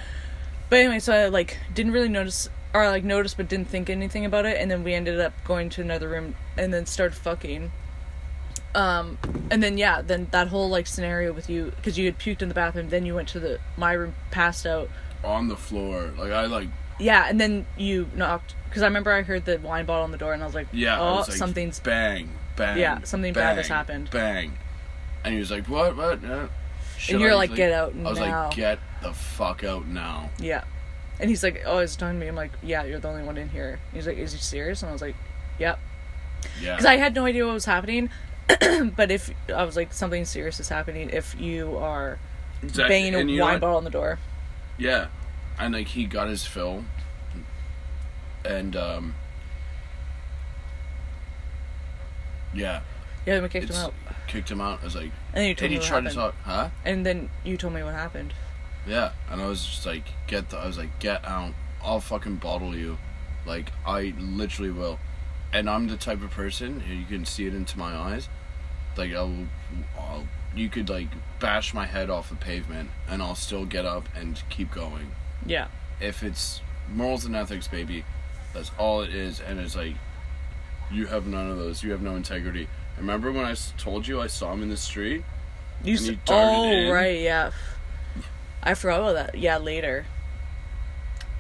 But 0.70 0.80
anyway, 0.80 1.00
so 1.00 1.14
I 1.14 1.28
like 1.28 1.58
didn't 1.74 1.92
really 1.92 2.10
notice 2.10 2.50
or 2.74 2.88
like 2.88 3.04
noticed 3.04 3.36
but 3.36 3.50
didn't 3.50 3.68
think 3.68 3.90
anything 3.90 4.24
about 4.24 4.46
it 4.46 4.56
and 4.62 4.72
then 4.72 4.82
we 4.84 4.94
ended 4.94 5.20
up 5.20 5.34
going 5.44 5.70
to 5.70 5.82
another 5.82 6.08
room 6.08 6.36
and 6.58 6.74
then 6.74 6.86
started 6.86 7.16
fucking. 7.18 7.70
Um 8.74 9.18
and 9.50 9.62
then 9.62 9.78
yeah, 9.78 10.02
then 10.02 10.28
that 10.32 10.48
whole 10.48 10.70
like 10.70 10.88
scenario 10.88 11.34
with 11.34 11.50
you 11.50 11.74
cuz 11.84 11.98
you 11.98 12.06
had 12.06 12.18
puked 12.18 12.42
in 12.42 12.48
the 12.48 12.56
bathroom, 12.56 12.88
then 12.88 13.06
you 13.06 13.14
went 13.16 13.28
to 13.30 13.40
the 13.42 13.60
my 13.76 13.92
room, 13.92 14.16
passed 14.32 14.66
out. 14.66 14.90
on 15.24 15.50
the 15.50 15.58
floor 15.58 16.12
like 16.18 16.32
I 16.32 16.46
like 16.46 16.70
Yeah, 16.98 17.26
and 17.28 17.40
then 17.42 17.66
you 17.76 18.10
knocked 18.16 18.56
cuz 18.72 18.82
I 18.82 18.86
remember 18.88 19.12
I 19.12 19.22
heard 19.22 19.46
the 19.46 19.58
wine 19.60 19.86
bottle 19.86 20.04
on 20.04 20.12
the 20.12 20.18
door 20.18 20.34
and 20.34 20.42
I 20.42 20.46
was 20.46 20.56
like, 20.56 20.68
Yeah, 20.72 21.00
oh, 21.00 21.16
was 21.18 21.30
like, 21.30 21.38
something's 21.38 21.80
bang, 21.80 22.30
bang. 22.56 22.78
Yeah, 22.78 23.00
something 23.04 23.34
bad 23.34 23.58
has 23.58 23.68
happened. 23.68 24.10
Bang, 24.12 24.58
and 25.24 25.34
he 25.34 25.40
was 25.40 25.52
like, 25.52 25.68
"What? 25.68 25.96
What?" 25.96 26.24
Uh, 26.24 26.48
should 26.98 27.20
you're 27.20 27.32
I?" 27.32 27.36
like, 27.36 27.56
"Get 27.56 27.72
out 27.72 27.96
now. 27.96 28.08
I 28.08 28.10
was 28.10 28.20
like, 28.20 28.56
"Get 28.56 28.80
the 29.02 29.14
fuck 29.14 29.64
out 29.64 29.88
now!" 29.88 30.30
yeah. 30.40 30.64
And 31.20 31.30
he's 31.30 31.44
like, 31.44 31.62
"Oh, 31.66 31.78
it's 31.78 31.96
telling 31.96 32.18
me." 32.18 32.28
I'm 32.28 32.36
like, 32.36 32.52
"Yeah, 32.64 32.84
you're 32.84 33.00
the 33.00 33.08
only 33.08 33.24
one 33.24 33.38
in 33.38 33.50
here." 33.50 33.80
He's 33.94 34.08
like, 34.08 34.18
"Is 34.18 34.34
he 34.34 34.40
serious?" 34.40 34.82
And 34.82 34.90
I 34.90 34.94
was 34.94 35.02
like, 35.02 35.16
"Yep." 35.60 35.80
Yeah, 36.60 36.72
because 36.72 36.86
I 36.86 36.98
had 36.98 37.14
no 37.14 37.26
idea 37.26 37.46
what 37.46 37.54
was 37.54 37.66
happening. 37.66 38.10
but 38.96 39.12
if 39.12 39.32
I 39.54 39.64
was 39.64 39.76
like 39.76 39.94
something 39.94 40.26
serious 40.26 40.60
is 40.60 40.70
happening, 40.70 41.10
if 41.12 41.40
you 41.40 41.78
are 41.78 42.18
exactly. 42.64 42.90
banging 42.90 43.16
a 43.16 43.20
and 43.20 43.30
you 43.32 43.42
wine 43.42 43.60
bottle 43.60 43.78
on 43.78 43.84
the 43.84 43.92
door, 43.92 44.18
Yeah, 44.78 45.08
and 45.60 45.74
like 45.76 45.90
he 45.90 46.06
got 46.06 46.28
his 46.28 46.46
fill, 46.46 46.84
and 48.46 48.76
um, 48.76 49.16
yeah, 52.54 52.82
yeah, 53.26 53.36
then 53.36 53.44
we 53.44 53.50
kicked 53.50 53.70
it's, 53.70 53.78
him 53.78 53.86
out, 53.86 53.94
kicked 54.28 54.50
him 54.52 54.62
out. 54.62 54.82
I 54.82 54.86
was 54.86 54.96
like, 54.96 55.12
and 55.34 55.42
then 55.42 55.48
you 55.48 55.56
told 55.56 55.64
and 55.64 55.72
me 55.72 55.76
he 55.76 55.80
what 55.80 55.88
tried 55.88 56.00
to 56.02 56.10
happened, 56.10 56.16
talk, 56.16 56.36
huh? 56.44 56.70
and 56.86 57.06
then 57.06 57.30
you 57.44 57.58
told 57.58 57.74
me 57.74 57.84
what 57.84 57.94
happened. 57.94 58.34
Yeah, 58.88 59.12
and 59.30 59.42
I 59.42 59.48
was 59.48 59.66
just 59.66 59.86
like, 59.86 60.06
get 60.28 60.50
the. 60.50 60.58
I 60.58 60.68
was 60.68 60.78
like, 60.78 61.00
get 61.00 61.24
out. 61.26 61.54
I'll 61.84 62.00
fucking 62.00 62.38
bottle 62.38 62.76
you, 62.76 62.98
like 63.46 63.72
I 63.86 64.14
literally 64.20 64.72
will. 64.72 65.00
And 65.54 65.70
I'm 65.70 65.88
the 65.88 65.98
type 65.98 66.24
of 66.24 66.32
person 66.32 66.82
and 66.88 67.00
you 67.00 67.06
can 67.06 67.26
see 67.26 67.46
it 67.46 67.54
into 67.54 67.78
my 67.78 67.94
eyes. 67.94 68.30
Like 68.96 69.14
I'll, 69.14 69.48
I'll, 70.00 70.26
you 70.56 70.70
could 70.70 70.90
like 70.90 71.10
bash 71.40 71.74
my 71.74 71.86
head 71.86 72.10
off 72.10 72.30
the 72.30 72.36
pavement 72.36 72.90
and 73.10 73.22
I'll 73.22 73.36
still 73.36 73.66
get 73.66 73.86
up 73.86 74.08
and 74.16 74.42
keep 74.50 74.72
going. 74.72 75.12
Yeah, 75.46 75.68
If 76.00 76.24
it's 76.24 76.62
morals 76.90 77.26
and 77.26 77.36
ethics, 77.36 77.68
baby, 77.68 78.06
that's 78.54 78.72
all 78.78 79.02
it 79.02 79.14
is. 79.14 79.40
And 79.40 79.60
it's 79.60 79.76
like, 79.76 79.96
you 80.92 81.08
have 81.08 81.26
none 81.28 81.50
of 81.50 81.58
those. 81.58 81.84
You 81.84 81.92
have 81.92 82.02
no 82.02 82.16
integrity. 82.16 82.68
Remember 82.98 83.32
when 83.32 83.46
I 83.46 83.56
told 83.78 84.08
you 84.08 84.22
I 84.22 84.28
saw 84.28 84.52
him 84.54 84.62
in 84.64 84.70
the 84.70 84.78
street? 84.78 85.24
You 85.84 85.98
And 85.98 86.10
s- 86.10 86.18
darted 86.26 86.56
oh 86.60 86.72
in. 86.72 86.92
right, 86.92 87.20
yeah. 87.22 87.52
I 88.62 88.74
forgot 88.76 89.00
about 89.00 89.14
that. 89.14 89.38
Yeah, 89.38 89.58
later. 89.58 90.06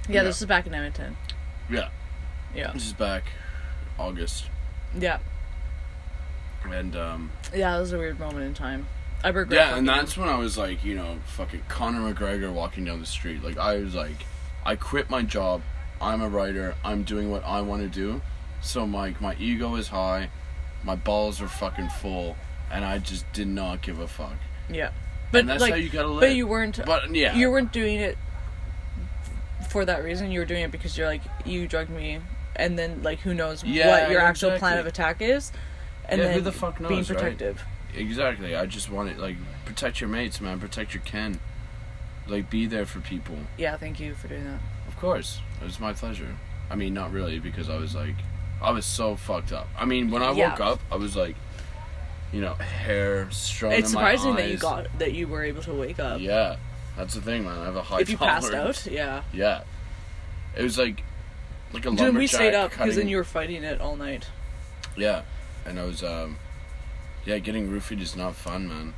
Yeah, 0.09 0.15
Yeah. 0.15 0.23
this 0.23 0.41
is 0.41 0.47
back 0.47 0.65
in 0.65 0.73
Edmonton. 0.73 1.15
Yeah. 1.69 1.89
Yeah, 2.55 2.71
This 2.73 2.87
is 2.87 2.93
back 2.93 3.23
August, 3.99 4.45
yeah, 4.97 5.19
and 6.69 6.95
um, 6.97 7.31
yeah. 7.55 7.71
That 7.73 7.79
was 7.79 7.93
a 7.93 7.97
weird 7.97 8.19
moment 8.19 8.43
in 8.43 8.53
time. 8.53 8.87
I 9.23 9.29
regret. 9.29 9.57
yeah, 9.57 9.77
and 9.77 9.85
fucking- 9.87 10.01
that's 10.01 10.17
when 10.17 10.27
I 10.27 10.35
was 10.37 10.57
like, 10.57 10.83
you 10.83 10.95
know, 10.95 11.19
fucking 11.27 11.63
Conor 11.69 12.13
McGregor 12.13 12.51
walking 12.51 12.83
down 12.83 12.99
the 12.99 13.05
street. 13.05 13.41
Like 13.43 13.57
I 13.57 13.77
was 13.77 13.95
like, 13.95 14.25
I 14.65 14.75
quit 14.75 15.09
my 15.09 15.21
job. 15.21 15.61
I'm 16.01 16.21
a 16.21 16.27
writer. 16.29 16.75
I'm 16.83 17.03
doing 17.03 17.29
what 17.31 17.43
I 17.45 17.61
want 17.61 17.81
to 17.83 17.87
do. 17.87 18.21
So 18.61 18.85
my 18.85 19.15
my 19.19 19.35
ego 19.39 19.75
is 19.75 19.87
high, 19.89 20.29
my 20.83 20.95
balls 20.95 21.41
are 21.41 21.47
fucking 21.47 21.89
full, 21.89 22.35
and 22.71 22.83
I 22.85 22.97
just 22.99 23.31
did 23.33 23.47
not 23.47 23.81
give 23.81 23.99
a 23.99 24.07
fuck. 24.07 24.35
yeah, 24.69 24.91
but 25.31 25.41
and 25.41 25.49
that's 25.49 25.61
like, 25.61 25.71
how 25.71 25.77
you 25.77 25.89
gotta 25.89 26.07
live. 26.07 26.21
but 26.21 26.35
you 26.35 26.45
weren't. 26.47 26.79
But 26.85 27.13
yeah, 27.15 27.35
you 27.35 27.49
weren't 27.49 27.71
doing 27.73 27.99
it 27.99 28.17
for 29.69 29.85
that 29.85 30.03
reason. 30.03 30.31
You 30.31 30.39
were 30.39 30.45
doing 30.45 30.63
it 30.63 30.71
because 30.71 30.97
you're 30.97 31.07
like 31.07 31.21
you 31.45 31.67
drugged 31.67 31.89
me, 31.89 32.19
and 32.55 32.77
then 32.77 33.01
like 33.03 33.19
who 33.19 33.33
knows 33.33 33.63
Yeah, 33.63 33.87
what 34.01 34.11
your 34.11 34.21
actual 34.21 34.57
plan 34.57 34.77
of 34.77 34.85
attack 34.85 35.21
is, 35.21 35.51
and 36.07 36.19
Yeah, 36.19 36.27
then 36.27 36.35
who 36.35 36.41
the 36.41 36.51
fuck 36.51 36.77
being 36.77 36.89
knows, 36.91 37.09
right? 37.09 37.19
protective. 37.19 37.63
Exactly. 37.95 38.55
I 38.55 38.65
just 38.67 38.89
want 38.89 39.09
it 39.09 39.17
like 39.17 39.35
protect 39.65 40.01
your 40.01 40.09
mates, 40.09 40.39
man. 40.39 40.59
Protect 40.59 40.93
your 40.93 41.03
kin. 41.03 41.39
Like 42.27 42.49
be 42.49 42.65
there 42.67 42.85
for 42.85 42.99
people. 42.99 43.35
Yeah, 43.57 43.75
thank 43.77 43.99
you 43.99 44.13
for 44.13 44.27
doing 44.27 44.45
that. 44.45 44.59
Of 45.01 45.05
course, 45.07 45.39
it 45.59 45.63
was 45.63 45.79
my 45.79 45.93
pleasure. 45.93 46.35
I 46.69 46.75
mean, 46.75 46.93
not 46.93 47.11
really 47.11 47.39
because 47.39 47.71
I 47.71 47.77
was 47.77 47.95
like, 47.95 48.13
I 48.61 48.69
was 48.69 48.85
so 48.85 49.15
fucked 49.15 49.51
up. 49.51 49.67
I 49.75 49.85
mean, 49.85 50.11
when 50.11 50.21
I 50.21 50.31
Yeah. 50.33 50.51
woke 50.51 50.59
up, 50.61 50.79
I 50.91 50.95
was 50.97 51.15
like, 51.15 51.35
you 52.31 52.39
know, 52.39 52.53
hair 52.53 53.27
strung 53.31 53.71
It's 53.71 53.89
in 53.89 53.95
my 53.95 54.15
surprising 54.15 54.35
that 54.35 54.47
you 54.49 54.53
eyes. 54.53 54.61
got 54.61 54.99
that 54.99 55.13
you 55.13 55.27
were 55.27 55.43
able 55.43 55.63
to 55.63 55.73
wake 55.73 55.99
up. 55.99 56.21
Yeah, 56.21 56.57
that's 56.95 57.15
the 57.15 57.21
thing, 57.21 57.45
man. 57.45 57.57
I 57.57 57.65
have 57.65 57.75
a 57.77 57.81
high. 57.81 58.01
if 58.01 58.11
you 58.11 58.17
passed 58.17 58.51
tolerance. 58.51 58.85
out, 58.85 58.93
yeah. 58.93 59.23
Yeah, 59.33 59.63
it 60.55 60.61
was 60.61 60.77
like, 60.77 61.03
like 61.73 61.83
a 61.87 61.89
Dude, 61.89 61.99
lumberjack. 61.99 62.19
we 62.19 62.27
stayed 62.27 62.53
up 62.53 62.69
because 62.69 62.89
then 62.89 62.93
cutting- 62.97 63.09
you 63.09 63.17
were 63.17 63.23
fighting 63.23 63.63
it 63.63 63.81
all 63.81 63.95
night. 63.95 64.27
Yeah, 64.95 65.23
and 65.65 65.79
I 65.79 65.83
was 65.85 66.03
um, 66.03 66.37
yeah, 67.25 67.39
getting 67.39 67.69
roofied 67.71 68.01
is 68.01 68.15
not 68.15 68.35
fun, 68.35 68.67
man. 68.67 68.93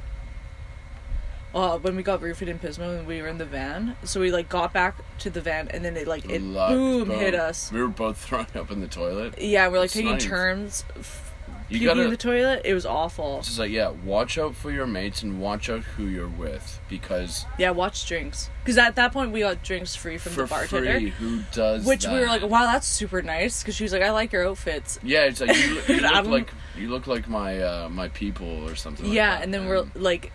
Uh, 1.54 1.78
when 1.78 1.96
we 1.96 2.02
got 2.02 2.20
roofied 2.22 2.48
in 2.48 2.58
Pismo 2.58 2.98
and 2.98 3.06
we 3.08 3.22
were 3.22 3.28
in 3.28 3.38
the 3.38 3.46
van, 3.46 3.96
so 4.04 4.20
we 4.20 4.32
like 4.32 4.50
got 4.50 4.74
back 4.74 4.96
to 5.20 5.30
the 5.30 5.40
van 5.42 5.68
and 5.70 5.86
then 5.86 5.96
it 5.96 6.08
like 6.08 6.26
it 6.26 6.42
boom 6.42 7.10
hit 7.12 7.36
us. 7.36 7.72
We 7.72 7.80
were 7.82 7.88
both 7.90 8.18
throwing 8.26 8.48
up 8.56 8.72
in 8.72 8.82
the 8.82 8.88
toilet. 8.88 9.40
Yeah, 9.40 9.68
we're 9.68 9.78
like 9.78 9.86
It's 9.86 9.94
taking 9.94 10.08
even- 10.10 10.20
turns 10.20 10.84
f- 10.98 11.32
You 11.70 11.78
puking 11.78 11.90
in 11.92 11.98
gotta. 11.98 12.10
the 12.10 12.18
toilet. 12.18 12.62
It 12.66 12.74
was 12.74 12.88
awful. 12.88 13.38
It's 13.38 13.50
just 13.50 13.60
like 13.60 13.70
yeah, 13.70 13.90
watch 14.04 14.40
out 14.40 14.56
for 14.56 14.72
your 14.72 14.88
mates 14.88 15.22
and 15.22 15.40
watch 15.40 15.70
out 15.70 15.82
who 15.84 16.06
you're 16.08 16.28
with 16.28 16.80
because 16.90 17.46
Yeah, 17.60 17.70
watch 17.70 18.08
drinks 18.08 18.50
because 18.64 18.80
at 18.80 18.96
that 18.96 19.12
point 19.14 19.32
we 19.32 19.42
got 19.42 19.62
drinks 19.62 19.96
free 19.96 20.18
from 20.18 20.32
for 20.32 20.42
the 20.42 20.48
bartender, 20.48 20.94
free, 20.94 21.10
who 21.10 21.44
does 21.52 21.86
which 21.86 22.08
we 22.08 22.14
were 22.14 22.22
that? 22.22 22.42
like, 22.42 22.50
wow, 22.50 22.64
that's 22.66 22.88
super 22.88 23.22
nice. 23.22 23.62
Because 23.62 23.76
she 23.76 23.84
was 23.84 23.94
like, 23.94 24.02
I 24.02 24.10
like 24.12 24.32
your 24.34 24.48
outfits. 24.48 24.98
Yeah, 25.04 25.26
it's 25.26 25.40
like 25.40 25.56
you, 25.56 25.82
you 25.96 26.02
look 26.02 26.26
like 26.26 26.52
you 26.76 26.90
look 26.90 27.06
like 27.06 27.30
my 27.30 27.62
uh, 27.62 27.90
my 27.90 28.08
people 28.08 28.68
or 28.68 28.74
something. 28.76 29.06
like 29.06 29.14
yeah, 29.16 29.36
that, 29.36 29.44
and 29.44 29.54
then 29.54 29.68
we're 29.68 29.86
like 29.94 30.32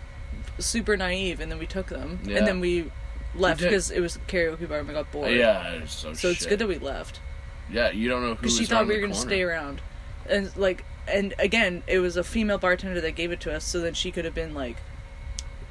super 0.59 0.95
naive, 0.97 1.39
and 1.39 1.51
then 1.51 1.59
we 1.59 1.65
took 1.67 1.87
them, 1.87 2.19
Yeah. 2.23 2.37
and 2.37 2.47
then 2.47 2.59
we 2.59 2.91
left 3.35 3.61
because 3.61 3.91
it 3.91 3.99
was 3.99 4.15
a 4.15 4.19
karaoke 4.19 4.67
bar 4.67 4.79
and 4.79 4.87
we 4.87 4.93
got 4.93 5.11
bored. 5.11 5.31
yeah, 5.31 5.85
so, 5.85 6.13
So 6.13 6.29
it's 6.29 6.45
good 6.45 6.59
that 6.59 6.67
we 6.67 6.77
left. 6.79 7.19
yeah, 7.71 7.91
you 7.91 8.09
don't 8.09 8.21
know 8.21 8.29
who 8.29 8.35
because 8.35 8.57
she 8.57 8.65
thought 8.65 8.87
we 8.87 8.95
were 8.95 9.01
gonna 9.01 9.13
corner. 9.13 9.29
stay 9.29 9.41
around, 9.43 9.81
and 10.27 10.55
like, 10.57 10.83
and 11.07 11.33
again, 11.39 11.83
it 11.87 11.99
was 11.99 12.17
a 12.17 12.23
female 12.23 12.57
bartender 12.57 12.99
that 13.01 13.11
gave 13.15 13.31
it 13.31 13.39
to 13.41 13.53
us, 13.53 13.63
so 13.63 13.79
that 13.81 13.95
she 13.95 14.11
could 14.11 14.25
have 14.25 14.35
been 14.35 14.53
like 14.53 14.77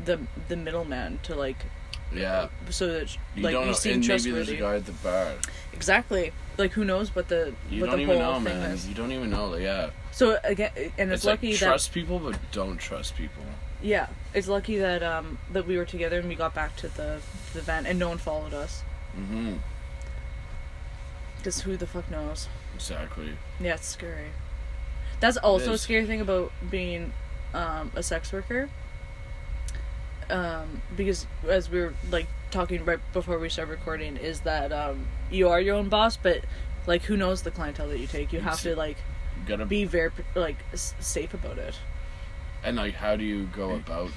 the 0.04 0.18
the 0.48 0.56
middleman 0.56 1.18
to 1.24 1.34
like, 1.34 1.56
Yeah, 2.14 2.48
so 2.70 2.86
that 2.86 3.16
you 3.36 3.42
like 3.42 3.52
don't 3.52 3.62
you 3.62 3.68
know, 3.68 3.72
seem 3.74 3.92
and 3.94 4.00
maybe 4.08 4.30
there's 4.30 4.48
a 4.48 4.56
trustworthy. 4.56 4.56
guy 4.56 4.74
at 4.76 4.86
the 4.86 4.92
bar. 4.92 5.32
Exactly. 5.72 6.32
Like 6.56 6.72
who 6.72 6.84
knows 6.84 7.14
what 7.14 7.28
the 7.28 7.54
You 7.70 7.80
what 7.82 7.88
don't 7.90 7.96
the 7.96 8.02
even 8.02 8.20
whole 8.20 8.40
know, 8.40 8.48
thing 8.48 8.60
man. 8.60 8.70
is. 8.72 8.88
You 8.88 8.94
don't 8.94 9.12
even 9.12 9.30
know. 9.30 9.54
Yeah, 9.56 9.90
So 10.12 10.38
again, 10.42 10.70
and 10.76 11.10
it's, 11.12 11.20
it's 11.20 11.24
like 11.24 11.34
lucky 11.42 11.54
trust 11.54 11.92
people, 11.92 12.18
but 12.18 12.36
don't 12.52 12.78
trust 12.78 13.14
people. 13.16 13.42
Yeah, 13.82 14.08
it's 14.34 14.48
lucky 14.48 14.78
that 14.78 15.02
um 15.02 15.38
that 15.52 15.66
we 15.66 15.76
were 15.76 15.84
together 15.84 16.18
and 16.18 16.28
we 16.28 16.34
got 16.34 16.54
back 16.54 16.76
to 16.76 16.88
the 16.88 17.20
the 17.54 17.60
van 17.60 17.86
and 17.86 17.98
no 17.98 18.08
one 18.08 18.18
followed 18.18 18.54
us. 18.54 18.82
Mm-hmm. 19.18 19.54
Because 21.36 21.60
who 21.62 21.76
the 21.76 21.86
fuck 21.86 22.10
knows? 22.10 22.48
Exactly. 22.74 23.34
Yeah, 23.60 23.74
it's 23.74 23.86
scary. 23.86 24.30
That's 25.20 25.36
also 25.36 25.72
a 25.72 25.78
scary 25.78 26.06
thing 26.06 26.20
about 26.20 26.52
being 26.70 27.12
um, 27.54 27.90
a 27.94 28.02
sex 28.02 28.32
worker. 28.32 28.68
Um, 30.30 30.82
because 30.96 31.26
as 31.48 31.70
we 31.70 31.80
were 31.80 31.94
like 32.10 32.26
talking 32.50 32.84
right 32.84 33.00
before 33.12 33.38
we 33.38 33.48
start 33.48 33.68
recording, 33.68 34.16
is 34.16 34.40
that 34.40 34.72
um, 34.72 35.06
you 35.30 35.48
are 35.48 35.60
your 35.60 35.76
own 35.76 35.88
boss, 35.88 36.16
but 36.16 36.42
like 36.86 37.02
who 37.02 37.16
knows 37.16 37.42
the 37.42 37.50
clientele 37.50 37.88
that 37.88 37.98
you 37.98 38.06
take? 38.06 38.32
You 38.32 38.40
have 38.40 38.60
to 38.62 38.76
like 38.76 38.98
gotta 39.46 39.64
be 39.64 39.84
very 39.84 40.10
like 40.34 40.56
s- 40.72 40.94
safe 41.00 41.32
about 41.34 41.58
it. 41.58 41.78
And 42.64 42.76
like, 42.76 42.94
how 42.94 43.16
do 43.16 43.24
you 43.24 43.44
go 43.46 43.74
about? 43.74 44.10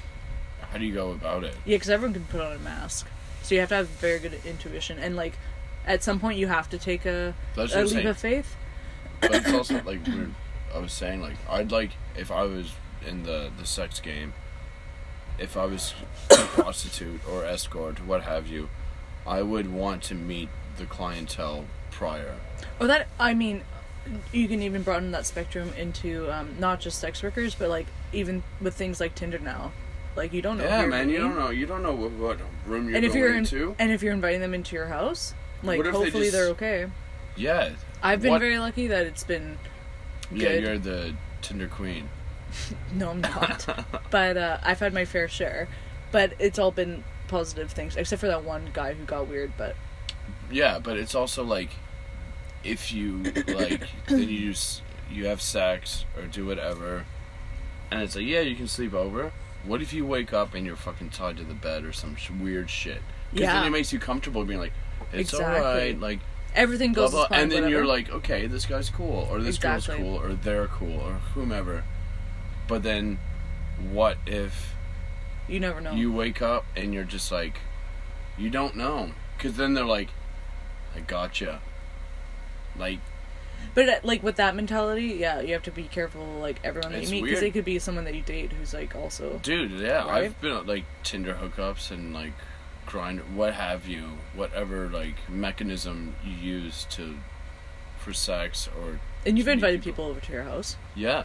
How 0.70 0.78
do 0.78 0.84
you 0.84 0.94
go 0.94 1.10
about 1.12 1.44
it? 1.44 1.54
Yeah, 1.64 1.76
because 1.76 1.90
everyone 1.90 2.14
can 2.14 2.24
put 2.24 2.40
on 2.40 2.52
a 2.52 2.58
mask, 2.58 3.06
so 3.42 3.54
you 3.54 3.60
have 3.60 3.68
to 3.70 3.76
have 3.76 3.88
very 3.88 4.18
good 4.18 4.38
intuition 4.44 4.98
and 4.98 5.16
like. 5.16 5.34
At 5.84 6.04
some 6.04 6.20
point, 6.20 6.38
you 6.38 6.46
have 6.46 6.70
to 6.70 6.78
take 6.78 7.04
a, 7.06 7.34
That's 7.56 7.74
a 7.74 7.80
leap 7.80 7.88
saying. 7.88 8.06
of 8.06 8.16
faith. 8.16 8.54
But 9.20 9.34
it's 9.34 9.52
also 9.52 9.82
like 9.82 10.06
we're, 10.06 10.30
I 10.72 10.78
was 10.78 10.92
saying, 10.92 11.20
like 11.20 11.34
I'd 11.50 11.72
like 11.72 11.90
if 12.16 12.30
I 12.30 12.42
was 12.42 12.72
in 13.04 13.24
the 13.24 13.50
the 13.58 13.66
sex 13.66 13.98
game, 13.98 14.32
if 15.40 15.56
I 15.56 15.64
was 15.64 15.92
a 16.30 16.36
prostitute 16.36 17.20
or 17.28 17.44
escort, 17.44 18.06
what 18.06 18.22
have 18.22 18.46
you, 18.46 18.68
I 19.26 19.42
would 19.42 19.72
want 19.72 20.04
to 20.04 20.14
meet 20.14 20.50
the 20.76 20.86
clientele 20.86 21.64
prior. 21.90 22.36
Or 22.78 22.86
that 22.86 23.08
I 23.18 23.34
mean, 23.34 23.62
you 24.32 24.48
can 24.48 24.62
even 24.62 24.82
broaden 24.82 25.10
that 25.12 25.26
spectrum 25.26 25.72
into 25.76 26.30
um, 26.32 26.56
not 26.58 26.80
just 26.80 26.98
sex 26.98 27.22
workers, 27.22 27.54
but 27.54 27.68
like 27.68 27.86
even 28.12 28.42
with 28.60 28.74
things 28.74 29.00
like 29.00 29.14
Tinder 29.14 29.38
now, 29.38 29.72
like 30.16 30.32
you 30.32 30.42
don't 30.42 30.58
know. 30.58 30.64
Yeah, 30.64 30.86
man, 30.86 31.08
you 31.08 31.18
don't 31.18 31.36
know. 31.36 31.50
You 31.50 31.66
don't 31.66 31.82
know 31.82 31.94
what, 31.94 32.12
what 32.12 32.38
room 32.66 32.88
you're 32.88 32.96
and 32.96 33.04
if 33.04 33.12
going 33.12 33.20
you're 33.24 33.32
in, 33.32 33.38
into. 33.38 33.76
and 33.78 33.92
if 33.92 34.02
you're 34.02 34.12
inviting 34.12 34.40
them 34.40 34.54
into 34.54 34.74
your 34.76 34.86
house, 34.86 35.34
like 35.62 35.82
they 35.82 35.90
hopefully 35.90 36.24
just- 36.24 36.32
they're 36.32 36.48
okay. 36.50 36.86
Yeah, 37.36 37.70
I've 38.02 38.20
been 38.20 38.32
what- 38.32 38.40
very 38.40 38.58
lucky 38.58 38.88
that 38.88 39.06
it's 39.06 39.24
been. 39.24 39.58
yeah, 40.30 40.52
you're 40.52 40.78
the 40.78 41.14
Tinder 41.40 41.68
queen. 41.68 42.08
No, 42.94 43.08
I'm 43.10 43.22
not. 43.22 43.66
but 44.10 44.36
uh, 44.36 44.58
I've 44.62 44.78
had 44.80 44.92
my 44.92 45.06
fair 45.06 45.26
share, 45.26 45.68
but 46.10 46.34
it's 46.38 46.58
all 46.58 46.70
been 46.70 47.02
positive 47.28 47.70
things, 47.70 47.96
except 47.96 48.20
for 48.20 48.26
that 48.26 48.44
one 48.44 48.68
guy 48.74 48.92
who 48.92 49.04
got 49.04 49.26
weird. 49.26 49.52
But 49.56 49.74
Yeah, 50.50 50.78
but 50.78 50.98
it's 50.98 51.14
also 51.14 51.42
like 51.44 51.70
if 52.64 52.92
you 52.92 53.22
like 53.48 53.82
then 54.08 54.28
you 54.28 54.50
s- 54.50 54.82
you 55.10 55.26
have 55.26 55.40
sex 55.42 56.04
or 56.16 56.22
do 56.26 56.46
whatever, 56.46 57.04
and 57.90 58.02
it's 58.02 58.16
like 58.16 58.24
yeah 58.26 58.40
you 58.40 58.56
can 58.56 58.68
sleep 58.68 58.94
over. 58.94 59.32
What 59.64 59.80
if 59.82 59.92
you 59.92 60.04
wake 60.04 60.32
up 60.32 60.54
and 60.54 60.66
you're 60.66 60.74
fucking 60.76 61.10
tied 61.10 61.36
to 61.36 61.44
the 61.44 61.54
bed 61.54 61.84
or 61.84 61.92
some 61.92 62.16
sh- 62.16 62.30
weird 62.30 62.68
shit? 62.70 63.00
Because 63.30 63.44
Yeah. 63.44 63.52
then 63.54 63.66
it 63.66 63.70
makes 63.70 63.92
you 63.92 63.98
comfortable 63.98 64.44
being 64.44 64.58
like 64.60 64.72
it's 65.12 65.32
Exactly. 65.32 65.60
alright, 65.60 66.00
like 66.00 66.18
everything 66.54 66.92
goes 66.92 67.10
blah, 67.12 67.22
as 67.22 67.28
planned, 67.28 67.42
and 67.44 67.52
then 67.52 67.62
whatever. 67.62 67.78
you're 67.78 67.86
like 67.86 68.10
okay 68.10 68.46
this 68.46 68.66
guy's 68.66 68.90
cool 68.90 69.26
or 69.30 69.40
this 69.40 69.58
girl's 69.58 69.86
cool 69.86 70.16
or 70.20 70.32
they're 70.34 70.66
cool 70.68 70.98
or 71.00 71.12
whomever. 71.34 71.84
But 72.68 72.82
then, 72.82 73.18
what 73.90 74.16
if 74.26 74.74
you 75.48 75.60
never 75.60 75.80
know. 75.80 75.92
you 75.92 76.10
wake 76.12 76.40
up 76.40 76.64
and 76.76 76.94
you're 76.94 77.04
just 77.04 77.30
like, 77.32 77.58
you 78.38 78.48
don't 78.50 78.76
know. 78.76 79.10
Because 79.36 79.56
then 79.56 79.74
they're 79.74 79.84
like, 79.84 80.08
I 80.96 81.00
gotcha. 81.00 81.60
Like, 82.78 82.98
But 83.74 83.88
uh, 83.88 83.94
like 84.02 84.22
with 84.22 84.36
that 84.36 84.54
mentality, 84.56 85.16
yeah, 85.20 85.40
you 85.40 85.52
have 85.54 85.62
to 85.64 85.70
be 85.70 85.84
careful. 85.84 86.24
Like 86.40 86.60
everyone 86.64 86.92
that 86.92 87.02
It's 87.02 87.10
you 87.10 87.16
meet, 87.16 87.24
because 87.24 87.40
weird. 87.42 87.52
they 87.54 87.58
could 87.58 87.64
be 87.64 87.78
someone 87.78 88.04
that 88.04 88.14
you 88.14 88.22
date 88.22 88.52
who's 88.52 88.72
like 88.74 88.94
also. 88.96 89.40
dude, 89.42 89.72
yeah, 89.72 90.04
Right? 90.06 90.24
I've 90.24 90.40
been 90.40 90.52
on 90.52 90.66
like 90.66 90.84
Tinder 91.02 91.34
hookups 91.34 91.90
and 91.90 92.12
like 92.14 92.32
Grindr, 92.86 93.22
what 93.34 93.54
have 93.54 93.86
you, 93.86 94.18
whatever 94.34 94.88
like 94.88 95.28
mechanism 95.28 96.14
you 96.24 96.32
use 96.32 96.86
to 96.90 97.16
for 97.98 98.12
sex 98.12 98.68
or 98.80 98.98
And 99.24 99.38
you've 99.38 99.44
to 99.46 99.50
meet 99.52 99.54
invited 99.54 99.82
people 99.82 100.06
over 100.06 100.18
to 100.20 100.32
your 100.32 100.42
house. 100.42 100.76
yeah, 100.96 101.22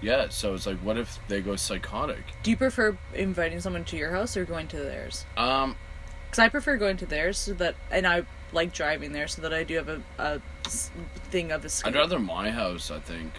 yeah. 0.00 0.28
So 0.30 0.54
it's 0.54 0.66
like, 0.66 0.78
what 0.78 0.96
if 0.96 1.18
they 1.28 1.40
go 1.40 1.56
psychotic? 1.56 2.22
Do 2.42 2.50
you 2.50 2.56
prefer 2.56 2.96
inviting 3.14 3.60
someone 3.60 3.84
to 3.86 3.96
your 3.96 4.12
house 4.12 4.36
or 4.36 4.44
going 4.44 4.68
to 4.68 4.76
theirs? 4.76 5.24
Um, 5.36 5.74
Because 6.26 6.38
I 6.38 6.48
prefer 6.48 6.76
going 6.76 6.96
to 6.98 7.06
theirs 7.06 7.38
so 7.38 7.54
that, 7.54 7.74
and 7.90 8.06
I 8.06 8.24
like 8.52 8.72
driving 8.72 9.12
there 9.12 9.28
so 9.28 9.42
that 9.42 9.52
I 9.52 9.62
do 9.64 9.74
have 9.76 9.88
a, 9.88 10.00
a 10.18 10.40
thing 10.70 11.52
of 11.52 11.64
escape. 11.64 11.92
I'd 11.94 11.98
rather 11.98 12.18
my 12.18 12.50
house, 12.50 12.90
I 12.90 12.98
think. 12.98 13.32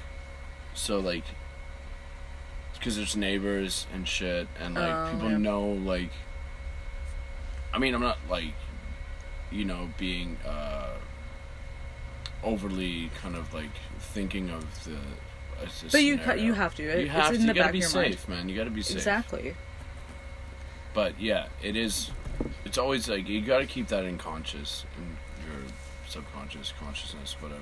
So 0.74 1.00
like, 1.00 1.24
because 2.74 2.96
there's 2.96 3.16
neighbors 3.18 3.86
and 3.94 4.08
shit, 4.08 4.48
and 4.60 4.76
like 4.76 4.94
Oh, 4.94 5.12
people 5.14 5.32
yeah. 5.32 5.38
know 5.38 5.64
like. 5.68 6.12
I 7.74 7.78
mean, 7.78 7.94
I'm 7.94 8.02
not 8.02 8.18
like, 8.30 8.54
you 9.52 9.64
know, 9.66 9.90
being 9.98 10.38
uh, 10.48 10.96
overly 12.44 13.12
kind 13.22 13.36
of 13.36 13.54
like 13.54 13.70
thinking 14.00 14.50
of 14.50 14.64
the 14.86 14.98
But 15.92 16.04
you 16.04 16.18
ca- 16.18 16.34
you 16.34 16.54
have 16.54 16.74
to. 16.76 16.84
It- 16.84 17.02
You 17.04 17.10
have 17.10 17.34
to. 17.36 17.38
You 17.40 17.54
gotta 17.54 17.72
be 17.74 17.80
your 17.80 17.92
mind. 17.94 18.14
safe, 18.16 18.28
man. 18.30 18.50
You 18.50 18.56
gotta 18.56 18.70
be 18.72 18.82
safe. 18.82 18.98
Exactly. 18.98 19.56
But 20.94 21.20
yeah, 21.20 21.48
it 21.62 21.76
is. 21.76 22.12
It's 22.66 22.78
always 22.78 23.10
like 23.10 23.28
you 23.28 23.42
gotta 23.42 23.66
keep 23.66 23.88
that 23.90 24.06
in 24.06 24.18
conscious, 24.18 24.86
in 24.98 25.18
your 25.52 25.62
subconscious 26.08 26.74
consciousness, 26.80 27.36
whatever. 27.40 27.62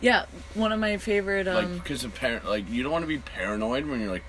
Yeah, 0.00 0.26
one 0.54 0.72
of 0.72 0.80
my 0.80 0.96
favorite. 0.98 1.46
like 1.46 1.64
Um, 1.64 1.78
because 1.78 2.04
of 2.04 2.14
par- 2.14 2.42
like 2.44 2.68
you 2.70 2.82
don't 2.82 2.92
want 2.92 3.02
to 3.02 3.08
be 3.08 3.18
paranoid 3.18 3.86
when 3.86 4.00
you're 4.00 4.10
like, 4.10 4.24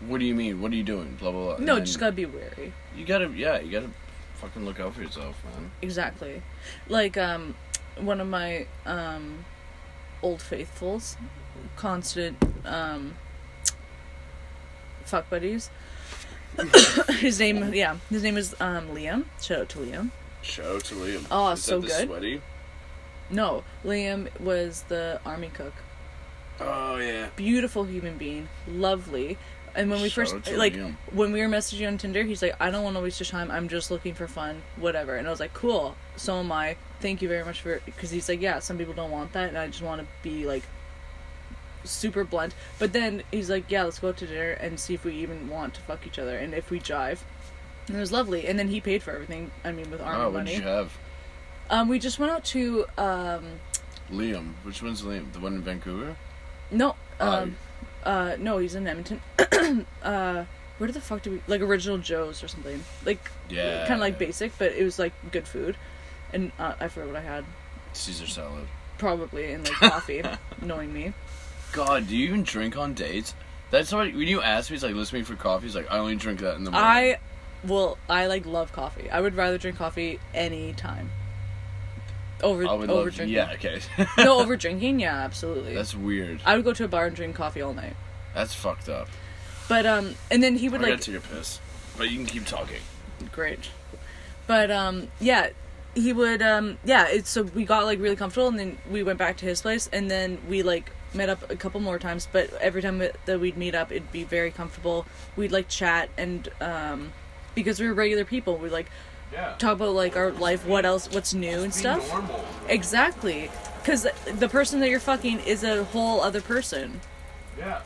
what 0.00 0.18
do 0.18 0.26
you 0.26 0.34
mean? 0.34 0.60
What 0.60 0.72
are 0.72 0.76
you 0.76 0.82
doing? 0.82 1.16
Blah 1.18 1.32
blah 1.32 1.56
blah. 1.56 1.64
no, 1.64 1.80
just 1.80 1.98
gotta 1.98 2.12
be 2.12 2.26
wary. 2.26 2.72
you 2.96 3.04
gotta 3.04 3.28
yeah, 3.30 3.60
you 3.60 3.70
gotta 3.72 3.90
fucking 4.34 4.64
look 4.64 4.78
out 4.80 4.94
for 4.94 5.02
yourself, 5.02 5.42
man. 5.44 5.70
Exactly. 5.80 6.42
Like 6.88 7.16
um, 7.16 7.54
one 7.98 8.20
of 8.20 8.28
my 8.28 8.66
um, 8.84 9.44
old 10.22 10.42
faithfuls, 10.42 11.16
constant 11.76 12.36
um, 12.64 13.14
fuck 15.04 15.30
buddies. 15.30 15.70
his 17.18 17.38
name, 17.38 17.72
yeah, 17.74 17.96
his 18.10 18.22
name 18.22 18.36
is 18.36 18.54
um, 18.60 18.88
Liam. 18.88 19.24
Shout 19.40 19.60
out 19.60 19.68
to 19.70 19.78
Liam. 19.78 20.10
Shout 20.42 20.66
out 20.66 20.84
to 20.84 20.94
Liam. 20.94 21.26
Oh, 21.30 21.52
Is 21.52 21.62
so 21.62 21.80
good. 21.80 22.06
Sweaty. 22.06 22.40
No, 23.30 23.64
Liam 23.84 24.28
was 24.40 24.82
the 24.88 25.20
army 25.26 25.50
cook. 25.52 25.74
Oh 26.60 26.96
yeah. 26.96 27.28
Beautiful 27.36 27.84
human 27.84 28.16
being, 28.16 28.48
lovely. 28.68 29.36
And 29.74 29.90
when 29.90 30.00
we 30.00 30.08
Shout 30.08 30.28
first 30.30 30.52
like 30.52 30.74
Liam. 30.74 30.96
when 31.12 31.32
we 31.32 31.40
were 31.40 31.48
messaging 31.48 31.86
on 31.86 31.98
Tinder, 31.98 32.22
he's 32.22 32.40
like, 32.40 32.54
"I 32.60 32.70
don't 32.70 32.84
want 32.84 32.96
to 32.96 33.02
waste 33.02 33.20
your 33.20 33.26
time. 33.26 33.50
I'm 33.50 33.68
just 33.68 33.90
looking 33.90 34.14
for 34.14 34.26
fun, 34.26 34.62
whatever." 34.76 35.16
And 35.16 35.26
I 35.26 35.30
was 35.30 35.40
like, 35.40 35.52
"Cool. 35.52 35.96
So 36.16 36.38
am 36.38 36.50
I. 36.50 36.76
Thank 37.00 37.20
you 37.20 37.28
very 37.28 37.44
much 37.44 37.60
for." 37.60 37.80
Because 37.84 38.10
he's 38.10 38.28
like, 38.28 38.40
"Yeah, 38.40 38.60
some 38.60 38.78
people 38.78 38.94
don't 38.94 39.10
want 39.10 39.32
that, 39.34 39.48
and 39.48 39.58
I 39.58 39.66
just 39.66 39.82
want 39.82 40.00
to 40.00 40.06
be 40.22 40.46
like 40.46 40.62
super 41.86 42.24
blunt." 42.24 42.54
But 42.78 42.92
then 42.92 43.22
he's 43.30 43.48
like, 43.50 43.64
"Yeah, 43.70 43.84
let's 43.84 43.98
go 43.98 44.08
out 44.08 44.16
to 44.18 44.26
dinner 44.26 44.52
and 44.52 44.78
see 44.78 44.94
if 44.94 45.04
we 45.04 45.14
even 45.14 45.48
want 45.48 45.74
to 45.74 45.80
fuck 45.80 46.06
each 46.06 46.18
other 46.18 46.36
and 46.36 46.52
if 46.54 46.70
we 46.70 46.78
jive." 46.80 47.18
And 47.88 47.96
it 47.96 48.00
was 48.00 48.10
lovely. 48.12 48.46
And 48.46 48.58
then 48.58 48.68
he 48.68 48.80
paid 48.80 49.02
for 49.02 49.12
everything. 49.12 49.50
I 49.64 49.72
mean, 49.72 49.90
with 49.90 50.00
army 50.00 50.18
Oh, 50.20 50.24
what 50.24 50.32
money. 50.34 50.52
did 50.56 50.62
you 50.62 50.68
have? 50.68 50.92
Um, 51.70 51.88
we 51.88 51.98
just 51.98 52.18
went 52.18 52.32
out 52.32 52.44
to 52.46 52.84
um, 52.98 53.44
Liam. 54.10 54.52
Which 54.64 54.82
one's 54.82 55.02
Liam? 55.02 55.32
The 55.32 55.40
one 55.40 55.54
in 55.54 55.62
Vancouver? 55.62 56.16
no, 56.70 56.96
Oh. 57.20 57.30
um, 57.42 57.56
uh, 58.04 58.36
no, 58.38 58.58
he's 58.58 58.74
in 58.74 58.86
Edmonton. 58.86 59.20
uh, 60.02 60.44
where 60.78 60.92
the 60.92 61.00
fuck 61.00 61.22
do 61.22 61.30
we 61.30 61.40
like 61.46 61.60
original 61.60 61.98
Joe's 61.98 62.42
or 62.42 62.48
something? 62.48 62.82
Like 63.04 63.30
Yeah. 63.48 63.80
kind 63.86 63.94
of 63.94 64.00
like 64.00 64.18
basic, 64.18 64.56
but 64.58 64.72
it 64.72 64.82
was 64.84 64.98
like 64.98 65.12
good 65.32 65.46
food. 65.48 65.76
And 66.32 66.50
uh, 66.58 66.74
I 66.80 66.88
forgot 66.88 67.08
what 67.08 67.16
I 67.16 67.20
had. 67.22 67.44
Caesar 67.94 68.26
salad. 68.26 68.66
Probably 68.98 69.52
and 69.52 69.64
like 69.64 69.72
coffee, 69.92 70.22
knowing 70.60 70.92
me. 70.92 71.12
God, 71.76 72.08
do 72.08 72.16
you 72.16 72.26
even 72.28 72.42
drink 72.42 72.76
on 72.76 72.94
dates? 72.94 73.34
That's 73.70 73.92
what 73.92 74.06
when 74.14 74.26
you 74.28 74.40
ask 74.40 74.70
me, 74.70 74.76
he's 74.76 74.82
like, 74.82 74.94
"Let's 74.94 75.12
meet 75.12 75.26
for 75.26 75.36
coffee." 75.36 75.66
He's 75.66 75.76
like, 75.76 75.92
"I 75.92 75.98
only 75.98 76.16
drink 76.16 76.40
that 76.40 76.56
in 76.56 76.64
the 76.64 76.70
morning." 76.70 76.88
I, 76.88 77.18
well, 77.66 77.98
I 78.08 78.26
like 78.28 78.46
love 78.46 78.72
coffee. 78.72 79.10
I 79.10 79.20
would 79.20 79.34
rather 79.34 79.58
drink 79.58 79.76
coffee 79.76 80.18
any 80.32 80.72
time. 80.72 81.10
Over 82.42 82.66
I 82.66 82.72
would 82.72 82.88
over 82.88 83.04
love. 83.04 83.14
drinking. 83.14 83.34
Yeah, 83.34 83.52
okay. 83.52 83.80
no, 84.18 84.40
over 84.40 84.56
drinking. 84.64 85.00
Yeah, 85.00 85.16
absolutely. 85.16 85.74
That's 85.74 85.94
weird. 85.94 86.40
I 86.46 86.56
would 86.56 86.64
go 86.64 86.72
to 86.72 86.84
a 86.84 86.88
bar 86.88 87.06
and 87.06 87.14
drink 87.14 87.36
coffee 87.36 87.60
all 87.60 87.74
night. 87.74 87.94
That's 88.34 88.54
fucked 88.54 88.88
up. 88.88 89.08
But 89.68 89.84
um, 89.84 90.14
and 90.30 90.42
then 90.42 90.56
he 90.56 90.68
I 90.68 90.70
would 90.70 90.80
gotta 90.80 90.92
like 90.92 91.00
take 91.02 91.16
a 91.16 91.20
piss, 91.20 91.60
but 91.98 92.08
you 92.08 92.16
can 92.16 92.26
keep 92.26 92.46
talking. 92.46 92.80
great. 93.32 93.68
But 94.46 94.70
um, 94.70 95.08
yeah, 95.20 95.50
he 95.94 96.12
would 96.12 96.40
um, 96.40 96.78
yeah. 96.84 97.06
It's 97.08 97.28
so 97.28 97.42
we 97.42 97.64
got 97.64 97.84
like 97.84 97.98
really 98.00 98.16
comfortable, 98.16 98.48
and 98.48 98.58
then 98.58 98.78
we 98.90 99.02
went 99.02 99.18
back 99.18 99.36
to 99.38 99.44
his 99.44 99.60
place, 99.60 99.90
and 99.92 100.10
then 100.10 100.38
we 100.48 100.62
like 100.62 100.92
met 101.16 101.28
up 101.28 101.50
a 101.50 101.56
couple 101.56 101.80
more 101.80 101.98
times. 101.98 102.28
But 102.30 102.52
every 102.60 102.82
time 102.82 102.98
that- 102.98 103.40
we'd 103.40 103.56
meet 103.56 103.74
up, 103.74 103.90
it'd 103.90 104.12
be 104.12 104.24
very 104.24 104.50
comfortable. 104.50 105.06
We'd 105.36 105.52
like 105.52 105.68
chat, 105.68 106.10
and 106.16 106.48
um, 106.60 107.12
because 107.54 107.80
we 107.80 107.86
were 107.88 107.94
regular 107.94 108.24
people, 108.24 108.56
we 108.58 108.68
like 108.68 108.86
Yeah. 109.32 109.54
talk 109.58 109.72
about 109.74 109.94
like 109.94 110.16
our 110.16 110.30
life, 110.30 110.64
what 110.66 110.84
else, 110.84 111.08
what's 111.10 111.34
new 111.34 111.62
and 111.62 111.74
stuff. 111.74 112.08
normal. 112.12 112.44
Exactly, 112.68 113.50
because 113.82 114.06
the 114.26 114.48
person 114.48 114.80
that 114.80 114.90
you're 114.90 115.00
fucking 115.00 115.40
is 115.40 115.64
a 115.64 115.84
whole 115.84 116.20
other 116.20 116.40
person. 116.40 117.00
Yeah. 117.58 117.80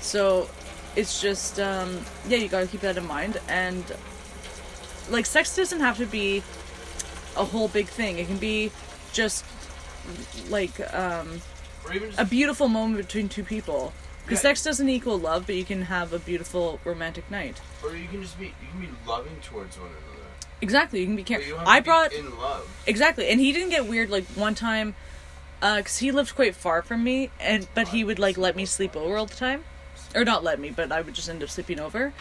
So 0.00 0.48
it's 0.96 1.20
just 1.20 1.60
um 1.60 2.04
yeah, 2.28 2.38
you 2.38 2.48
gotta 2.48 2.66
keep 2.66 2.80
that 2.80 2.96
in 2.96 3.06
mind 3.06 3.38
and 3.48 3.84
like 5.10 5.26
sex 5.26 5.54
doesn't 5.56 5.80
have 5.80 5.96
to 5.98 6.06
be 6.06 6.42
a 7.36 7.44
whole 7.44 7.68
big 7.68 7.86
thing. 7.88 8.18
It 8.18 8.26
can 8.26 8.38
be 8.38 8.70
just 9.12 9.44
like 10.48 10.80
um 10.94 11.40
a 12.18 12.24
beautiful 12.24 12.68
moment 12.68 12.98
between 13.06 13.28
two 13.28 13.44
people. 13.44 13.92
Because 14.24 14.38
Yeah. 14.44 14.50
sex 14.50 14.62
doesn't 14.62 14.88
equal 14.88 15.18
love, 15.18 15.46
but 15.46 15.54
you 15.54 15.64
can 15.64 15.82
have 15.82 16.12
a 16.12 16.18
beautiful 16.18 16.80
romantic 16.84 17.30
night. 17.30 17.60
or 17.82 17.94
you 17.96 18.06
can 18.08 18.20
just 18.22 18.38
be, 18.38 18.46
you 18.46 18.52
can 18.72 18.80
be 18.80 18.88
loving 19.06 19.36
towards 19.40 19.78
one 19.78 19.88
another. 19.88 20.04
Exactly, 20.60 21.00
you 21.00 21.06
can 21.06 21.16
be 21.16 21.22
But 21.22 21.28
care- 21.28 21.40
you 21.40 21.50
don't 21.50 21.60
have 21.60 21.68
I 21.68 21.80
brought 21.80 22.12
in 22.12 22.38
love. 22.38 22.68
exactly, 22.86 23.28
and 23.30 23.40
he 23.40 23.52
didn't 23.52 23.70
get 23.70 23.86
weird 23.86 24.10
like 24.10 24.24
one 24.34 24.54
time, 24.54 24.94
uh, 25.62 25.76
because 25.78 25.98
he 25.98 26.10
lived 26.10 26.34
quite 26.34 26.54
far 26.56 26.82
from 26.82 27.02
me, 27.04 27.30
and 27.40 27.68
but 27.74 27.88
he 27.88 28.04
would 28.04 28.18
like 28.18 28.36
let 28.36 28.54
me 28.56 28.66
sleep 28.66 28.94
over 28.96 29.16
all 29.16 29.24
the 29.26 29.34
time, 29.36 29.64
or 30.14 30.24
not 30.24 30.42
let 30.44 30.58
me, 30.60 30.68
but 30.70 30.90
I 30.92 31.00
would 31.00 31.14
just 31.14 31.28
end 31.30 31.42
up 31.42 31.48
sleeping 31.48 31.78
over, 31.80 32.12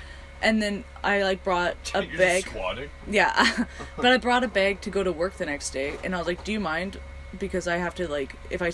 and 0.41 0.61
then 0.61 0.83
I 1.03 1.23
like 1.23 1.43
brought 1.43 1.75
a 1.95 2.05
You're 2.05 2.17
bag. 2.17 2.47
Yeah, 3.09 3.65
but 3.97 4.05
I 4.05 4.17
brought 4.27 4.43
a 4.43 4.47
bag 4.47 4.79
to 4.81 4.89
go 4.89 5.03
to 5.03 5.11
work 5.11 5.37
the 5.37 5.45
next 5.47 5.71
day, 5.71 5.95
and 6.05 6.15
I 6.15 6.19
was 6.19 6.27
like, 6.27 6.43
"Do 6.45 6.51
you 6.53 6.59
mind?" 6.61 6.99
Because 7.37 7.67
I 7.67 7.77
have 7.77 7.95
to 7.95 8.07
like, 8.07 8.35
if 8.49 8.61
I, 8.61 8.71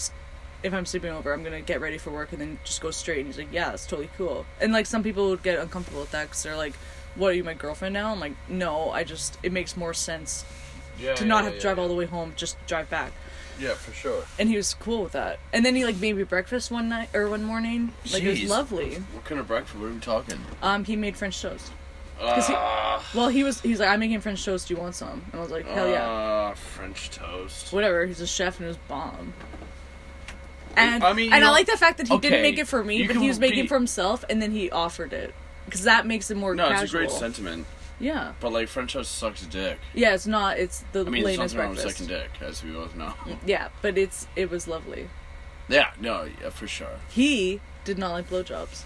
if 0.63 0.73
I'm 0.73 0.85
sleeping 0.85 1.11
over, 1.11 1.33
I'm 1.33 1.43
gonna 1.43 1.61
get 1.61 1.81
ready 1.81 1.97
for 1.97 2.09
work 2.11 2.31
and 2.31 2.41
then 2.41 2.57
just 2.63 2.81
go 2.81 2.89
straight. 2.91 3.19
And 3.19 3.27
he's 3.27 3.37
like, 3.37 3.51
"Yeah, 3.51 3.69
that's 3.71 3.85
totally 3.85 4.09
cool." 4.17 4.45
And 4.61 4.71
like 4.73 4.85
some 4.85 5.03
people 5.03 5.29
would 5.29 5.43
get 5.43 5.59
uncomfortable 5.59 6.01
with 6.01 6.11
that 6.11 6.23
because 6.29 6.43
they're 6.43 6.55
like, 6.57 6.73
"What 7.15 7.29
are 7.31 7.33
you, 7.33 7.43
my 7.43 7.53
girlfriend 7.53 7.93
now?" 7.93 8.11
I'm 8.11 8.19
like, 8.19 8.33
"No, 8.49 8.89
I 8.91 9.03
just 9.03 9.37
it 9.43 9.51
makes 9.51 9.75
more 9.77 9.93
sense 9.93 10.45
Yeah. 10.99 11.15
to 11.15 11.25
not 11.25 11.43
have 11.43 11.53
to 11.55 11.59
drive 11.59 11.77
all 11.79 11.87
the 11.87 11.93
way 11.95 12.05
home, 12.05 12.33
just 12.35 12.57
drive 12.67 12.89
back." 12.89 13.11
Yeah, 13.59 13.75
for 13.75 13.93
sure. 13.93 14.23
And 14.39 14.49
he 14.49 14.55
was 14.57 14.73
cool 14.73 15.03
with 15.03 15.11
that. 15.11 15.37
And 15.53 15.63
then 15.63 15.75
he 15.75 15.85
like 15.85 15.97
made 15.97 16.15
me 16.15 16.23
breakfast 16.23 16.71
one 16.71 16.89
night 16.89 17.09
or 17.13 17.29
one 17.29 17.43
morning. 17.43 17.93
Like 18.11 18.23
it 18.23 18.29
was 18.41 18.49
lovely. 18.49 18.95
What 18.95 19.25
kind 19.25 19.39
of 19.39 19.47
breakfast? 19.47 19.77
What 19.79 19.87
are 19.87 19.93
we 19.93 19.99
talking? 19.99 20.39
Um, 20.63 20.83
he 20.85 20.95
made 20.95 21.15
French 21.15 21.39
toast. 21.41 21.71
'Cause 22.19 22.47
he- 22.47 22.53
Ah, 22.55 23.03
Well, 23.13 23.27
he 23.29 23.43
was 23.43 23.59
he's 23.61 23.79
like, 23.79 23.89
"I'm 23.89 23.99
making 23.99 24.21
French 24.21 24.43
toast. 24.45 24.67
Do 24.69 24.73
you 24.75 24.79
want 24.79 24.95
some?" 24.95 25.23
And 25.31 25.39
I 25.39 25.43
was 25.43 25.51
like, 25.51 25.67
"Hell 25.67 25.87
yeah." 25.89 26.05
ah, 26.07 26.53
French 26.53 27.09
toast. 27.11 27.73
whatever. 27.73 28.05
He's 28.05 28.21
a 28.21 28.27
chef 28.27 28.57
and 28.59 28.65
it 28.65 28.69
was 28.69 28.77
bomb. 28.87 29.33
And 30.75 31.03
I 31.03 31.13
mean, 31.13 31.31
and 31.33 31.43
I 31.43 31.51
like 31.51 31.67
the 31.67 31.77
fact 31.77 31.97
that 31.97 32.07
he 32.07 32.17
didn't 32.17 32.41
make 32.41 32.57
it 32.57 32.67
for 32.67 32.83
me, 32.83 33.05
but 33.07 33.15
he 33.15 33.27
was 33.27 33.39
making 33.39 33.59
be- 33.59 33.65
it 33.65 33.69
for 33.69 33.75
himself, 33.75 34.23
and 34.29 34.41
then 34.41 34.51
he 34.51 34.69
offered 34.71 35.13
it 35.13 35.33
because 35.65 35.83
that 35.83 36.05
makes 36.05 36.29
it 36.31 36.37
more 36.37 36.55
No, 36.55 36.67
casual. 36.67 36.83
it's 36.83 36.93
a 36.93 36.97
great 36.97 37.11
sentiment, 37.11 37.65
Yeah, 37.99 38.33
but 38.39 38.51
like 38.51 38.67
French 38.67 38.93
toast 38.93 39.15
sucks 39.17 39.45
dick. 39.45 39.77
yeah. 39.93 40.13
It's 40.13 40.27
not. 40.27 40.57
It's 40.59 40.83
the 40.91 41.05
I 41.05 41.09
mean, 41.09 41.23
latest 41.23 41.55
breakfast. 41.55 41.87
sucking 41.87 42.07
dick, 42.07 42.29
as 42.41 42.63
we 42.63 42.71
both 42.71 42.95
know. 42.95 43.13
Yeah, 43.45 43.69
but 43.81 43.97
it's 43.97 44.27
it 44.35 44.49
was 44.49 44.67
lovely. 44.67 45.09
yeah, 45.69 45.91
no, 45.99 46.27
yeah, 46.41 46.49
for 46.49 46.67
sure. 46.67 46.99
He 47.09 47.61
did 47.85 47.97
not 47.97 48.11
like 48.11 48.29
blowjobs 48.29 48.83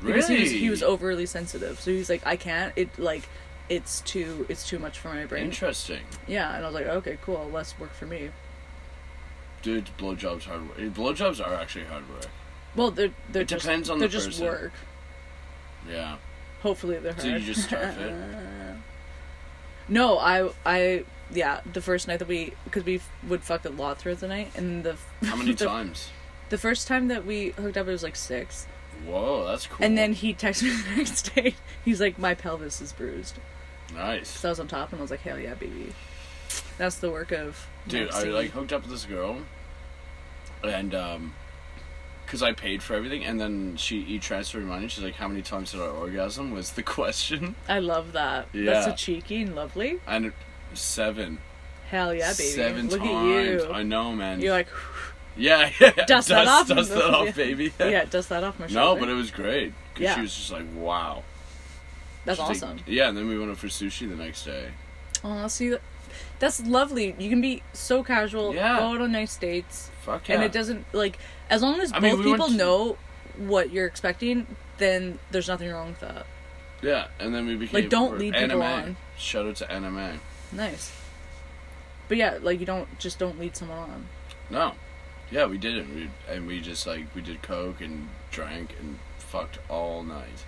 Really? 0.00 0.12
because 0.14 0.28
he 0.28 0.40
was 0.40 0.50
he 0.50 0.70
was 0.70 0.82
overly 0.82 1.26
sensitive. 1.26 1.80
So 1.80 1.90
he's 1.90 2.08
like, 2.10 2.22
I 2.26 2.36
can't. 2.36 2.72
It 2.76 2.98
like 2.98 3.28
it's 3.68 4.00
too 4.02 4.46
it's 4.48 4.66
too 4.66 4.78
much 4.78 4.98
for 4.98 5.08
my 5.08 5.24
brain. 5.26 5.44
Interesting. 5.46 6.00
Yeah, 6.26 6.54
and 6.54 6.64
I 6.64 6.68
was 6.68 6.74
like, 6.74 6.86
okay, 6.86 7.18
cool, 7.24 7.48
less 7.52 7.78
work 7.78 7.92
for 7.92 8.06
me. 8.06 8.30
Dude, 9.62 9.90
blowjobs 9.98 10.44
hard 10.44 10.68
work. 10.68 10.78
Eh, 10.78 10.88
blowjobs 10.88 11.44
are 11.44 11.54
actually 11.54 11.84
hard 11.86 12.08
work. 12.08 12.26
Well, 12.76 12.90
they're 12.90 13.10
they're 13.30 13.42
It 13.42 13.48
just 13.48 13.64
depends 13.64 13.90
on 13.90 13.98
they're 13.98 14.08
the 14.08 14.12
just 14.12 14.26
person. 14.28 14.46
work. 14.46 14.72
Yeah. 15.88 16.16
Hopefully 16.62 16.98
they're 16.98 17.12
hard. 17.12 17.22
So 17.22 17.28
you 17.28 17.40
just 17.40 17.64
start 17.64 17.96
it. 17.98 18.14
No, 19.90 20.18
I, 20.18 20.50
I, 20.66 21.04
yeah, 21.32 21.60
the 21.72 21.80
first 21.80 22.08
night 22.08 22.18
that 22.18 22.28
we, 22.28 22.52
because 22.64 22.84
we 22.84 23.00
would 23.26 23.42
fuck 23.42 23.64
a 23.64 23.70
lot 23.70 23.98
throughout 23.98 24.20
the 24.20 24.28
night, 24.28 24.50
and 24.54 24.84
the 24.84 24.96
How 25.24 25.34
many 25.34 25.52
the, 25.54 25.64
times? 25.64 26.10
The 26.50 26.58
first 26.58 26.86
time 26.86 27.08
that 27.08 27.24
we 27.24 27.50
hooked 27.50 27.78
up, 27.78 27.88
it 27.88 27.90
was 27.90 28.02
like 28.02 28.14
six, 28.16 28.66
Whoa, 29.06 29.46
that's 29.46 29.66
cool. 29.66 29.78
and 29.84 29.96
then 29.96 30.12
he 30.12 30.34
texted 30.34 30.62
me 30.64 30.82
the 30.90 30.96
next 30.96 31.34
day. 31.34 31.54
He's 31.86 32.02
like, 32.02 32.18
"My 32.18 32.34
pelvis 32.34 32.82
is 32.82 32.92
bruised." 32.92 33.38
nice. 33.94 34.28
So 34.28 34.48
I 34.48 34.52
was 34.52 34.60
on 34.60 34.68
top, 34.68 34.92
and 34.92 35.00
I 35.00 35.02
was 35.02 35.10
like, 35.10 35.20
"Hell 35.20 35.38
yeah, 35.38 35.54
baby!" 35.54 35.94
That's 36.78 36.96
the 36.96 37.10
work 37.10 37.32
of 37.32 37.66
Dude, 37.86 38.10
I 38.10 38.24
like 38.24 38.50
hooked 38.50 38.72
up 38.72 38.82
with 38.82 38.90
this 38.90 39.04
girl, 39.04 39.38
and 40.62 40.94
um, 40.94 41.34
cause 42.26 42.42
I 42.42 42.52
paid 42.52 42.82
for 42.82 42.94
everything, 42.94 43.24
and 43.24 43.40
then 43.40 43.76
she 43.76 43.98
e 44.00 44.18
transferred 44.18 44.64
money. 44.64 44.88
She's 44.88 45.02
like, 45.04 45.14
"How 45.14 45.28
many 45.28 45.42
times 45.42 45.72
did 45.72 45.80
I 45.80 45.86
orgasm?" 45.86 46.50
Was 46.54 46.72
the 46.72 46.82
question, 46.82 47.54
I 47.68 47.78
love 47.80 48.12
that. 48.12 48.48
That's 48.52 48.64
Yeah. 48.64 48.84
so 48.84 48.92
cheeky 48.94 49.42
and 49.42 49.54
lovely. 49.56 50.00
and 50.06 50.32
seven. 50.74 51.38
Hell 51.88 52.12
yeah, 52.14 52.32
baby! 52.32 52.42
Seven 52.50 52.88
Look 52.90 53.00
times. 53.00 53.62
at 53.62 53.68
you. 53.68 53.72
I 53.72 53.82
know, 53.82 54.12
man. 54.14 54.40
You're 54.40 54.52
like, 54.52 54.68
yeah, 55.36 55.70
yeah. 55.80 55.90
Dust 56.06 56.28
that 56.28 56.46
off. 56.46 56.68
Dust 56.68 56.90
that 56.90 57.02
off, 57.14 57.34
baby. 57.34 57.72
yeah, 57.80 58.04
dust 58.04 58.28
that 58.28 58.44
off 58.44 58.58
my 58.60 58.66
No, 58.66 58.94
but 58.96 59.08
it 59.08 59.14
was 59.14 59.30
great. 59.30 59.72
Cause 59.94 60.02
Yeah. 60.02 60.14
she 60.16 60.20
was 60.22 60.34
just 60.36 60.52
like, 60.52 60.66
"Wow." 60.74 61.22
that's 62.26 62.38
She's 62.38 62.62
like- 62.62 62.72
awesome. 62.72 62.80
yeah, 62.86 63.08
and 63.08 63.16
then 63.16 63.26
we 63.26 63.38
went 63.38 63.50
up 63.50 63.56
for 63.56 63.68
sushi 63.68 64.06
the 64.06 64.14
next 64.22 64.44
day. 64.44 64.68
Oh, 65.24 65.48
see, 65.48 65.74
that's 66.38 66.60
lovely. 66.64 67.14
You 67.18 67.28
can 67.30 67.40
be 67.40 67.62
so 67.72 68.02
casual, 68.02 68.54
Yeah. 68.54 68.78
go 68.78 68.94
out 68.94 69.00
on 69.00 69.12
nice 69.12 69.36
dates, 69.36 69.90
Fuck 70.02 70.28
yeah. 70.28 70.36
and 70.36 70.44
it 70.44 70.52
doesn't 70.52 70.84
like 70.92 71.18
as 71.50 71.62
long 71.62 71.80
as 71.80 71.92
I 71.92 72.00
both 72.00 72.18
mean, 72.18 72.18
we 72.26 72.32
people 72.32 72.48
to- 72.48 72.54
know 72.54 72.98
what 73.36 73.70
you're 73.72 73.86
expecting, 73.86 74.46
then 74.78 75.18
there's 75.30 75.48
nothing 75.48 75.70
wrong 75.70 75.88
with 75.88 76.00
that. 76.00 76.26
Yeah, 76.82 77.06
and 77.18 77.34
then 77.34 77.46
we 77.46 77.56
became 77.56 77.82
Like, 77.82 77.90
don't 77.90 78.18
lead 78.18 78.34
people 78.34 78.62
anime. 78.62 78.88
on. 78.88 78.96
Shout 79.16 79.46
out 79.46 79.56
to 79.56 79.66
NMA. 79.66 80.18
Nice. 80.52 80.92
But 82.08 82.16
yeah, 82.16 82.38
like 82.40 82.60
you 82.60 82.66
don't 82.66 82.98
just 82.98 83.18
don't 83.18 83.38
lead 83.38 83.56
someone 83.56 83.78
on. 83.78 84.06
No, 84.50 84.72
yeah, 85.30 85.44
we 85.46 85.58
didn't. 85.58 85.94
We, 85.94 86.10
and 86.28 86.46
we 86.46 86.60
just 86.60 86.86
like 86.86 87.06
we 87.14 87.20
did 87.20 87.42
coke 87.42 87.80
and 87.80 88.08
drank 88.30 88.74
and 88.80 88.98
fucked 89.18 89.58
all 89.68 90.02
night. 90.02 90.44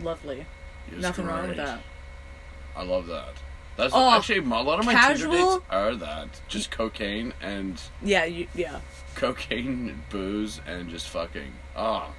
Lovely. 0.00 0.46
Nothing 0.92 1.26
wrong 1.26 1.48
with 1.48 1.56
that. 1.56 1.80
I 2.76 2.82
love 2.84 3.06
that. 3.08 3.34
That's 3.80 3.94
Oh, 3.94 4.10
actually 4.10 4.40
a 4.40 4.42
lot 4.42 4.78
of 4.78 4.84
my 4.84 4.92
Tinder 4.92 5.28
dates 5.34 5.64
are 5.70 5.94
that 5.96 6.28
just 6.48 6.70
cocaine 6.70 7.32
and 7.40 7.80
Yeah, 8.02 8.26
you 8.26 8.46
yeah. 8.54 8.80
cocaine, 9.14 10.02
booze, 10.10 10.60
and 10.66 10.90
just 10.90 11.08
fucking 11.08 11.50
ah, 11.74 12.10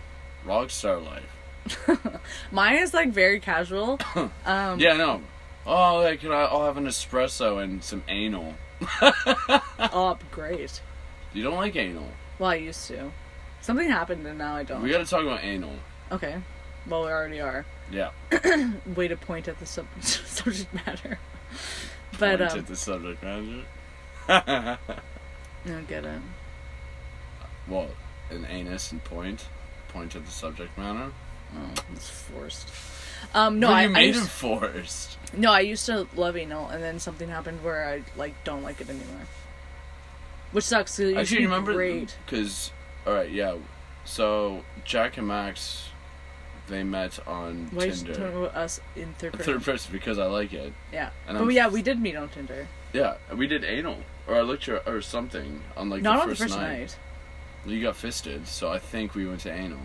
rock 0.44 0.72
star 0.72 0.98
life. 0.98 2.18
Mine 2.52 2.78
is 2.80 2.96
like 2.96 3.10
very 3.10 3.40
casual. 3.40 4.00
Um 4.46 4.80
Yeah, 4.80 4.94
no. 4.98 5.22
Oh, 5.68 5.98
like, 6.00 6.22
can 6.22 6.32
I? 6.32 6.42
I'll 6.46 6.66
have 6.66 6.78
an 6.78 6.88
espresso 6.88 7.62
and 7.64 7.84
some 7.84 8.02
anal. 8.08 8.56
oh 9.02 10.18
great. 10.32 10.82
You 11.34 11.44
don't 11.44 11.58
like 11.58 11.76
anal? 11.76 12.10
Well 12.40 12.50
I 12.50 12.56
used 12.56 12.88
to. 12.88 13.12
Something 13.62 13.88
happened 13.88 14.26
and 14.26 14.40
now 14.40 14.56
I 14.56 14.64
don't. 14.64 14.82
We 14.82 14.90
got 14.90 14.98
to 14.98 15.06
talk 15.06 15.22
about 15.22 15.44
anal. 15.44 15.76
Okay. 16.12 16.38
Well 16.88 17.04
we 17.04 17.10
already 17.12 17.40
are. 17.40 17.68
Yeah. 17.92 18.10
Way 18.96 19.10
to 19.10 19.16
point 19.16 19.48
at 19.48 19.60
the 19.60 19.68
sub- 19.68 19.86
subject 20.02 20.74
matter. 20.74 21.20
But 22.20 22.40
Point 22.40 22.52
um 22.52 22.60
at 22.60 22.68
the 22.68 22.76
subject 22.76 23.24
matter. 23.24 23.64
I 24.28 24.78
don't 25.66 25.88
get 25.88 26.04
it. 26.06 26.22
well, 27.68 27.90
an 28.30 28.46
anus 28.50 28.92
and 28.92 29.04
point. 29.04 29.48
Point 29.90 30.16
at 30.16 30.26
the 30.26 30.32
subject 30.32 30.78
matter. 30.78 31.12
Oh, 31.56 31.74
it's 31.94 32.10
forced. 32.10 32.68
Um 33.34 33.60
no 33.60 33.70
I, 33.70 33.84
you 33.84 33.90
I 33.90 33.92
made 33.92 34.08
used, 34.16 34.26
it 34.26 34.30
forced. 34.30 35.18
No, 35.36 35.52
I 35.52 35.62
used 35.62 35.86
to 35.86 36.08
love 36.16 36.36
anal, 36.36 36.68
and 36.70 36.84
then 36.84 37.00
something 37.00 37.30
happened 37.30 37.64
where 37.64 37.88
I 37.88 38.04
like 38.18 38.34
don't 38.44 38.64
like 38.64 38.82
it 38.82 38.90
anymore. 38.90 39.28
Which 40.52 40.66
sucks. 40.66 40.92
'cause 40.92 41.00
It 41.00 41.06
used 41.10 41.18
Actually, 41.20 41.38
to 41.38 41.42
you 41.44 41.48
be 41.48 41.54
remember? 41.54 42.06
Because, 42.26 42.72
all 43.08 43.14
right, 43.14 43.32
yeah. 43.32 43.56
So 44.04 44.64
Jack 44.84 45.18
and 45.18 45.28
Max, 45.28 45.90
they 46.72 46.84
met 46.84 47.20
on 47.28 47.68
Why 47.72 47.84
are 47.84 47.86
you 47.88 47.92
talking 47.94 48.14
Tinder. 48.16 48.28
about 48.46 48.56
us 48.56 48.82
in 48.96 49.14
third 49.14 49.34
person? 49.34 49.54
Third 49.54 49.64
person 49.64 49.94
because 49.94 50.18
I 50.18 50.26
like 50.26 50.52
it. 50.54 50.74
Yeah, 50.92 51.12
And 51.28 51.38
but 51.38 51.44
I'm 51.44 51.52
yeah, 51.52 51.68
we 51.68 51.82
did 51.84 52.00
meet 52.02 52.16
on 52.16 52.30
Tinder. 52.30 52.68
Yeah, 52.94 53.18
we 53.36 53.46
did 53.46 53.64
anal, 53.64 53.98
or 54.28 54.36
I 54.36 54.42
looked 54.42 54.66
your 54.68 54.82
or 54.88 55.02
something 55.02 55.62
on 55.78 55.90
like 55.90 56.02
Not 56.02 56.16
the 56.16 56.22
on 56.24 56.28
first, 56.30 56.40
the 56.42 56.46
first 56.48 56.58
night. 56.60 56.80
night. 56.80 56.98
You 57.66 57.82
got 57.82 57.96
fisted, 57.96 58.48
so 58.48 58.72
I 58.72 58.80
think 58.80 59.14
we 59.14 59.28
went 59.28 59.42
to 59.42 59.52
anal. 59.54 59.78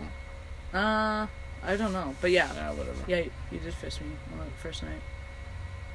Uh, 0.73 1.27
I 1.63 1.75
don't 1.77 1.93
know, 1.93 2.15
but 2.21 2.31
yeah, 2.31 2.51
Yeah, 2.53 2.71
whatever. 2.71 2.97
yeah, 3.07 3.17
you, 3.19 3.31
you 3.51 3.59
did 3.59 3.73
fist 3.75 4.01
me 4.01 4.07
on 4.33 4.39
the 4.45 4.51
first 4.61 4.81
night. 4.83 5.01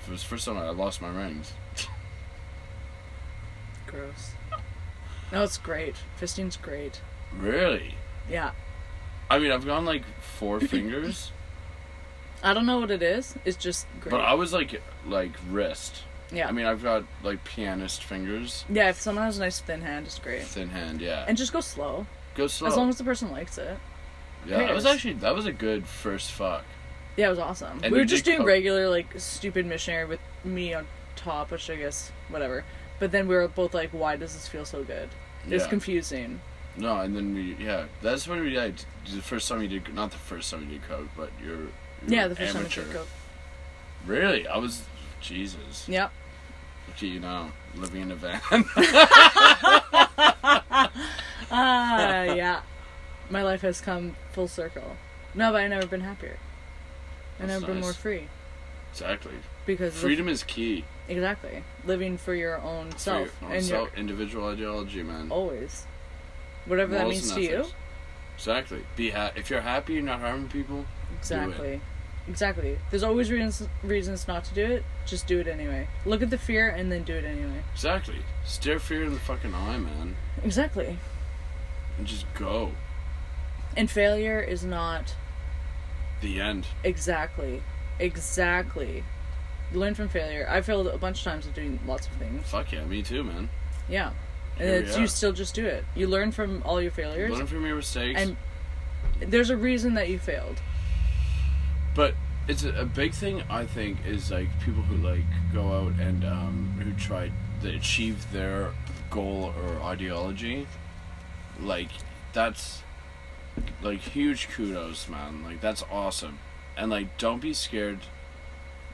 It 0.06 0.10
was 0.10 0.22
the 0.22 0.28
first 0.28 0.44
time 0.46 0.56
I 0.58 0.70
lost 0.70 1.00
my 1.02 1.08
rings. 1.08 1.52
Gross. 3.86 4.32
No, 5.32 5.42
it's 5.42 5.58
great. 5.58 5.96
Fisting's 6.16 6.56
great. 6.56 7.00
Really? 7.36 7.94
Yeah, 8.28 8.52
I 9.32 9.38
mean, 9.38 9.50
I've 9.50 9.64
gone 9.66 9.84
like 9.84 10.02
four 10.20 10.60
fingers, 10.74 11.32
I 12.42 12.54
don't 12.54 12.66
know 12.66 12.80
what 12.80 12.90
it 12.90 13.02
is. 13.02 13.34
It's 13.44 13.56
just 13.56 13.86
great. 14.00 14.10
but 14.10 14.20
I 14.20 14.34
was 14.34 14.52
like 14.52 14.82
like 15.06 15.32
wrist. 15.50 16.02
yeah, 16.32 16.48
I 16.48 16.52
mean, 16.52 16.66
I've 16.66 16.82
got 16.82 17.04
like 17.22 17.42
pianist 17.44 18.02
fingers, 18.04 18.64
yeah. 18.68 18.88
If 18.90 19.00
someone 19.00 19.24
has 19.24 19.38
a 19.38 19.40
nice 19.40 19.60
thin 19.60 19.80
hand, 19.82 20.06
it's 20.06 20.18
great. 20.18 20.42
thin 20.42 20.68
hand. 20.70 21.00
Yeah, 21.00 21.24
And 21.28 21.36
just 21.38 21.52
go 21.52 21.60
slow, 21.60 22.06
go 22.34 22.46
slow. 22.46 22.68
as 22.68 22.76
long 22.76 22.88
as 22.88 22.98
the 22.98 23.04
person 23.04 23.30
likes 23.30 23.58
it. 23.58 23.78
yeah, 24.46 24.58
that 24.58 24.74
was 24.74 24.86
actually 24.86 25.14
that 25.14 25.34
was 25.34 25.46
a 25.46 25.52
good 25.52 25.86
first 25.86 26.32
fuck. 26.32 26.64
Yeah, 27.16 27.26
it 27.26 27.30
was 27.30 27.38
awesome. 27.38 27.80
And 27.82 27.92
we 27.92 27.98
were 27.98 28.04
just 28.06 28.24
doing 28.24 28.38
co- 28.38 28.44
regular, 28.46 28.88
like, 28.88 29.20
stupid 29.20 29.66
missionary 29.66 30.06
with 30.06 30.20
me 30.44 30.72
on 30.72 30.86
top, 31.14 31.50
which 31.50 31.68
I 31.68 31.76
guess, 31.76 32.10
whatever. 32.30 32.64
But 32.98 33.12
then 33.12 33.28
we 33.28 33.34
were 33.34 33.46
both 33.48 33.74
like, 33.74 33.90
why 33.90 34.16
does 34.16 34.32
this 34.32 34.48
feel 34.48 34.64
so 34.64 34.82
good? 34.82 35.10
It's 35.46 35.64
Yeah. 35.64 35.68
confusing. 35.70 36.40
No, 36.76 37.00
and 37.00 37.14
then 37.14 37.34
we 37.34 37.54
yeah, 37.62 37.84
that's 38.00 38.26
when 38.26 38.40
we 38.40 38.50
did 38.50 38.82
the 39.12 39.20
first 39.22 39.48
time 39.48 39.60
you 39.62 39.68
did 39.68 39.94
not 39.94 40.10
the 40.10 40.16
first 40.18 40.50
time 40.50 40.62
you 40.62 40.78
did 40.78 40.88
coke, 40.88 41.08
but 41.16 41.30
you're, 41.42 41.56
you're 41.56 41.68
Yeah, 42.06 42.28
the 42.28 42.36
first 42.36 42.54
amateur. 42.56 42.80
time 42.82 42.90
I 42.90 42.92
did 42.92 42.98
coke. 42.98 43.08
Really, 44.06 44.46
I 44.48 44.56
was 44.56 44.82
Jesus. 45.20 45.86
Yep. 45.88 46.10
Look 46.88 46.96
at 46.96 47.02
you 47.02 47.20
now, 47.20 47.52
living 47.76 48.02
in 48.02 48.10
a 48.10 48.16
van. 48.16 48.40
Ah, 51.50 52.22
yeah. 52.34 52.60
My 53.30 53.42
life 53.42 53.62
has 53.62 53.80
come 53.80 54.16
full 54.32 54.48
circle. 54.48 54.96
No, 55.34 55.52
but 55.52 55.62
I've 55.62 55.70
never 55.70 55.86
been 55.86 56.00
happier. 56.02 56.36
I've 57.40 57.48
never 57.48 57.66
been 57.66 57.80
more 57.80 57.92
free. 57.92 58.28
exactly. 58.92 59.32
Because 59.64 59.94
Freedom 59.94 60.28
is 60.28 60.42
key. 60.42 60.84
exactly. 61.08 61.62
Living 61.84 62.18
for 62.18 62.34
your 62.34 62.60
own 62.60 62.90
For 62.92 62.98
self. 62.98 63.36
your 63.40 63.48
own 63.50 63.56
and 63.56 63.64
self, 63.64 63.88
your, 63.90 63.98
individual 63.98 64.48
ideology, 64.48 65.02
man. 65.02 65.28
always. 65.30 65.86
Whatever 66.66 66.94
that 66.94 67.08
means 67.08 67.32
to 67.32 67.40
you. 67.40 67.64
Exactly. 68.36 68.84
Be 68.96 69.10
ha- 69.10 69.32
if 69.36 69.50
you're 69.50 69.60
happy, 69.60 69.94
you're 69.94 70.02
not 70.02 70.20
harming 70.20 70.48
people. 70.48 70.84
Exactly. 71.18 71.80
Exactly. 72.28 72.78
There's 72.90 73.02
always 73.02 73.30
reasons 73.32 73.68
reasons 73.82 74.28
not 74.28 74.44
to 74.44 74.54
do 74.54 74.64
it. 74.64 74.84
Just 75.06 75.26
do 75.26 75.40
it 75.40 75.48
anyway. 75.48 75.88
Look 76.06 76.22
at 76.22 76.30
the 76.30 76.38
fear 76.38 76.68
and 76.68 76.90
then 76.90 77.02
do 77.02 77.14
it 77.14 77.24
anyway. 77.24 77.62
Exactly. 77.74 78.18
Stare 78.44 78.78
fear 78.78 79.02
in 79.04 79.12
the 79.14 79.20
fucking 79.20 79.52
eye, 79.54 79.78
man, 79.78 80.14
Exactly. 80.44 80.98
and 81.98 82.06
just 82.06 82.26
go. 82.34 82.72
And 83.76 83.90
failure 83.90 84.40
is 84.40 84.64
not 84.64 85.14
The 86.20 86.40
end. 86.40 86.66
exactly. 86.84 87.62
Exactly. 87.98 89.02
Learn 89.72 89.94
from 89.94 90.08
failure. 90.08 90.46
I 90.48 90.60
failed 90.60 90.86
a 90.86 90.98
bunch 90.98 91.18
of 91.18 91.24
times 91.24 91.46
at 91.46 91.54
doing 91.54 91.80
lots 91.86 92.06
of 92.06 92.12
things. 92.14 92.46
Fuck 92.48 92.72
yeah, 92.72 92.84
me 92.84 93.02
too, 93.02 93.24
man. 93.24 93.48
Yeah. 93.88 94.10
And 94.62 94.70
Here 94.70 94.80
we 94.80 94.86
it's, 94.86 94.96
you 94.96 95.06
still 95.08 95.32
just 95.32 95.56
do 95.56 95.66
it. 95.66 95.84
You 95.96 96.06
learn 96.06 96.30
from 96.30 96.62
all 96.64 96.80
your 96.80 96.92
failures. 96.92 97.32
Learn 97.32 97.48
from 97.48 97.66
your 97.66 97.74
mistakes. 97.74 98.20
And 98.20 98.36
there's 99.18 99.50
a 99.50 99.56
reason 99.56 99.94
that 99.94 100.08
you 100.08 100.20
failed. 100.20 100.60
But 101.96 102.14
it's 102.46 102.62
a, 102.62 102.70
a 102.70 102.84
big 102.84 103.12
thing 103.12 103.42
I 103.50 103.66
think 103.66 103.98
is 104.06 104.30
like 104.30 104.46
people 104.60 104.82
who 104.84 104.96
like 104.98 105.24
go 105.52 105.72
out 105.72 105.94
and 105.98 106.24
um, 106.24 106.80
who 106.80 106.92
try 106.92 107.32
to 107.62 107.70
achieve 107.74 108.30
their 108.30 108.72
goal 109.10 109.52
or 109.64 109.82
ideology. 109.82 110.68
Like 111.60 111.90
that's 112.32 112.82
like 113.82 113.98
huge 113.98 114.48
kudos, 114.50 115.08
man. 115.08 115.42
Like 115.42 115.60
that's 115.60 115.82
awesome, 115.90 116.38
and 116.76 116.88
like 116.88 117.18
don't 117.18 117.42
be 117.42 117.52
scared 117.52 117.98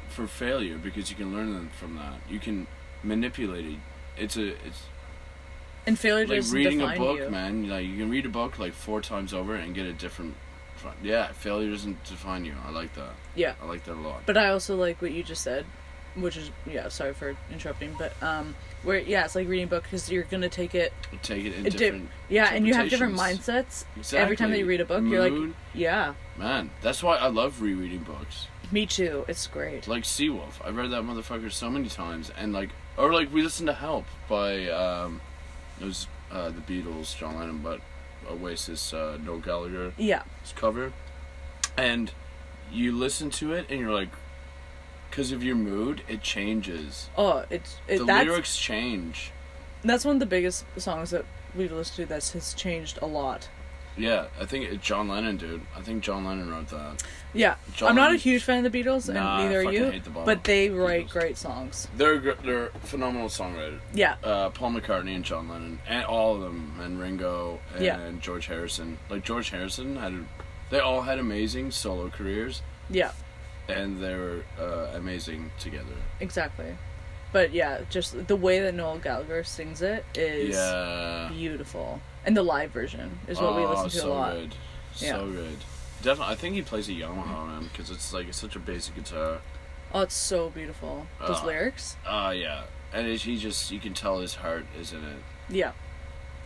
for 0.08 0.26
failure 0.26 0.78
because 0.78 1.10
you 1.10 1.16
can 1.16 1.36
learn 1.36 1.68
from 1.78 1.96
that. 1.96 2.20
You 2.26 2.38
can 2.38 2.66
manipulate 3.02 3.66
it. 3.66 3.78
It's 4.16 4.38
a 4.38 4.48
it's 4.48 4.84
And 5.88 5.98
failure 5.98 6.26
like 6.26 6.36
doesn't 6.36 6.56
reading 6.56 6.82
a 6.82 6.94
book, 6.96 7.18
you. 7.18 7.30
man. 7.30 7.68
Like 7.68 7.86
you 7.86 7.96
can 7.96 8.10
read 8.10 8.26
a 8.26 8.28
book 8.28 8.58
like 8.58 8.74
four 8.74 9.00
times 9.00 9.32
over 9.32 9.54
and 9.54 9.74
get 9.74 9.86
a 9.86 9.92
different. 9.92 10.34
Yeah, 11.02 11.32
failure 11.32 11.70
doesn't 11.70 12.04
define 12.04 12.44
you. 12.44 12.54
I 12.64 12.70
like 12.70 12.94
that. 12.94 13.10
Yeah. 13.34 13.54
I 13.60 13.66
like 13.66 13.84
that 13.84 13.94
a 13.94 14.00
lot. 14.00 14.22
But 14.26 14.36
I 14.36 14.50
also 14.50 14.76
like 14.76 15.02
what 15.02 15.10
you 15.10 15.24
just 15.24 15.42
said, 15.42 15.64
which 16.14 16.36
is 16.36 16.50
yeah. 16.70 16.88
Sorry 16.88 17.14
for 17.14 17.34
interrupting, 17.50 17.96
but 17.98 18.12
um, 18.22 18.54
where 18.84 18.98
yeah, 18.98 19.24
it's 19.24 19.34
like 19.34 19.48
reading 19.48 19.64
a 19.64 19.68
book 19.68 19.82
because 19.84 20.08
you're 20.10 20.22
gonna 20.24 20.48
take 20.48 20.74
it. 20.76 20.92
Take 21.22 21.46
it 21.46 21.54
in 21.54 21.64
di- 21.64 21.70
different. 21.70 22.10
Yeah, 22.28 22.50
and 22.52 22.66
you 22.66 22.74
have 22.74 22.90
different 22.90 23.16
mindsets 23.16 23.86
every 24.14 24.36
time 24.36 24.50
that 24.50 24.58
you 24.58 24.66
read 24.66 24.80
a 24.80 24.84
book. 24.84 25.02
You're 25.04 25.28
like, 25.28 25.54
yeah, 25.74 26.14
man, 26.36 26.70
that's 26.80 27.02
why 27.02 27.16
I 27.16 27.26
love 27.28 27.60
rereading 27.60 28.00
books. 28.04 28.46
me 28.70 28.86
too. 28.86 29.24
It's 29.26 29.46
great. 29.46 29.88
Like 29.88 30.04
Seawolf, 30.04 30.64
I've 30.64 30.76
read 30.76 30.90
that 30.90 31.02
motherfucker 31.02 31.50
so 31.50 31.70
many 31.70 31.88
times, 31.88 32.30
and 32.38 32.52
like, 32.52 32.70
or 32.96 33.12
like 33.12 33.32
we 33.32 33.42
listened 33.42 33.66
to 33.66 33.74
Help 33.74 34.04
by 34.28 34.68
um, 34.68 35.20
it 35.80 35.84
was 35.84 36.06
uh, 36.30 36.50
the 36.50 36.60
Beatles, 36.60 37.16
John 37.16 37.38
Lennon, 37.38 37.58
but 37.58 37.80
Oasis, 38.28 38.92
uh, 38.92 39.18
Noel 39.24 39.38
Gallagher. 39.38 39.92
Yeah, 39.96 40.22
cover, 40.56 40.92
and 41.76 42.12
you 42.70 42.92
listen 42.92 43.30
to 43.30 43.52
it, 43.52 43.66
and 43.70 43.80
you're 43.80 43.94
like, 43.94 44.10
because 45.10 45.32
of 45.32 45.42
your 45.42 45.56
mood, 45.56 46.02
it 46.08 46.22
changes. 46.22 47.08
Oh, 47.16 47.44
it's 47.50 47.78
it, 47.86 47.98
the 47.98 48.04
lyrics 48.04 48.56
change. 48.56 49.32
that's 49.82 50.04
one 50.04 50.16
of 50.16 50.20
the 50.20 50.26
biggest 50.26 50.64
songs 50.76 51.10
that 51.10 51.24
we've 51.54 51.72
listened 51.72 51.96
to 51.96 52.14
that 52.14 52.26
has 52.28 52.54
changed 52.54 52.98
a 53.00 53.06
lot. 53.06 53.48
Yeah, 53.98 54.26
I 54.40 54.44
think 54.46 54.70
it, 54.72 54.80
John 54.80 55.08
Lennon, 55.08 55.36
dude. 55.36 55.60
I 55.76 55.80
think 55.80 56.02
John 56.02 56.24
Lennon 56.24 56.50
wrote 56.50 56.68
that. 56.68 57.02
Yeah, 57.34 57.56
John- 57.74 57.90
I'm 57.90 57.96
not 57.96 58.12
a 58.12 58.16
huge 58.16 58.42
fan 58.44 58.64
of 58.64 58.72
the 58.72 58.82
Beatles, 58.82 59.06
and 59.08 59.14
Nah, 59.16 59.36
I 59.38 59.42
neither 59.42 59.60
are 59.60 59.72
you. 59.72 59.90
hate 59.90 60.04
the 60.04 60.10
But 60.10 60.44
they 60.44 60.70
write 60.70 61.08
Beatles. 61.08 61.12
great 61.12 61.36
songs. 61.36 61.88
They're 61.96 62.18
gr- 62.18 62.40
they're 62.44 62.68
phenomenal 62.84 63.28
songwriters. 63.28 63.80
Yeah, 63.92 64.14
Uh, 64.24 64.50
Paul 64.50 64.72
McCartney 64.72 65.14
and 65.14 65.24
John 65.24 65.48
Lennon, 65.48 65.80
and 65.86 66.04
all 66.04 66.34
of 66.36 66.40
them, 66.40 66.78
and 66.80 66.98
Ringo 67.00 67.60
and 67.74 67.84
Yeah. 67.84 68.10
George 68.20 68.46
Harrison. 68.46 68.98
Like 69.10 69.24
George 69.24 69.50
Harrison 69.50 69.96
had, 69.96 70.14
they 70.70 70.78
all 70.80 71.02
had 71.02 71.18
amazing 71.18 71.70
solo 71.70 72.08
careers, 72.08 72.62
yeah, 72.88 73.10
and 73.68 73.98
they 74.00 74.14
were 74.14 74.42
uh, 74.60 74.96
amazing 74.96 75.50
together. 75.58 75.96
exactly. 76.20 76.76
But 77.30 77.52
yeah, 77.52 77.80
just 77.90 78.26
the 78.26 78.36
way 78.36 78.58
that 78.60 78.74
Noel 78.74 78.98
Gallagher 78.98 79.44
sings 79.44 79.82
it 79.82 80.02
is 80.14 80.56
yeah. 80.56 81.28
beautiful, 81.30 82.00
and 82.28 82.36
the 82.36 82.42
live 82.42 82.70
version 82.70 83.18
is 83.26 83.40
what 83.40 83.56
we 83.56 83.62
Oh, 83.62 83.70
listen 83.70 83.88
to 83.88 83.96
so 83.96 84.12
a 84.12 84.12
lot. 84.12 84.34
Good. 84.34 84.54
Yeah. 84.98 85.12
So 85.12 85.30
good. 85.30 85.56
Definitely, 86.02 86.32
I 86.34 86.36
think 86.36 86.54
he 86.56 86.62
plays 86.62 86.86
a 86.90 86.92
Yamaha 86.92 87.46
man 87.48 87.68
because 87.72 87.90
it's 87.90 88.12
like 88.12 88.28
it's 88.28 88.38
such 88.38 88.54
a 88.54 88.58
basic 88.58 88.94
guitar. 88.96 89.38
Oh, 89.94 90.02
it's 90.02 90.14
so 90.14 90.50
beautiful. 90.50 91.06
Those 91.26 91.38
Ah. 91.40 91.46
lyrics. 91.46 91.96
Uh 92.06 92.34
yeah, 92.36 92.64
and 92.92 93.06
it, 93.06 93.22
he 93.22 93.38
just 93.38 93.70
you 93.70 93.80
can 93.80 93.94
tell 93.94 94.20
his 94.20 94.34
heart 94.34 94.66
is 94.78 94.92
in 94.92 95.02
it. 95.02 95.22
Yeah. 95.48 95.72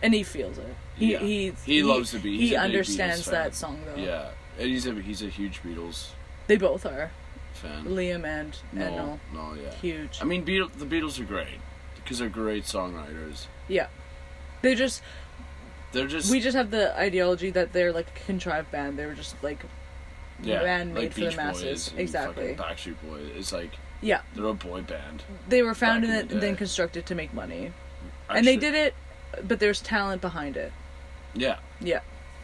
And 0.01 0.13
he 0.13 0.23
feels 0.23 0.57
it. 0.57 0.73
He 0.95 1.11
Yeah. 1.11 1.19
he 1.19 1.53
He 1.65 1.83
loves 1.83 2.11
the 2.11 2.19
Be- 2.19 2.37
he's 2.37 2.49
He 2.51 2.55
understands 2.55 3.25
that 3.25 3.53
song 3.53 3.81
though. 3.85 4.01
Yeah, 4.01 4.29
and 4.57 4.69
he's 4.69 4.85
a 4.87 4.93
he's 5.01 5.21
a 5.21 5.27
huge 5.27 5.61
Beatles 5.61 6.11
They 6.47 6.55
both 6.55 6.85
are. 6.85 7.11
fan. 7.53 7.83
Liam 7.85 8.23
and 8.25 8.57
No, 8.71 8.85
and 8.85 8.95
Noel. 8.95 9.19
no, 9.33 9.53
yeah. 9.61 9.73
Huge. 9.75 10.19
I 10.21 10.23
mean, 10.25 10.45
Beatle, 10.45 10.71
the 10.71 10.85
Beatles 10.85 11.19
are 11.19 11.25
great 11.25 11.59
because 11.97 12.19
they're 12.19 12.29
great 12.29 12.63
songwriters. 12.63 13.47
yeah. 13.67 13.87
They 14.61 14.75
just 14.75 15.01
They're 15.93 16.07
just 16.07 16.29
we 16.29 16.39
just 16.41 16.57
have 16.57 16.69
the 16.71 16.95
ideology 16.99 17.49
that 17.51 17.71
they're 17.71 17.93
like 17.93 18.07
a 18.09 18.25
contrived 18.25 18.69
band. 18.71 18.99
They 18.99 19.05
were 19.05 19.13
just 19.13 19.41
like 19.43 19.59
yeah, 20.43 20.61
band 20.61 20.95
like 20.95 21.13
for 21.13 21.21
Beach 21.21 21.31
the 21.31 21.37
masses. 21.37 21.89
Boys 21.89 21.99
Exactly. 21.99 22.55
Backstreet 22.55 22.95
Boys. 23.07 23.29
It's 23.37 23.53
like 23.53 23.71
Yeah. 24.01 24.21
they're 24.35 24.45
a 24.45 24.53
boy 24.53 24.81
band. 24.81 25.23
They 25.47 25.61
were 25.61 25.73
founded 25.75 26.09
and 26.09 26.29
the 26.29 26.35
then 26.39 26.55
constructed 26.57 27.05
to 27.05 27.15
make 27.15 27.33
money. 27.33 27.71
and 28.29 28.45
they 28.45 28.57
did 28.57 28.73
it 28.73 28.93
but 29.47 29.59
there's 29.59 29.81
talent 29.81 30.21
behind 30.21 30.57
it. 30.57 30.71
Yeah, 31.33 31.57
Yeah. 31.79 32.01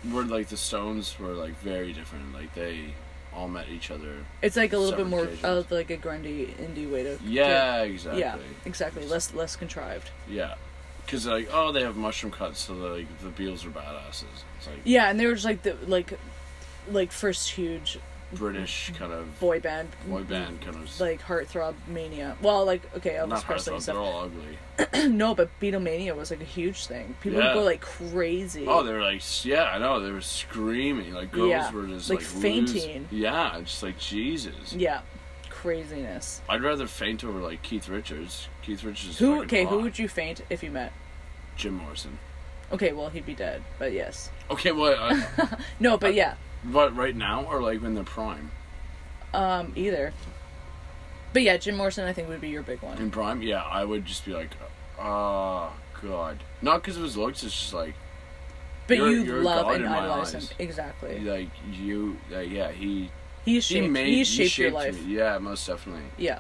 where 0.09 0.23
like 0.23 0.47
the 0.47 0.57
Stones 0.57 1.19
were 1.19 1.33
like 1.33 1.59
very 1.59 1.91
different. 1.93 2.33
Like 2.33 2.53
they 2.55 2.93
all 3.33 3.47
met 3.47 3.69
each 3.69 3.91
other. 3.91 4.25
It's 4.41 4.55
like 4.55 4.73
a 4.73 4.77
little 4.77 4.97
bit 4.97 5.05
more 5.07 5.27
of 5.43 5.71
like 5.71 5.89
a 5.91 5.97
grungy 5.97 6.55
indie 6.57 6.89
way 6.91 7.03
to 7.03 7.19
Yeah, 7.23 7.79
to- 7.79 7.83
exactly. 7.91 8.21
yeah 8.21 8.37
exactly 8.65 9.05
less 9.05 9.33
less 9.33 9.55
contrived 9.55 10.09
Yeah, 10.27 10.55
because 11.09 11.25
like 11.25 11.49
oh 11.51 11.71
they 11.71 11.81
have 11.81 11.95
mushroom 11.97 12.31
cuts, 12.31 12.59
so 12.59 12.73
like 12.73 13.07
the 13.19 13.29
Beatles 13.29 13.65
are 13.65 13.69
badasses. 13.71 14.25
It's 14.57 14.67
like 14.67 14.77
yeah 14.83 15.09
and 15.09 15.19
they 15.19 15.25
were 15.25 15.33
just 15.33 15.45
like 15.45 15.63
the 15.63 15.75
like 15.87 16.13
like 16.91 17.11
first 17.11 17.49
huge 17.51 17.97
British 18.31 18.91
kind 18.95 19.11
of 19.11 19.39
boy 19.39 19.59
band 19.59 19.89
boy 20.07 20.21
band 20.21 20.61
kind 20.61 20.75
of 20.75 20.99
like 20.99 21.19
heartthrob 21.23 21.73
mania 21.87 22.37
well 22.43 22.63
like 22.63 22.81
okay 22.95 23.15
Elvis 23.15 23.29
not 23.29 23.43
Presley 23.43 23.73
heartthrob, 23.73 23.85
they're 23.85 23.97
all 23.97 24.21
ugly. 24.21 25.07
no 25.09 25.33
but 25.33 25.49
Beatlemania 25.59 26.15
was 26.15 26.29
like 26.29 26.41
a 26.41 26.45
huge 26.45 26.85
thing 26.85 27.15
people 27.21 27.39
Yeah. 27.39 27.47
would 27.55 27.59
go 27.61 27.63
like 27.65 27.81
crazy 27.81 28.65
Oh, 28.67 28.83
they 28.83 28.93
were 28.93 29.01
like, 29.01 29.21
yeah, 29.43 29.63
I 29.63 29.79
know, 29.79 29.99
they 29.99 30.11
were 30.11 30.21
screaming. 30.21 31.11
Like 31.13 31.31
girls 31.31 31.49
Yeah, 31.49 31.71
were 31.71 31.87
just 31.87 32.07
like 32.11 32.19
like, 32.19 32.27
fainting. 32.27 33.01
lose- 33.11 33.11
Yeah, 33.11 33.59
just 33.63 33.81
like 33.81 33.97
Jesus. 33.97 34.73
yeah 34.73 35.01
craziness 35.49 36.41
I'd 36.47 36.61
rather 36.61 36.87
faint 36.87 37.23
over 37.23 37.39
like 37.39 37.61
Keith 37.63 37.89
Richards. 37.89 38.47
Keith 38.69 38.83
Richards. 38.83 39.17
Who 39.17 39.41
okay 39.43 39.65
who 39.65 39.79
would 39.79 39.97
you 39.97 40.07
faint 40.07 40.41
if 40.51 40.61
you 40.61 40.69
met 40.69 40.93
Jim 41.55 41.73
Morrison. 41.73 42.19
okay 42.71 42.93
well 42.93 43.09
he'd 43.09 43.25
be 43.25 43.33
dead 43.33 43.63
but 43.79 43.91
yes 43.93 44.29
Okay, 44.51 44.71
what? 44.71 44.95
Uh, 44.99 45.47
no 45.79 45.97
but 45.97 46.13
yeah 46.13 46.35
But 46.63 46.95
right 46.95 47.15
now 47.15 47.43
or 47.45 47.61
like 47.63 47.81
in 47.81 47.95
their 47.95 48.03
prime? 48.03 48.51
um 49.33 49.73
either 49.75 50.13
but 51.33 51.41
yeah 51.41 51.57
Jim 51.57 51.77
Morrison 51.77 52.05
I 52.07 52.13
think 52.13 52.29
would 52.29 52.41
be 52.41 52.49
your 52.49 52.61
big 52.61 52.81
one 52.83 52.99
In 52.99 53.09
prime, 53.09 53.41
yeah, 53.41 53.63
I 53.63 53.83
would 53.85 54.05
just 54.05 54.23
be 54.23 54.33
like, 54.33 54.51
oh 54.99 55.71
god, 56.03 56.43
not 56.61 56.81
because 56.81 56.95
of 56.97 57.03
his 57.03 57.17
looks. 57.17 57.43
It's 57.43 57.59
just 57.59 57.73
like, 57.73 57.95
but 58.87 58.97
you're- 58.97 59.11
you 59.11 59.23
you're 59.23 59.41
love 59.43 59.67
and 59.69 59.87
idolize 59.87 60.33
him 60.33 60.43
exactly 60.59 61.19
like 61.21 61.49
you, 61.73 62.17
uh, 62.33 62.39
yeah, 62.39 62.71
he 62.71 63.09
he 63.45 63.59
shaped 63.61 63.89
made 63.89 64.07
he's 64.09 64.29
he 64.29 64.45
shaped 64.47 64.57
your 64.59 64.67
shaped 64.69 64.75
life 64.75 65.05
Me. 65.07 65.15
Yeah, 65.15 65.37
most 65.39 65.65
definitely. 65.65 66.03
Yeah. 66.17 66.39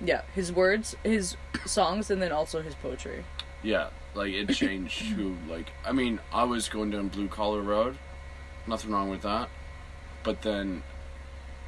Yeah. 0.00 0.22
His 0.34 0.52
words, 0.52 0.96
his 1.02 1.36
songs, 1.66 2.10
and 2.10 2.20
then 2.22 2.32
also 2.32 2.62
his 2.62 2.74
poetry. 2.74 3.24
Yeah, 3.62 3.90
like 4.14 4.32
it 4.32 4.48
changed 4.50 5.02
who 5.14 5.36
like 5.48 5.70
I 5.84 5.92
mean, 5.92 6.20
I 6.32 6.44
was 6.44 6.68
going 6.68 6.90
down 6.90 7.08
blue 7.08 7.28
collar 7.28 7.60
road. 7.60 7.98
Nothing 8.66 8.92
wrong 8.92 9.10
with 9.10 9.22
that. 9.22 9.48
But 10.22 10.42
then 10.42 10.82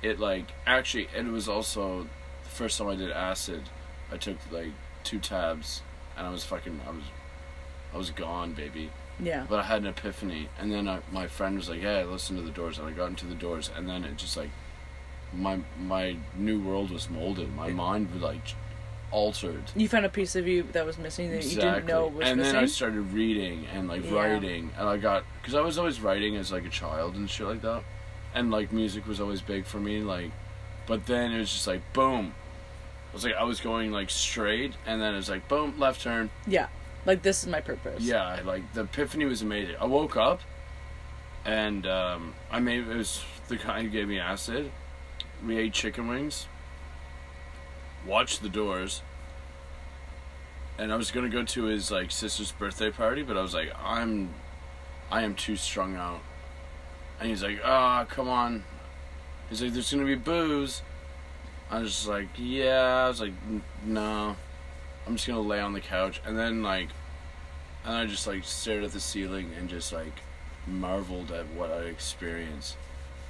it 0.02 0.18
like 0.18 0.52
actually 0.66 1.08
it 1.16 1.24
was 1.26 1.48
also 1.48 2.06
the 2.44 2.50
first 2.50 2.78
time 2.78 2.88
I 2.88 2.96
did 2.96 3.10
acid, 3.10 3.62
I 4.10 4.16
took 4.16 4.36
like 4.50 4.72
two 5.04 5.18
tabs 5.18 5.82
and 6.16 6.26
I 6.26 6.30
was 6.30 6.44
fucking 6.44 6.80
I 6.86 6.90
was 6.90 7.04
I 7.94 7.98
was 7.98 8.10
gone, 8.10 8.52
baby. 8.52 8.90
Yeah. 9.20 9.46
But 9.48 9.60
I 9.60 9.62
had 9.64 9.82
an 9.82 9.88
epiphany 9.88 10.48
and 10.58 10.72
then 10.72 10.88
I, 10.88 11.00
my 11.10 11.26
friend 11.26 11.56
was 11.56 11.68
like, 11.68 11.82
"Yeah, 11.82 12.02
listen 12.04 12.36
to 12.36 12.42
the 12.42 12.50
doors." 12.50 12.78
And 12.78 12.88
I 12.88 12.92
got 12.92 13.10
into 13.10 13.26
the 13.26 13.34
doors 13.34 13.70
and 13.76 13.88
then 13.88 14.04
it 14.04 14.16
just 14.16 14.36
like 14.36 14.50
my 15.34 15.58
my 15.80 16.16
new 16.36 16.60
world 16.60 16.90
was 16.90 17.08
molded. 17.10 17.54
My 17.54 17.70
mind 17.70 18.12
was 18.12 18.22
like 18.22 18.54
altered. 19.10 19.62
You 19.76 19.88
found 19.88 20.06
a 20.06 20.08
piece 20.08 20.36
of 20.36 20.46
you 20.48 20.62
that 20.72 20.86
was 20.86 20.96
missing 20.98 21.30
that 21.32 21.44
you 21.44 21.56
didn't 21.60 21.86
know 21.86 22.06
was 22.08 22.28
and 22.28 22.38
missing. 22.38 22.54
then 22.54 22.62
I 22.62 22.66
started 22.66 23.12
reading 23.12 23.66
and 23.74 23.88
like 23.88 24.04
Yeah. 24.04 24.14
writing, 24.14 24.70
and 24.78 24.88
I 24.88 24.96
got 24.96 25.24
because 25.40 25.54
I 25.54 25.60
was 25.60 25.78
always 25.78 26.00
writing 26.00 26.36
as 26.36 26.50
like 26.52 26.64
a 26.64 26.70
child 26.70 27.14
and 27.16 27.28
shit 27.28 27.46
like 27.46 27.62
that, 27.62 27.82
and 28.34 28.50
like 28.50 28.72
music 28.72 29.06
was 29.06 29.20
always 29.20 29.40
big 29.42 29.64
for 29.66 29.78
me. 29.78 30.00
Like, 30.00 30.30
but 30.86 31.06
then 31.06 31.32
it 31.32 31.38
was 31.38 31.52
just 31.52 31.66
like 31.66 31.82
boom. 31.92 32.34
It 33.10 33.14
was 33.14 33.24
like 33.24 33.34
I 33.34 33.44
was 33.44 33.60
going 33.60 33.92
like 33.92 34.08
straight, 34.10 34.72
and 34.86 35.00
then 35.02 35.12
it 35.12 35.16
was 35.18 35.28
like 35.28 35.46
boom, 35.48 35.78
left 35.78 36.00
turn. 36.02 36.30
yeah. 36.46 36.68
Like 37.04 37.22
this 37.22 37.42
is 37.42 37.48
my 37.48 37.60
purpose. 37.60 38.02
Yeah, 38.04 38.40
like 38.44 38.72
the 38.74 38.82
epiphany 38.82 39.24
was 39.24 39.42
amazing. 39.42 39.74
I 39.80 39.86
woke 39.86 40.16
up, 40.16 40.40
and 41.44 41.86
um, 41.86 42.32
I 42.50 42.60
made 42.60 42.86
it 42.86 42.96
was 42.96 43.22
the 43.48 43.56
guy 43.56 43.82
who 43.82 43.88
gave 43.88 44.06
me 44.08 44.18
acid. 44.20 44.70
We 45.46 45.58
ate 45.58 45.72
chicken 45.72 46.08
wings. 46.08 46.46
Watched 48.06 48.42
the 48.42 48.48
doors. 48.48 49.02
And 50.78 50.92
I 50.92 50.96
was 50.96 51.10
gonna 51.10 51.28
go 51.28 51.42
to 51.42 51.64
his 51.64 51.90
like 51.90 52.10
sister's 52.10 52.52
birthday 52.52 52.90
party, 52.90 53.22
but 53.22 53.36
I 53.36 53.42
was 53.42 53.54
like, 53.54 53.72
I'm, 53.82 54.32
I 55.10 55.22
am 55.22 55.34
too 55.34 55.56
strung 55.56 55.96
out. 55.96 56.20
And 57.20 57.28
he's 57.28 57.42
like, 57.42 57.60
ah, 57.64 58.04
come 58.08 58.28
on. 58.28 58.64
He's 59.48 59.62
like, 59.62 59.72
there's 59.72 59.92
gonna 59.92 60.04
be 60.04 60.14
booze. 60.14 60.82
I 61.70 61.80
was 61.80 61.90
just 61.90 62.08
like, 62.08 62.28
yeah. 62.36 63.04
I 63.04 63.08
was 63.08 63.20
like, 63.20 63.32
no. 63.84 64.36
I'm 65.06 65.16
just 65.16 65.26
gonna 65.26 65.40
lay 65.40 65.60
on 65.60 65.72
the 65.72 65.80
couch, 65.80 66.20
and 66.24 66.38
then 66.38 66.62
like, 66.62 66.88
and 67.84 67.94
I 67.94 68.06
just 68.06 68.26
like 68.26 68.44
stared 68.44 68.84
at 68.84 68.92
the 68.92 69.00
ceiling 69.00 69.50
and 69.58 69.68
just 69.68 69.92
like 69.92 70.22
marveled 70.66 71.32
at 71.32 71.46
what 71.54 71.70
I 71.72 71.82
experienced. 71.84 72.76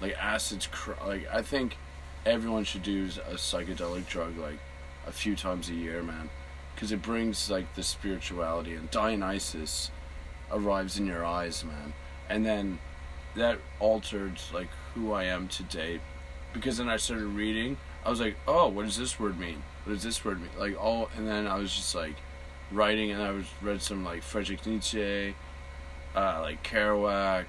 Like 0.00 0.14
acid's, 0.18 0.66
cr- 0.66 1.02
like 1.06 1.26
I 1.32 1.40
think 1.42 1.76
everyone 2.24 2.64
should 2.64 2.82
do 2.82 3.08
a 3.28 3.34
psychedelic 3.34 4.06
drug 4.06 4.36
like 4.36 4.58
a 5.06 5.12
few 5.12 5.34
times 5.34 5.68
a 5.68 5.74
year, 5.74 6.02
man, 6.02 6.30
because 6.74 6.92
it 6.92 7.02
brings 7.02 7.50
like 7.50 7.74
the 7.74 7.82
spirituality 7.82 8.74
and 8.74 8.90
Dionysus 8.90 9.90
arrives 10.50 10.98
in 10.98 11.06
your 11.06 11.24
eyes, 11.24 11.64
man, 11.64 11.92
and 12.28 12.44
then 12.44 12.78
that 13.34 13.58
altered 13.80 14.40
like 14.52 14.68
who 14.94 15.12
I 15.12 15.24
am 15.24 15.48
today, 15.48 16.00
because 16.52 16.78
then 16.78 16.88
I 16.88 16.96
started 16.96 17.26
reading. 17.26 17.76
I 18.04 18.10
was 18.10 18.20
like, 18.20 18.36
oh, 18.46 18.68
what 18.68 18.84
does 18.84 18.96
this 18.96 19.18
word 19.18 19.38
mean? 19.38 19.62
What 19.84 19.94
does 19.94 20.02
this 20.02 20.24
word 20.24 20.40
mean? 20.40 20.50
Like 20.58 20.80
all, 20.80 21.08
and 21.16 21.26
then 21.26 21.46
I 21.46 21.56
was 21.56 21.74
just 21.74 21.94
like 21.94 22.16
writing, 22.70 23.10
and 23.10 23.22
I 23.22 23.30
was 23.30 23.46
read 23.60 23.82
some 23.82 24.04
like 24.04 24.22
Friedrich 24.22 24.66
Nietzsche, 24.66 25.34
uh, 26.14 26.40
like 26.42 26.62
Kerouac, 26.62 27.46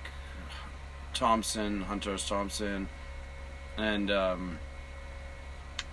Thompson, 1.14 1.82
Hunter 1.82 2.14
S. 2.14 2.28
Thompson, 2.28 2.88
and 3.78 4.12
um, 4.12 4.60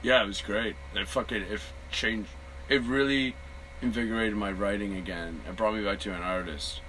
yeah, 0.02 0.22
it 0.22 0.26
was 0.26 0.40
great. 0.40 0.76
It 0.94 1.08
fucking 1.08 1.42
it 1.42 1.60
changed. 1.90 2.30
It 2.68 2.82
really 2.82 3.34
invigorated 3.82 4.36
my 4.36 4.52
writing 4.52 4.96
again. 4.96 5.40
It 5.48 5.56
brought 5.56 5.74
me 5.74 5.84
back 5.84 6.00
to 6.00 6.14
an 6.14 6.22
artist. 6.22 6.80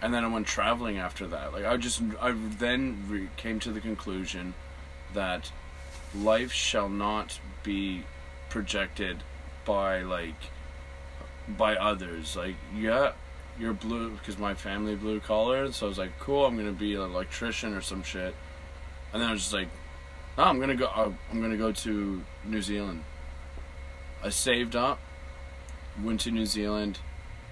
And 0.00 0.12
then 0.12 0.24
I 0.24 0.28
went 0.28 0.48
traveling 0.48 0.98
after 0.98 1.26
that. 1.28 1.52
Like 1.52 1.64
I 1.64 1.76
just, 1.76 2.02
I 2.20 2.32
then 2.32 3.04
re- 3.08 3.28
came 3.36 3.60
to 3.60 3.70
the 3.70 3.80
conclusion 3.80 4.54
that 5.14 5.52
life 6.14 6.52
shall 6.52 6.88
not 6.88 7.38
be 7.62 8.04
projected 8.48 9.22
by 9.64 10.02
like 10.02 10.50
by 11.48 11.76
others. 11.76 12.36
Like 12.36 12.56
yeah, 12.76 13.12
you're 13.58 13.72
blue 13.72 14.10
because 14.10 14.38
my 14.38 14.54
family 14.54 14.96
blue 14.96 15.20
collar. 15.20 15.70
So 15.72 15.86
I 15.86 15.88
was 15.88 15.98
like, 15.98 16.18
cool. 16.18 16.46
I'm 16.46 16.56
gonna 16.56 16.72
be 16.72 16.94
an 16.94 17.00
electrician 17.00 17.74
or 17.74 17.80
some 17.80 18.02
shit. 18.02 18.34
And 19.12 19.20
then 19.22 19.28
I 19.28 19.32
was 19.32 19.42
just 19.42 19.52
like, 19.52 19.68
oh, 20.38 20.42
I'm 20.42 20.60
gonna 20.60 20.74
go. 20.74 20.86
uh, 20.86 21.12
I'm 21.30 21.40
gonna 21.40 21.56
go 21.56 21.72
to 21.72 22.22
New 22.44 22.62
Zealand. 22.62 23.04
I 24.22 24.28
saved 24.28 24.76
up, 24.76 24.98
went 26.02 26.20
to 26.20 26.30
New 26.30 26.46
Zealand. 26.46 26.98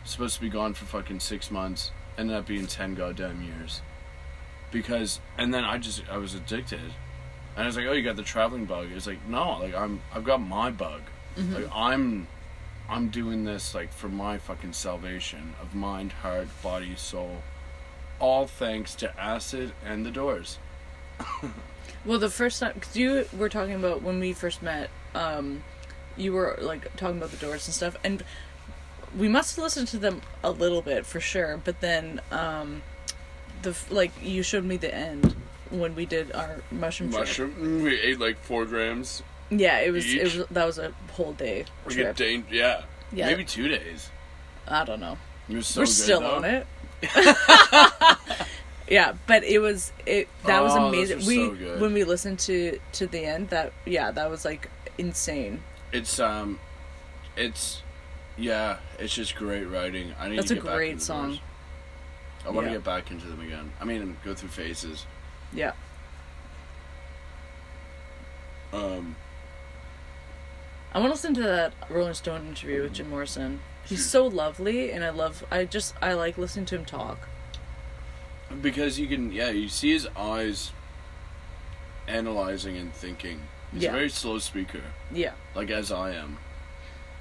Supposed 0.05 0.37
to 0.37 0.41
be 0.41 0.49
gone 0.49 0.73
for 0.75 0.87
fucking 0.87 1.21
six 1.21 1.51
months. 1.51 1.91
Ended 2.17 2.37
up 2.37 2.47
being 2.47 2.67
ten 2.67 2.95
goddamn 2.95 3.43
years. 3.43 3.83
Because 4.71 5.21
and 5.37 5.53
then 5.53 5.65
I 5.65 5.79
just 5.79 6.03
I 6.11 6.17
was 6.17 6.35
addicted. 6.35 6.81
And 7.57 7.65
I 7.65 7.67
was 7.67 7.77
like, 7.77 7.87
"Oh, 7.87 7.93
you 7.93 8.03
got 8.03 8.17
the 8.17 8.23
traveling 8.23 8.65
bug." 8.65 8.89
It's 8.95 9.07
like, 9.07 9.27
"No, 9.29 9.59
like 9.59 9.75
I'm 9.75 10.01
I've 10.15 10.25
got 10.25 10.41
my 10.41 10.71
bug. 10.71 11.03
Like 11.37 11.69
I'm 11.75 12.29
I'm 12.89 13.09
doing 13.09 13.45
this 13.45 13.75
like 13.75 13.93
for 13.93 14.09
my 14.09 14.39
fucking 14.39 14.73
salvation 14.73 15.55
of 15.61 15.75
mind, 15.75 16.13
heart, 16.13 16.49
body, 16.63 16.95
soul. 16.97 17.43
All 18.19 18.47
thanks 18.47 18.95
to 18.97 19.21
acid 19.21 19.73
and 19.85 20.07
the 20.07 20.11
doors." 20.11 20.59
Well, 22.05 22.19
the 22.19 22.31
first 22.31 22.61
time, 22.61 22.73
because 22.75 22.97
you 22.97 23.27
were 23.37 23.49
talking 23.49 23.75
about 23.75 24.03
when 24.03 24.21
we 24.21 24.33
first 24.33 24.63
met, 24.63 24.89
um, 25.15 25.63
you 26.17 26.33
were 26.33 26.59
like 26.61 26.97
talking 26.97 27.19
about 27.19 27.31
the 27.31 27.37
doors 27.37 27.67
and 27.67 27.75
stuff, 27.75 27.97
and 28.03 28.23
we 29.17 29.29
must 29.29 29.57
have 29.57 29.63
listened 29.65 29.89
to 29.89 29.99
them 29.99 30.23
a 30.43 30.51
little 30.51 30.83
bit 30.83 31.05
for 31.05 31.21
sure. 31.21 31.61
But 31.63 31.81
then, 31.81 32.21
um, 32.31 32.83
the 33.63 33.77
like 33.91 34.13
you 34.23 34.43
showed 34.43 34.65
me 34.65 34.77
the 34.79 34.95
end, 34.95 35.35
when 35.71 35.95
we 35.95 36.07
did 36.07 36.33
our 36.33 36.63
mushroom 36.71 37.11
trip. 37.11 37.21
Mushroom. 37.23 37.83
We 37.83 38.01
ate 38.01 38.19
like 38.19 38.39
four 38.39 38.65
grams. 38.65 39.23
Yeah, 39.51 39.79
it 39.81 39.91
was. 39.91 40.07
It 40.13 40.23
was 40.23 40.47
that 40.51 40.65
was 40.65 40.79
a 40.79 40.93
whole 41.13 41.33
day 41.35 41.65
We 41.87 41.95
trip. 41.95 42.17
get 42.17 42.17
day, 42.17 42.43
yeah. 42.51 42.83
Yeah. 43.13 43.27
Maybe 43.27 43.45
two 43.45 43.69
days. 43.69 44.09
I 44.69 44.85
don't 44.85 45.01
know. 45.01 45.19
So 45.61 45.81
We're 45.81 45.87
good, 45.87 45.89
still 45.93 46.21
though. 46.21 46.37
on 46.37 46.45
it. 46.45 46.67
yeah, 48.91 49.15
but 49.27 49.43
it 49.45 49.61
was 49.61 49.93
it 50.05 50.29
that 50.45 50.63
was 50.63 50.73
Oh, 50.75 50.91
those 50.91 51.11
amazing. 51.11 51.17
are 51.23 51.27
we 51.27 51.37
so 51.47 51.55
good. 51.55 51.81
when 51.81 51.95
we 51.95 52.05
listened 52.05 52.39
to 52.41 52.79
to 52.93 53.07
the 53.07 53.25
end 53.25 53.49
that 53.51 53.73
yeah 53.87 54.11
that 54.11 54.29
was 54.29 54.45
like 54.45 54.69
insane. 54.99 55.63
It's 55.93 56.21
um, 56.21 56.59
it's 57.37 57.83
yeah, 58.37 58.79
it's 58.99 59.15
just 59.15 59.35
great 59.37 59.65
writing. 59.65 60.15
I 60.21 60.29
need 60.29 60.39
That's 60.39 60.49
to 60.49 60.55
a 60.55 60.57
get 60.57 60.65
back 60.67 60.75
great 60.75 60.91
into 60.93 61.05
song. 61.05 61.29
those. 61.31 61.41
I 62.47 62.51
want 62.51 62.67
to 62.69 62.73
get 62.73 62.85
back 62.85 63.11
into 63.11 63.27
them 63.27 63.41
again. 63.41 63.73
I 63.81 63.85
mean, 63.85 64.17
go 64.25 64.35
through 64.35 64.49
phases. 64.49 65.05
Yeah, 65.53 65.73
Um, 68.73 69.17
I 70.95 70.99
want 71.01 71.11
to 71.11 71.15
listen 71.15 71.35
to 71.35 71.43
that 71.43 71.73
Rolling 71.89 72.15
Stone 72.15 72.47
interview 72.49 72.83
with 72.83 72.95
Jim 72.95 73.11
Morrison. 73.11 73.61
He's 73.85 74.09
so 74.09 74.27
lovely, 74.27 74.93
and 74.93 75.05
I 75.05 75.11
love. 75.11 75.45
I 75.51 75.65
just 75.65 75.95
I 76.01 76.13
like 76.13 76.39
listening 76.39 76.67
to 76.67 76.77
him 76.77 76.85
talk. 76.85 77.29
Because 78.61 78.99
you 78.99 79.07
can, 79.07 79.33
yeah, 79.33 79.51
you 79.51 79.69
see 79.69 79.93
his 79.93 80.09
eyes 80.17 80.73
analyzing 82.09 82.77
and 82.77 82.93
thinking. 82.93 83.41
He's 83.73 83.85
Yeah. 83.85 83.91
a 83.91 83.93
very 83.93 84.09
slow 84.09 84.39
speaker, 84.39 84.83
Yeah, 85.13 85.33
like 85.55 85.71
as 85.71 85.93
I 85.93 86.13
am. 86.13 86.39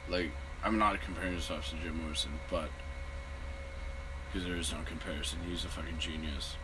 Like 0.07 0.31
I'm 0.63 0.77
not 0.79 0.99
comparing 1.01 1.35
myself 1.35 1.69
to 1.69 1.75
Jim 1.77 2.01
Morrison, 2.01 2.39
but 2.49 2.69
because 4.27 4.47
there 4.47 4.57
is 4.57 4.71
no 4.71 4.79
comparison, 4.85 5.39
he's 5.47 5.63
a 5.63 5.67
fucking 5.67 5.99
genius. 5.99 6.55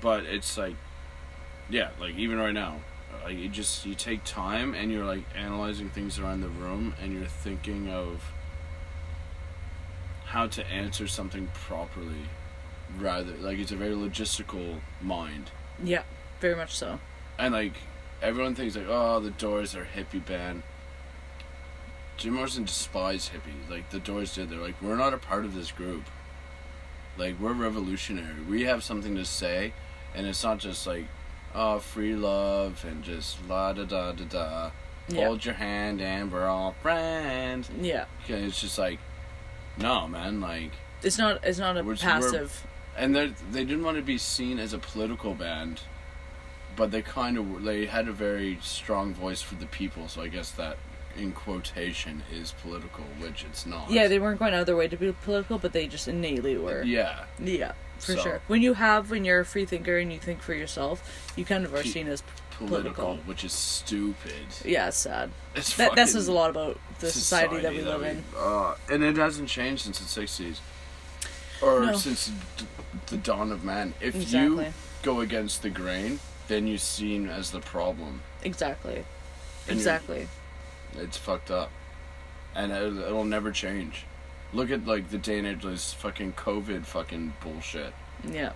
But 0.00 0.24
it's 0.24 0.56
like, 0.58 0.76
yeah, 1.70 1.90
like 1.98 2.14
even 2.16 2.38
right 2.38 2.52
now, 2.52 2.80
like 3.24 3.38
you 3.38 3.48
just 3.48 3.86
you 3.86 3.94
take 3.94 4.24
time 4.24 4.74
and 4.74 4.92
you're 4.92 5.04
like 5.06 5.24
analyzing 5.34 5.88
things 5.88 6.18
around 6.18 6.42
the 6.42 6.48
room 6.48 6.94
and 7.00 7.14
you're 7.14 7.26
thinking 7.26 7.88
of 7.88 8.22
how 10.26 10.46
to 10.48 10.66
answer 10.66 11.06
something 11.06 11.48
properly 11.54 12.28
rather 12.98 13.32
like 13.38 13.58
it's 13.58 13.72
a 13.72 13.76
very 13.76 13.94
logistical 13.94 14.80
mind 15.02 15.50
yeah, 15.82 16.02
very 16.40 16.54
much 16.54 16.74
so. 16.76 17.00
and 17.38 17.52
like 17.54 17.74
everyone 18.22 18.54
thinks 18.54 18.76
like 18.76 18.86
oh 18.88 19.18
the 19.20 19.30
doors 19.30 19.74
are 19.74 19.86
hippie 19.96 20.24
band 20.24 20.62
jim 22.16 22.34
morrison 22.34 22.64
despised 22.64 23.32
hippies 23.32 23.68
like 23.68 23.90
the 23.90 23.98
doors 23.98 24.34
did 24.34 24.48
they're 24.48 24.58
like 24.60 24.80
we're 24.80 24.96
not 24.96 25.12
a 25.12 25.18
part 25.18 25.44
of 25.44 25.54
this 25.54 25.72
group 25.72 26.04
like 27.18 27.38
we're 27.40 27.52
revolutionary 27.52 28.40
we 28.48 28.62
have 28.62 28.84
something 28.84 29.14
to 29.16 29.24
say 29.24 29.72
and 30.14 30.26
it's 30.26 30.44
not 30.44 30.58
just 30.58 30.86
like 30.86 31.06
oh 31.54 31.78
free 31.80 32.14
love 32.14 32.84
and 32.88 33.02
just 33.02 33.36
la 33.48 33.72
da 33.72 33.84
da 33.84 34.12
da 34.12 34.24
da 34.24 34.70
Yeah, 35.08 35.26
hold 35.26 35.44
your 35.44 35.54
hand 35.54 36.00
and 36.00 36.30
we're 36.32 36.46
all 36.46 36.74
friends 36.82 37.68
yeah. 37.80 38.04
it's 38.28 38.60
just 38.60 38.78
like 38.78 39.00
no 39.76 40.06
man 40.06 40.40
like 40.40 40.70
It's 41.02 41.18
not. 41.18 41.40
It's 41.44 41.58
not 41.58 41.76
a 41.76 41.82
we're- 41.82 41.96
passive. 41.98 42.64
And 42.96 43.14
they 43.14 43.32
they 43.50 43.64
didn't 43.64 43.84
want 43.84 43.96
to 43.96 44.02
be 44.02 44.18
seen 44.18 44.58
as 44.58 44.72
a 44.72 44.78
political 44.78 45.34
band, 45.34 45.80
but 46.76 46.90
they 46.90 47.02
kind 47.02 47.38
of 47.38 47.62
they 47.64 47.86
had 47.86 48.08
a 48.08 48.12
very 48.12 48.58
strong 48.62 49.14
voice 49.14 49.42
for 49.42 49.54
the 49.56 49.66
people. 49.66 50.08
So 50.08 50.22
I 50.22 50.28
guess 50.28 50.50
that 50.52 50.76
in 51.16 51.32
quotation 51.32 52.22
is 52.32 52.52
political, 52.62 53.04
which 53.20 53.44
it's 53.44 53.64
not. 53.66 53.90
Yeah, 53.90 54.08
they 54.08 54.18
weren't 54.18 54.38
going 54.40 54.52
out 54.54 54.60
of 54.60 54.66
their 54.66 54.76
way 54.76 54.88
to 54.88 54.96
be 54.96 55.12
political, 55.12 55.58
but 55.58 55.72
they 55.72 55.86
just 55.86 56.08
innately 56.08 56.56
were. 56.56 56.82
yeah, 56.82 57.24
Yeah, 57.38 57.72
for 58.00 58.14
So- 58.16 58.22
sure. 58.22 58.40
When 58.48 58.62
you 58.62 58.74
have, 58.74 59.10
when 59.12 59.24
you're 59.24 59.38
a 59.40 59.44
free 59.44 59.64
thinker 59.64 59.96
and 59.98 60.12
you 60.12 60.18
think 60.18 60.42
for 60.42 60.54
yourself, 60.54 61.32
you 61.36 61.44
kind 61.44 61.64
of 61.64 61.72
are 61.72 61.84
seen 61.84 62.08
as. 62.08 62.22
political, 62.58 62.92
Political. 63.04 63.16
which 63.26 63.42
is 63.44 63.52
stupid. 63.52 64.46
Yeah, 64.64 64.86
it's 64.88 64.96
sad. 64.96 65.30
It's 65.56 65.76
That, 65.76 65.94
that 65.96 66.08
says 66.08 66.28
a 66.28 66.32
lot 66.32 66.50
about 66.50 66.78
the 67.00 67.10
society, 67.10 67.58
that 67.60 67.72
we 67.72 67.82
live 67.82 68.02
in. 68.02 68.22
Uh, 68.36 68.74
and 68.88 69.02
it 69.02 69.16
hasn't 69.16 69.48
changed 69.48 69.82
since 69.82 69.98
the 69.98 70.04
sixties, 70.06 70.60
or 71.60 71.80
No. 71.86 71.96
since 71.96 72.30
the 73.06 73.16
dawn 73.16 73.52
of 73.52 73.64
man. 73.64 73.94
If 74.00 74.14
Exactly. 74.14 74.66
you 74.66 74.72
go 75.02 75.20
against 75.20 75.62
the 75.62 75.70
grain, 75.70 76.20
then 76.48 76.66
you're 76.66 76.78
seen 76.78 77.28
as 77.28 77.50
the 77.50 77.60
problem. 77.60 78.22
Exactly. 78.42 79.04
And 79.68 79.76
Exactly. 79.76 80.28
It's 80.96 81.16
fucked 81.16 81.50
up, 81.50 81.70
and 82.54 82.70
it'll, 82.72 82.98
it'll 83.00 83.24
never 83.24 83.50
change. 83.50 84.04
Look 84.52 84.70
at 84.70 84.86
like 84.86 85.10
the 85.10 85.18
day 85.18 85.38
and 85.38 85.46
age, 85.46 85.62
this 85.62 85.92
fucking 85.94 86.34
COVID 86.34 86.84
fucking 86.86 87.34
bullshit. 87.42 87.92
Yeah. 88.30 88.52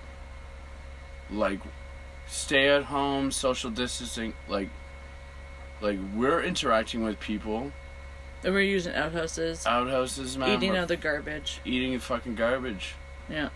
Like, 1.30 1.60
stay 2.28 2.68
at 2.68 2.84
home, 2.84 3.32
social 3.32 3.70
distancing. 3.70 4.34
Like, 4.48 4.68
like 5.80 5.98
we're 6.14 6.42
interacting 6.42 7.02
with 7.04 7.18
people, 7.20 7.72
And 8.44 8.54
we're 8.54 8.60
using 8.60 8.94
outhouses, 8.94 9.66
outhouses, 9.66 10.36
man. 10.38 10.50
eating 10.56 10.76
other 10.76 10.96
garbage. 10.96 11.60
eating 11.64 11.98
fucking 11.98 12.36
garbage. 12.36 12.94
Yeah. 13.28 13.48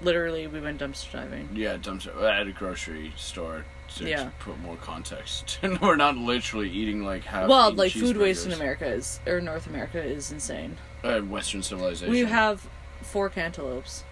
Literally, 0.00 0.46
we 0.46 0.60
went 0.60 0.80
dumpster 0.80 1.12
diving. 1.12 1.48
Yeah, 1.52 1.76
dumpster 1.76 2.22
at 2.22 2.46
a 2.46 2.52
grocery 2.52 3.12
store. 3.16 3.64
To 3.96 4.04
Yeah. 4.06 4.30
put 4.40 4.60
more 4.60 4.76
context, 4.76 5.58
we're 5.80 5.96
not 5.96 6.14
literally 6.14 6.68
eating 6.70 7.04
like 7.04 7.24
half. 7.24 7.48
well, 7.48 7.72
like 7.72 7.90
food 7.92 8.18
waste 8.18 8.44
in. 8.46 8.52
America 8.52 8.86
is, 8.86 9.18
or 9.26 9.40
North 9.40 9.66
America 9.66 9.98
is 10.02 10.30
insane. 10.30 10.76
Uh, 11.02 11.20
Western 11.20 11.62
civilization. 11.62 12.12
We 12.12 12.20
have 12.20 12.68
four 13.00 13.30
cantaloupes. 13.30 14.04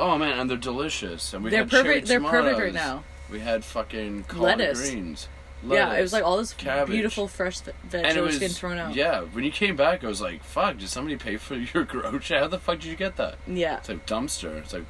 Oh 0.00 0.18
man, 0.18 0.36
and 0.36 0.50
they're 0.50 0.56
delicious. 0.56 1.32
And 1.32 1.44
we 1.44 1.50
They're 1.50 1.64
perfect. 1.64 2.08
They're 2.08 2.20
perfect 2.20 2.58
right 2.58 2.72
now. 2.74 3.04
We 3.30 3.38
had 3.38 3.64
fucking 3.64 4.24
collard 4.24 4.58
Lettuce. 4.58 4.90
greens. 4.90 5.28
Yeah, 5.64 5.94
it 5.94 6.02
was 6.02 6.12
like 6.12 6.24
all 6.24 6.38
this 6.38 6.52
cabbage. 6.54 6.90
beautiful 6.90 7.28
fresh 7.28 7.60
vegetables 7.60 7.90
veg 7.92 8.04
and 8.06 8.10
that 8.12 8.16
it 8.16 8.20
was 8.22 8.30
was 8.32 8.38
getting 8.40 8.54
thrown 8.56 8.78
out. 8.78 8.94
Yeah, 8.96 9.20
when 9.20 9.44
you 9.44 9.52
came 9.52 9.76
back, 9.76 10.02
I 10.02 10.08
was 10.08 10.20
like, 10.20 10.42
"Fuck! 10.42 10.78
Did 10.78 10.88
somebody 10.88 11.16
pay 11.16 11.36
for 11.36 11.54
your 11.74 11.84
grocery? 11.84 12.38
How 12.38 12.48
the 12.48 12.58
fuck 12.58 12.80
did 12.80 12.88
you 12.90 12.96
get 12.96 13.14
that?" 13.16 13.36
Yeah. 13.46 13.76
It's 13.76 13.88
like 13.88 14.06
dumpster. 14.06 14.56
It's 14.58 14.72
like, 14.72 14.86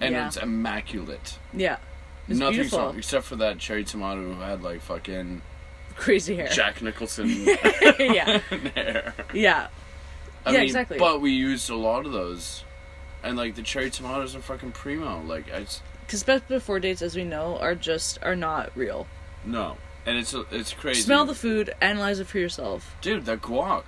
and 0.00 0.14
Yeah. 0.14 0.26
it's 0.26 0.36
immaculate. 0.36 1.38
Yeah. 1.52 1.76
It's 2.28 2.38
Nothing's 2.38 2.56
beautiful. 2.56 2.78
wrong 2.80 2.98
except 2.98 3.24
for 3.26 3.36
that 3.36 3.58
cherry 3.58 3.84
tomato 3.84 4.22
who 4.34 4.40
had 4.40 4.62
like 4.62 4.80
fucking 4.82 5.42
Crazy 5.96 6.36
hair. 6.36 6.48
Jack 6.48 6.80
Nicholson 6.82 7.28
yeah. 7.98 8.38
hair. 8.38 9.14
Yeah. 9.34 9.68
I 10.46 10.50
Yeah, 10.52 10.58
mean, 10.58 10.62
exactly. 10.66 10.98
But 10.98 11.20
we 11.20 11.32
used 11.32 11.68
a 11.70 11.74
lot 11.76 12.06
of 12.06 12.12
those, 12.12 12.64
and 13.24 13.36
like 13.36 13.54
the 13.56 13.62
cherry 13.62 13.90
tomatoes 13.90 14.36
are 14.36 14.40
fucking 14.40 14.72
primo. 14.72 15.20
Like 15.22 15.48
it's 15.48 15.82
Because 16.06 16.22
best 16.22 16.46
before 16.48 16.78
dates, 16.80 17.02
as 17.02 17.16
we 17.16 17.24
know, 17.24 17.58
are 17.58 17.74
just 17.74 18.18
are 18.22 18.36
not 18.36 18.70
real. 18.76 19.06
no, 19.44 19.76
and 20.06 20.16
it's 20.18 20.34
it's 20.52 20.72
crazy. 20.72 21.00
Smell 21.02 21.24
the 21.24 21.34
food, 21.34 21.74
analyze 21.80 22.20
it 22.20 22.28
for 22.28 22.38
yourself. 22.38 22.94
dude. 23.00 23.24
The 23.26 23.36
guac. 23.36 23.82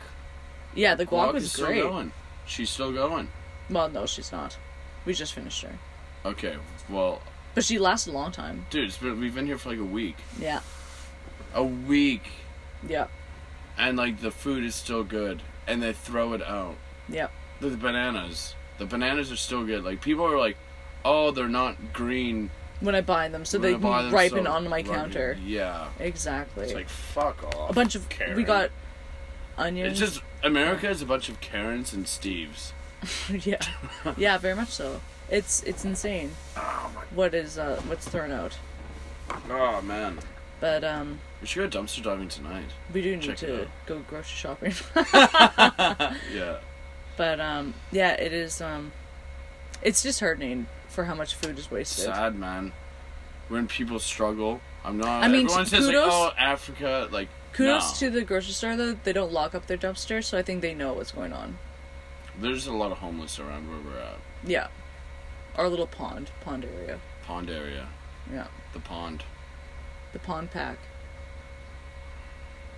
Yeah, 0.74 0.94
the 0.96 1.06
guac, 1.06 1.28
is 1.36 1.42
was 1.42 1.52
still 1.52 1.66
great. 1.66 1.82
going. 1.82 2.12
She's 2.46 2.70
still 2.70 2.92
going. 2.92 3.28
Well, 3.68 3.88
no, 3.88 4.06
she's 4.06 4.32
not. 4.32 4.56
We 5.04 5.14
just 5.14 5.32
finished 5.34 5.62
her, 5.62 5.78
Okay, 6.24 6.56
well, 6.88 7.22
but 7.54 7.64
she 7.64 7.78
lasted 7.78 8.10
a 8.12 8.14
long 8.14 8.30
time. 8.32 8.66
dude, 8.70 8.84
it's 8.88 8.98
been, 8.98 9.18
we've 9.20 9.34
been 9.34 9.46
here 9.46 9.58
for 9.58 9.70
like 9.70 9.78
a 9.78 9.84
week. 9.84 10.16
Yeah. 10.38 10.60
A 11.54 11.64
week, 11.64 12.30
Yeah. 12.86 13.06
and 13.78 13.96
like 13.96 14.20
the 14.20 14.30
food 14.30 14.64
is 14.64 14.74
still 14.74 15.02
good, 15.02 15.42
and 15.66 15.82
they 15.82 15.92
throw 15.92 16.32
it 16.34 16.42
out. 16.42 16.76
Yeah. 17.08 17.28
The 17.60 17.70
bananas, 17.70 18.54
the 18.78 18.86
bananas 18.86 19.32
are 19.32 19.36
still 19.36 19.64
good. 19.64 19.82
Like 19.84 20.00
people 20.00 20.24
are 20.26 20.38
like, 20.38 20.56
oh, 21.04 21.30
they're 21.30 21.48
not 21.48 21.92
green. 21.92 22.50
When 22.80 22.94
I 22.94 23.00
buy 23.02 23.28
them, 23.28 23.44
so 23.44 23.58
when 23.58 23.70
they 23.72 23.74
I 23.74 23.78
buy 23.78 24.02
them, 24.04 24.12
ripen 24.14 24.44
so 24.44 24.50
on 24.52 24.64
my 24.68 24.76
ripen." 24.78 24.92
counter. 24.94 25.38
Yeah, 25.44 25.88
Exactly. 25.98 26.64
it's 26.64 26.74
like 26.74 26.88
fuck 26.88 27.42
off. 27.54 27.70
a 27.70 27.72
bunch 27.72 27.94
of 27.94 28.08
Karen. 28.08 28.36
we 28.36 28.42
got 28.44 28.70
onions. 29.58 30.00
It's 30.00 30.12
just 30.12 30.22
America 30.42 30.88
is 30.88 31.02
a 31.02 31.06
bunch 31.06 31.28
of 31.28 31.40
Karens 31.40 31.92
and 31.92 32.04
Steves. 32.06 32.72
yeah, 33.44 33.60
yeah, 34.16 34.38
very 34.38 34.54
much 34.54 34.68
so. 34.68 35.00
It's 35.30 35.62
it's 35.62 35.84
insane 35.84 36.32
Oh 36.56 36.90
my. 36.94 37.02
what 37.14 37.34
is 37.34 37.58
uh 37.58 37.80
what's 37.86 38.06
thrown 38.08 38.32
out. 38.32 38.58
Oh 39.48 39.80
man. 39.82 40.18
But 40.60 40.84
um, 40.84 41.20
We 41.40 41.46
should 41.46 41.70
go 41.70 41.80
dumpster 41.80 42.02
diving 42.02 42.28
tonight. 42.28 42.66
we 42.92 43.00
do 43.00 43.16
need 43.16 43.22
Check 43.22 43.38
to 43.38 43.66
go 43.86 44.00
grocery 44.00 44.24
shopping. 44.36 44.74
Yeah. 46.34 46.58
but 47.16 47.40
um, 47.40 47.74
yeah, 47.92 48.12
it 48.12 48.32
is 48.32 48.60
um, 48.60 48.92
it's 49.82 50.02
disheartening 50.02 50.66
for 50.88 51.04
how 51.04 51.14
much 51.14 51.34
food 51.34 51.58
is 51.58 51.70
wasted. 51.70 52.06
Sad 52.06 52.34
man. 52.34 52.72
When 53.48 53.66
people 53.68 53.98
struggle, 53.98 54.60
I'm 54.84 54.98
not. 54.98 55.24
I 55.24 55.28
mean, 55.28 55.46
everyone 55.46 55.66
says 55.66 55.86
like, 55.86 55.94
kudos- 55.96 56.12
"Oh, 56.12 56.32
Africa," 56.38 57.08
like 57.10 57.28
Kudos 57.52 58.00
no. 58.00 58.06
to 58.08 58.14
the 58.14 58.22
grocery 58.22 58.52
store 58.52 58.76
though; 58.76 58.92
they 59.02 59.12
don't 59.12 59.32
lock 59.32 59.54
up 59.54 59.66
their 59.66 59.78
dumpsters, 59.78 60.24
so 60.24 60.36
I 60.38 60.42
think 60.42 60.60
they 60.60 60.74
know 60.74 60.92
what's 60.92 61.10
going 61.12 61.32
on. 61.32 61.58
There's 62.38 62.66
a 62.66 62.72
lot 62.72 62.92
of 62.92 62.98
homeless 62.98 63.38
around 63.40 63.68
where 63.68 63.78
we're 63.80 64.00
at. 64.00 64.18
Yeah, 64.44 64.68
our 65.56 65.68
little 65.68 65.86
pond, 65.86 66.30
pond 66.40 66.64
area. 66.64 66.98
Pond 67.24 67.50
area, 67.50 67.86
Yeah, 68.32 68.46
the 68.72 68.80
pond. 68.80 69.24
the 70.12 70.18
pond 70.18 70.50
pack, 70.50 70.78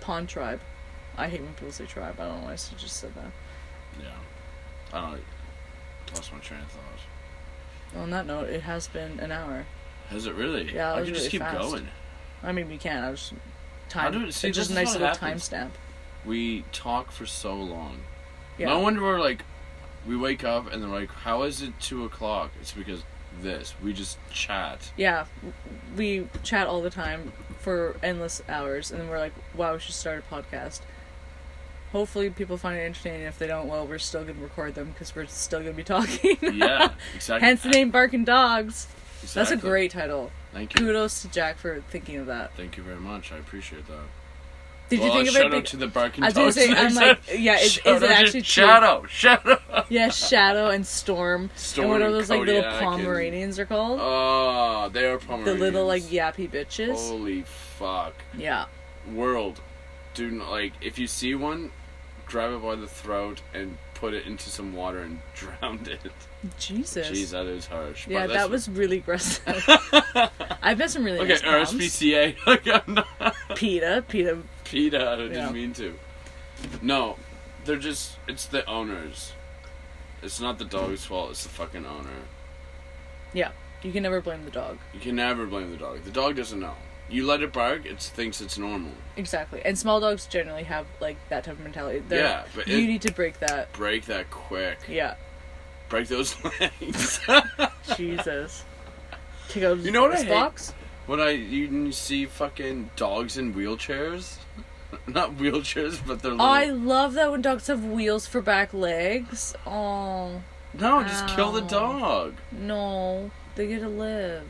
pond 0.01 0.29
tribe. 0.29 0.61
I 1.17 1.27
hate 1.29 1.41
when 1.41 1.53
people 1.53 1.71
say 1.71 1.85
tribe. 1.85 2.15
I 2.19 2.25
don't 2.25 2.39
know 2.41 2.45
why 2.47 2.53
I 2.53 2.55
just 2.55 2.97
said 2.97 3.13
that. 3.15 3.31
Yeah. 4.01 4.07
I 4.91 5.01
don't. 5.01 5.11
know. 5.13 5.19
Lost 6.15 6.33
my 6.33 6.39
train 6.39 6.61
of 6.61 6.67
thought. 6.71 8.01
On 8.01 8.09
that 8.09 8.25
note, 8.25 8.49
it 8.49 8.61
has 8.61 8.87
been 8.87 9.19
an 9.19 9.31
hour. 9.31 9.65
Has 10.09 10.25
it 10.25 10.33
really? 10.35 10.73
Yeah, 10.73 10.93
I 10.93 10.97
can 10.97 11.05
just 11.13 11.17
really 11.19 11.29
keep 11.29 11.41
fast. 11.41 11.57
going. 11.59 11.87
I 12.43 12.51
mean, 12.51 12.67
we 12.67 12.77
can. 12.77 13.03
I 13.03 13.11
was 13.11 13.31
How 13.91 14.09
time. 14.09 14.11
do- 14.13 14.31
see, 14.31 14.49
it's 14.49 14.57
just 14.57 14.71
a 14.71 14.73
nice 14.73 14.93
little 14.93 15.09
timestamp. 15.09 15.71
We 16.25 16.63
talk 16.71 17.11
for 17.11 17.25
so 17.25 17.55
long. 17.55 17.99
Yeah. 18.57 18.67
No 18.69 18.79
wonder 18.79 19.01
we're 19.01 19.19
like, 19.19 19.43
we 20.07 20.15
wake 20.17 20.43
up 20.43 20.71
and 20.71 20.81
they're 20.81 20.89
like, 20.89 21.11
"How 21.11 21.43
is 21.43 21.61
it 21.61 21.73
two 21.79 22.05
o'clock?" 22.05 22.51
It's 22.59 22.71
because 22.71 23.03
this. 23.41 23.73
We 23.83 23.93
just 23.93 24.17
chat. 24.29 24.91
Yeah, 24.97 25.25
we 25.95 26.27
chat 26.43 26.67
all 26.67 26.81
the 26.81 26.89
time 26.89 27.31
for 27.59 27.95
endless 28.03 28.41
hours, 28.47 28.91
and 28.91 28.99
then 29.01 29.09
we're 29.09 29.19
like, 29.19 29.33
"Wow, 29.55 29.73
we 29.73 29.79
should 29.79 29.95
start 29.95 30.23
a 30.29 30.33
podcast." 30.33 30.81
Hopefully, 31.91 32.29
people 32.29 32.57
find 32.57 32.77
it 32.77 32.81
entertaining. 32.81 33.21
If 33.21 33.37
they 33.37 33.47
don't, 33.47 33.67
well, 33.67 33.85
we're 33.85 33.99
still 33.99 34.23
gonna 34.23 34.41
record 34.41 34.75
them 34.75 34.91
because 34.91 35.15
we're 35.15 35.27
still 35.27 35.59
gonna 35.59 35.73
be 35.73 35.83
talking. 35.95 36.37
Yeah, 36.41 36.93
exactly. 37.15 37.47
Hence 37.47 37.63
the 37.63 37.69
name 37.69 37.91
"Barking 37.91 38.23
Dogs." 38.25 38.87
That's 39.33 39.51
a 39.51 39.57
great 39.57 39.91
title. 39.91 40.31
Thank 40.51 40.77
you. 40.77 40.85
Kudos 40.85 41.21
to 41.21 41.29
Jack 41.29 41.57
for 41.57 41.81
thinking 41.89 42.17
of 42.17 42.25
that. 42.27 42.55
Thank 42.57 42.77
you 42.77 42.83
very 42.83 42.99
much. 42.99 43.31
I 43.31 43.37
appreciate 43.37 43.87
that. 43.87 44.03
Did 44.97 45.01
well, 45.01 45.07
you 45.07 45.13
oh, 45.13 45.15
think 45.25 45.27
of 45.29 45.33
shout 45.41 45.53
it? 45.53 45.57
out 45.57 45.65
to 45.65 45.77
the 45.77 45.87
barking 45.87 46.23
I 46.23 46.27
was 46.27 46.33
gonna 46.33 46.45
dogs 46.45 46.55
say, 46.55 46.71
I'm 46.71 46.93
like, 46.95 47.19
yeah, 47.37 47.57
is, 47.59 47.71
Shout 47.73 47.85
is 47.97 48.03
out 48.03 48.03
it 48.03 48.07
to 48.07 48.13
actually 48.15 48.41
true? 48.41 48.63
Shadow? 48.65 49.05
Shadow. 49.07 49.59
Yeah, 49.89 50.09
Shadow 50.09 50.69
and 50.69 50.85
Storm. 50.85 51.49
Storm 51.55 51.85
and 51.85 51.91
what 51.91 52.01
are 52.01 52.05
and 52.05 52.13
those 52.15 52.29
like 52.29 52.39
little 52.41 52.61
Kodiak 52.63 52.81
and- 52.81 52.91
Pomeranians 53.03 53.59
are 53.59 53.65
called? 53.65 53.99
Oh, 54.01 54.89
they 54.93 55.05
are 55.05 55.17
Pomeranians. 55.17 55.19
the 55.19 55.27
Pomeranians. 55.27 55.59
little 55.59 55.85
like 55.87 56.03
yappy 56.03 56.49
bitches. 56.49 56.95
Holy 57.09 57.43
fuck. 57.43 58.13
Yeah. 58.37 58.65
World. 59.11 59.59
Do 60.13 60.29
not, 60.29 60.51
like, 60.51 60.73
if 60.81 60.99
you 60.99 61.07
see 61.07 61.33
one, 61.35 61.71
grab 62.27 62.53
it 62.53 62.61
by 62.61 62.75
the 62.75 62.87
throat 62.87 63.41
and 63.53 63.77
put 63.95 64.13
it 64.13 64.25
into 64.27 64.49
some 64.49 64.73
water 64.75 64.99
and 64.99 65.19
drown 65.35 65.79
it. 65.89 66.11
Jesus. 66.59 67.09
Jeez, 67.09 67.31
that 67.31 67.45
is 67.45 67.65
harsh. 67.65 68.05
yeah, 68.07 68.27
that 68.27 68.49
was 68.49 68.67
really 68.69 68.97
aggressive. 68.97 69.43
I've 70.61 70.77
met 70.77 70.91
some 70.91 71.03
really 71.05 71.19
Okay, 71.19 71.37
nice. 71.45 71.73
RSPCA. 71.73 72.35
Like, 72.45 72.67
I'm 72.67 72.93
not. 72.95 73.35
PETA, 73.55 74.03
PETA. 74.07 74.37
PETA, 74.73 75.09
I 75.11 75.15
didn't 75.17 75.33
Yeah. 75.33 75.51
mean 75.51 75.71
to. 75.73 75.97
No, 76.81 77.17
they're 77.65 77.77
just. 77.77 78.17
It's 78.27 78.45
the 78.47 78.65
owners. 78.67 79.33
It's 80.23 80.39
not 80.39 80.57
the 80.57 80.65
dog's 80.65 81.05
fault, 81.05 81.31
it's 81.31 81.43
the 81.43 81.49
fucking 81.49 81.85
owner. 81.85 82.09
Yeah, 83.33 83.51
you 83.83 83.91
can 83.91 84.03
never 84.03 84.19
blame 84.21 84.45
the 84.45 84.51
dog. 84.51 84.77
You 84.93 84.99
can 84.99 85.15
never 85.15 85.45
blame 85.45 85.69
the 85.71 85.77
dog. 85.77 86.03
The 86.03 86.11
dog 86.11 86.35
doesn't 86.37 86.59
know. 86.59 86.75
You 87.09 87.25
let 87.27 87.41
it 87.41 87.51
bark, 87.51 87.85
it 87.85 87.99
thinks 87.99 88.39
it's 88.41 88.57
normal. 88.57 88.91
Exactly. 89.17 89.61
And 89.65 89.77
small 89.77 89.99
dogs 89.99 90.25
generally 90.25 90.63
have 90.63 90.87
like 91.01 91.17
that 91.29 91.43
type 91.43 91.55
of 91.55 91.59
mentality. 91.59 92.01
They're, 92.07 92.23
Yeah, 92.23 92.43
but 92.55 92.67
you 92.67 92.77
it- 92.79 92.87
need 92.87 93.01
to 93.03 93.11
break 93.13 93.39
that. 93.39 93.71
Break 93.73 94.05
that 94.05 94.31
quick. 94.31 94.79
Yeah. 94.87 95.15
Break 95.89 96.07
those 96.07 96.35
legs. 96.59 97.19
Jesus. 97.95 98.63
Take 99.49 99.63
out 99.63 99.77
You 99.79 99.91
know 99.91 100.01
what 100.01 100.11
I 100.11 100.15
this 100.15 100.23
hate? 100.23 100.29
box? 100.29 100.73
when 101.05 101.19
I 101.19 101.31
you 101.31 101.91
see 101.91 102.25
fucking 102.25 102.89
dogs 102.95 103.37
in 103.37 103.53
wheelchairs, 103.53 104.37
not 105.07 105.35
wheelchairs, 105.37 105.99
but 106.05 106.21
they're 106.21 106.31
little. 106.31 106.45
I 106.45 106.65
love 106.65 107.13
that 107.13 107.31
when 107.31 107.41
dogs 107.41 107.67
have 107.67 107.83
wheels 107.83 108.27
for 108.27 108.41
back 108.41 108.73
legs. 108.73 109.55
Oh 109.65 110.41
no, 110.73 111.03
just 111.03 111.27
kill 111.27 111.51
the 111.51 111.61
dog. 111.61 112.35
no, 112.51 113.31
they 113.55 113.67
get 113.67 113.79
to 113.79 113.89
live. 113.89 114.49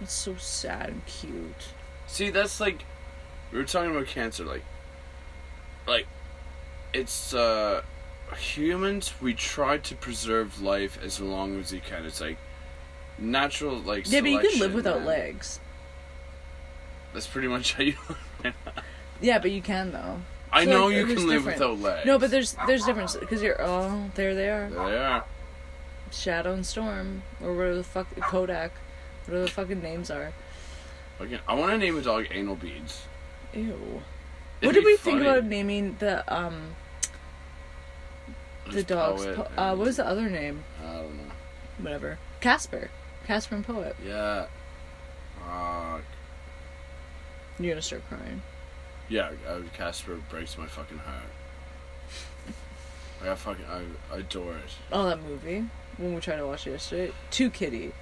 It's 0.00 0.12
so 0.12 0.36
sad 0.36 0.90
and 0.90 1.06
cute. 1.06 1.68
See, 2.06 2.30
that's 2.30 2.60
like 2.60 2.84
we 3.52 3.58
were 3.58 3.64
talking 3.64 3.90
about 3.90 4.06
cancer. 4.06 4.44
Like, 4.44 4.64
like 5.86 6.06
it's 6.92 7.34
uh 7.34 7.82
humans. 8.36 9.14
We 9.20 9.34
try 9.34 9.78
to 9.78 9.94
preserve 9.94 10.60
life 10.60 10.98
as 11.02 11.20
long 11.20 11.58
as 11.58 11.72
we 11.72 11.80
can. 11.80 12.04
It's 12.04 12.20
like 12.20 12.38
natural, 13.18 13.76
like 13.76 14.10
Yeah, 14.10 14.20
but 14.20 14.30
you 14.30 14.40
can 14.40 14.60
live 14.60 14.74
without 14.74 15.02
legs. 15.04 15.60
That's 17.12 17.26
pretty 17.26 17.48
much 17.48 17.74
how 17.74 17.82
you. 17.82 17.94
Yeah, 19.20 19.38
but 19.38 19.50
you 19.50 19.62
can 19.62 19.92
though. 19.92 20.20
I 20.52 20.64
So, 20.64 20.70
know 20.70 20.86
like, 20.86 20.96
you 20.96 21.06
can 21.06 21.26
live 21.26 21.44
different. 21.44 21.58
without 21.60 21.78
legs. 21.80 22.06
No, 22.06 22.18
but 22.18 22.30
there's 22.30 22.56
there's 22.66 22.84
difference 22.84 23.16
because 23.16 23.42
you're 23.42 23.60
oh 23.60 24.10
there 24.14 24.34
they 24.34 24.48
are 24.48 24.70
there 24.70 24.86
they 24.88 24.96
are. 24.98 25.24
Shadow 26.10 26.54
and 26.54 26.64
Storm 26.64 27.22
or 27.42 27.54
whatever 27.54 27.74
the 27.76 27.84
fuck 27.84 28.08
Kodak, 28.20 28.72
whatever 29.26 29.44
the 29.44 29.50
fucking 29.50 29.82
names 29.82 30.10
are. 30.10 30.32
Fucking- 31.18 31.40
I 31.46 31.54
want 31.54 31.72
to 31.72 31.78
name 31.78 31.98
a 31.98 32.00
dog 32.00 32.26
Anal 32.30 32.56
Beads. 32.56 33.02
Ew. 33.52 33.62
It'd 33.62 34.66
what 34.66 34.74
did 34.74 34.84
we 34.84 34.96
think 34.96 35.20
about 35.20 35.44
naming 35.44 35.96
the 35.98 36.24
um 36.34 36.74
the 38.70 38.82
dogs? 38.82 39.24
Po- 39.26 39.48
uh, 39.56 39.74
what 39.74 39.86
was 39.86 39.96
the 39.96 40.06
other 40.06 40.28
name? 40.28 40.64
I 40.82 40.92
don't 40.92 41.16
know. 41.16 41.32
Whatever. 41.78 42.18
Casper. 42.40 42.90
Casper 43.26 43.54
and 43.56 43.64
Poet. 43.66 43.96
Yeah. 44.04 44.46
Uh, 45.46 45.98
You're 47.58 47.72
gonna 47.74 47.82
start 47.82 48.02
crying. 48.08 48.42
Yeah, 49.08 49.30
uh, 49.48 49.60
Casper 49.74 50.20
breaks 50.28 50.58
my 50.58 50.66
fucking 50.66 50.98
heart. 50.98 51.22
I 53.22 53.34
fucking 53.34 53.64
I, 53.64 54.14
I 54.14 54.18
adore 54.18 54.54
it. 54.54 54.70
Oh, 54.92 55.06
that 55.06 55.22
movie 55.22 55.64
when 55.96 56.14
we 56.14 56.20
tried 56.20 56.36
to 56.36 56.46
watch 56.46 56.66
it 56.66 56.72
yesterday. 56.72 57.12
Too 57.30 57.50
kitty. 57.50 57.92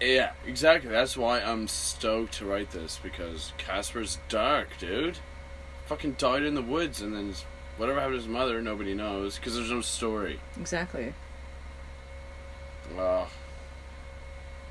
Yeah, 0.00 0.32
exactly. 0.46 0.90
That's 0.90 1.16
why 1.16 1.40
I'm 1.40 1.68
stoked 1.68 2.34
to 2.34 2.46
write 2.46 2.70
this 2.70 2.98
because 3.02 3.52
Casper's 3.58 4.18
dark, 4.28 4.68
dude. 4.78 5.18
Fucking 5.86 6.12
died 6.12 6.42
in 6.42 6.54
the 6.54 6.62
woods, 6.62 7.02
and 7.02 7.14
then 7.14 7.34
whatever 7.76 8.00
happened 8.00 8.18
to 8.18 8.22
his 8.22 8.28
mother, 8.28 8.62
nobody 8.62 8.94
knows 8.94 9.36
because 9.36 9.54
there's 9.54 9.70
no 9.70 9.80
story. 9.80 10.40
Exactly. 10.58 11.12
Uh, 12.98 13.26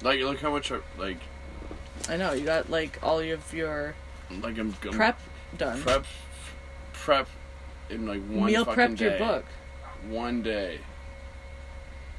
like, 0.02 0.20
look 0.20 0.39
how 0.39 0.52
much 0.52 0.72
I, 0.72 0.80
like 0.97 1.18
I 2.10 2.18
know 2.18 2.34
you 2.34 2.45
got 2.45 2.70
like 2.70 2.99
all 3.04 3.20
of 3.20 3.54
your 3.54 3.95
like 4.30 4.58
I'm, 4.58 4.76
I'm 4.84 4.91
prep 4.91 5.20
done. 5.58 5.82
prep 5.82 6.06
prep 6.93 7.28
in 7.89 8.08
like 8.08 8.22
one 8.28 8.45
Meal 8.45 8.66
fucking 8.66 8.84
prepped 8.84 8.97
day. 8.97 9.10
your 9.10 9.18
book. 9.20 9.45
One 10.10 10.41
day. 10.41 10.80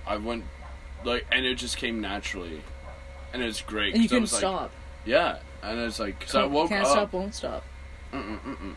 I 0.07 0.17
went 0.17 0.45
like, 1.05 1.27
and 1.33 1.45
it 1.47 1.55
just 1.57 1.77
came 1.77 2.01
naturally, 2.01 2.61
and 3.33 3.43
it's 3.43 3.61
great. 3.63 3.95
And 3.95 4.03
you 4.03 4.09
couldn't 4.09 4.23
was 4.23 4.33
like- 4.35 4.41
stop. 4.41 4.71
yeah, 5.05 5.39
and 5.63 5.79
it's 5.81 5.99
like, 5.99 6.19
cause 6.21 6.35
I 6.35 6.45
woke 6.45 6.69
Can't 6.71 6.85
up. 6.85 6.91
stop, 6.91 7.13
won't 7.13 7.35
stop. 7.35 7.65
Mm-mm, 8.13 8.41
mm-mm. 8.41 8.75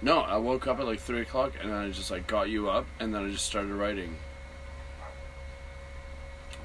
No, 0.00 0.18
I 0.20 0.36
woke 0.38 0.66
up 0.66 0.80
at 0.80 0.86
like 0.86 1.00
three 1.00 1.20
o'clock, 1.20 1.52
and 1.60 1.70
then 1.70 1.78
I 1.78 1.90
just 1.90 2.10
like 2.10 2.26
got 2.26 2.48
you 2.50 2.68
up, 2.70 2.86
and 2.98 3.14
then 3.14 3.26
I 3.26 3.30
just 3.30 3.46
started 3.46 3.72
writing. 3.72 4.16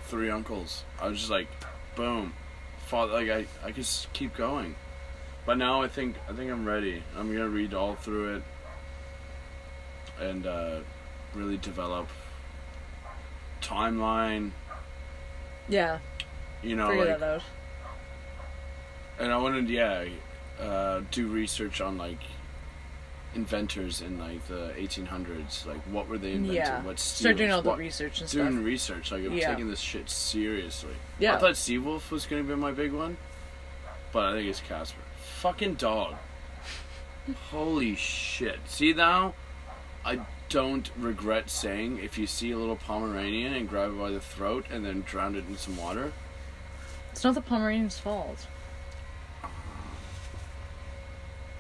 Three 0.06 0.30
uncles. 0.30 0.84
I 1.02 1.08
was 1.10 1.20
just 1.20 1.30
like, 1.30 1.48
boom, 1.96 2.34
father. 2.86 3.14
Like 3.14 3.30
I, 3.30 3.68
I 3.68 3.72
just 3.72 4.12
keep 4.14 4.36
going, 4.36 4.76
but 5.48 5.58
now 5.58 5.82
I 5.82 5.88
think 5.88 6.16
I 6.30 6.34
think 6.34 6.52
I'm 6.52 6.66
ready. 6.66 7.02
I'm 7.18 7.32
gonna 7.34 7.50
read 7.50 7.74
all 7.74 7.96
through 7.96 8.36
it, 8.36 8.44
and 10.20 10.46
uh, 10.46 10.80
really 11.34 11.58
develop 11.58 12.08
timeline. 13.62 14.52
Yeah, 15.70 16.00
You 16.62 16.76
know, 16.76 16.88
figure 16.90 17.06
like 17.06 17.20
that 17.20 17.36
out. 17.36 17.42
And 19.20 19.34
I 19.34 19.38
wanted, 19.38 19.70
yeah, 19.70 20.06
uh, 20.62 21.02
do 21.12 21.28
research 21.28 21.82
on 21.82 21.98
like 21.98 22.20
inventors 23.36 24.02
in 24.02 24.18
like 24.18 24.48
the 24.48 24.72
1800s. 24.78 25.66
Like, 25.66 25.82
what 25.92 26.08
were 26.08 26.18
they 26.18 26.32
inventing? 26.34 26.56
Yeah. 26.56 26.82
What 26.84 27.00
Start 27.00 27.36
doing 27.38 27.52
all 27.52 27.62
the 27.62 27.76
research 27.76 28.22
and 28.22 28.30
Doing 28.30 28.46
stuff. 28.46 28.54
Doing 28.54 28.64
research. 28.64 29.12
Like, 29.12 29.26
I'm 29.26 29.34
Yeah. 29.34 29.50
taking 29.50 29.70
this 29.70 29.80
shit 29.82 30.10
seriously. 30.10 30.96
Yeah. 31.20 31.36
I 31.36 31.40
thought 31.40 31.56
Seawolf 31.56 32.12
was 32.12 32.26
gonna 32.26 32.44
be 32.44 32.56
my 32.56 32.72
big 32.72 32.94
one, 32.94 33.18
but 34.14 34.24
I 34.26 34.34
think 34.38 34.48
it's 34.50 34.62
Casper. 34.62 35.02
Fucking 35.42 35.76
dog. 35.76 36.16
Holy 37.52 37.96
shit! 37.96 38.60
See 38.68 38.94
now, 38.94 39.34
I 40.06 40.22
don't 40.50 40.90
regret 40.98 41.50
saying 41.50 42.00
if 42.00 42.18
you 42.18 42.26
see 42.26 42.52
a 42.52 42.58
little 42.58 42.76
Pomeranian 42.78 43.54
and 43.54 43.68
grab 43.70 43.92
it 43.92 44.00
by 44.00 44.10
the 44.12 44.20
throat 44.22 44.66
and 44.72 44.84
then 44.86 45.02
drown 45.02 45.36
it 45.36 45.44
in 45.48 45.58
some 45.58 45.78
water. 45.78 46.14
It's 47.12 47.24
not 47.24 47.36
the 47.36 47.42
Pomeranian's 47.42 48.00
fault. 48.00 48.48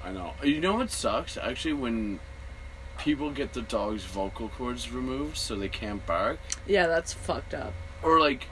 I 0.03 0.11
know. 0.11 0.34
You 0.41 0.61
know 0.61 0.75
what 0.75 0.89
sucks? 0.89 1.38
Actually, 1.38 1.73
when 1.73 2.19
people 2.97 3.30
get 3.32 3.53
the 3.53 3.61
dog's 3.61 4.05
vocal 4.05 4.49
cords 4.49 4.91
removed 4.91 5.38
so 5.38 5.55
they 5.55 5.69
can't 5.69 6.03
bark, 6.05 6.39
Yeah, 6.65 6.88
that's 6.88 7.13
fucked 7.13 7.53
up. 7.53 7.73
or 8.01 8.19
like 8.19 8.47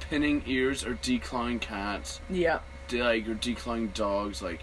pinning 0.00 0.42
ears 0.46 0.84
or 0.84 0.94
declawing 0.94 1.60
cats, 1.60 2.20
Yeah, 2.28 2.60
like 2.92 3.28
or 3.28 3.34
declawing 3.34 3.92
dogs, 3.94 4.42
like 4.42 4.60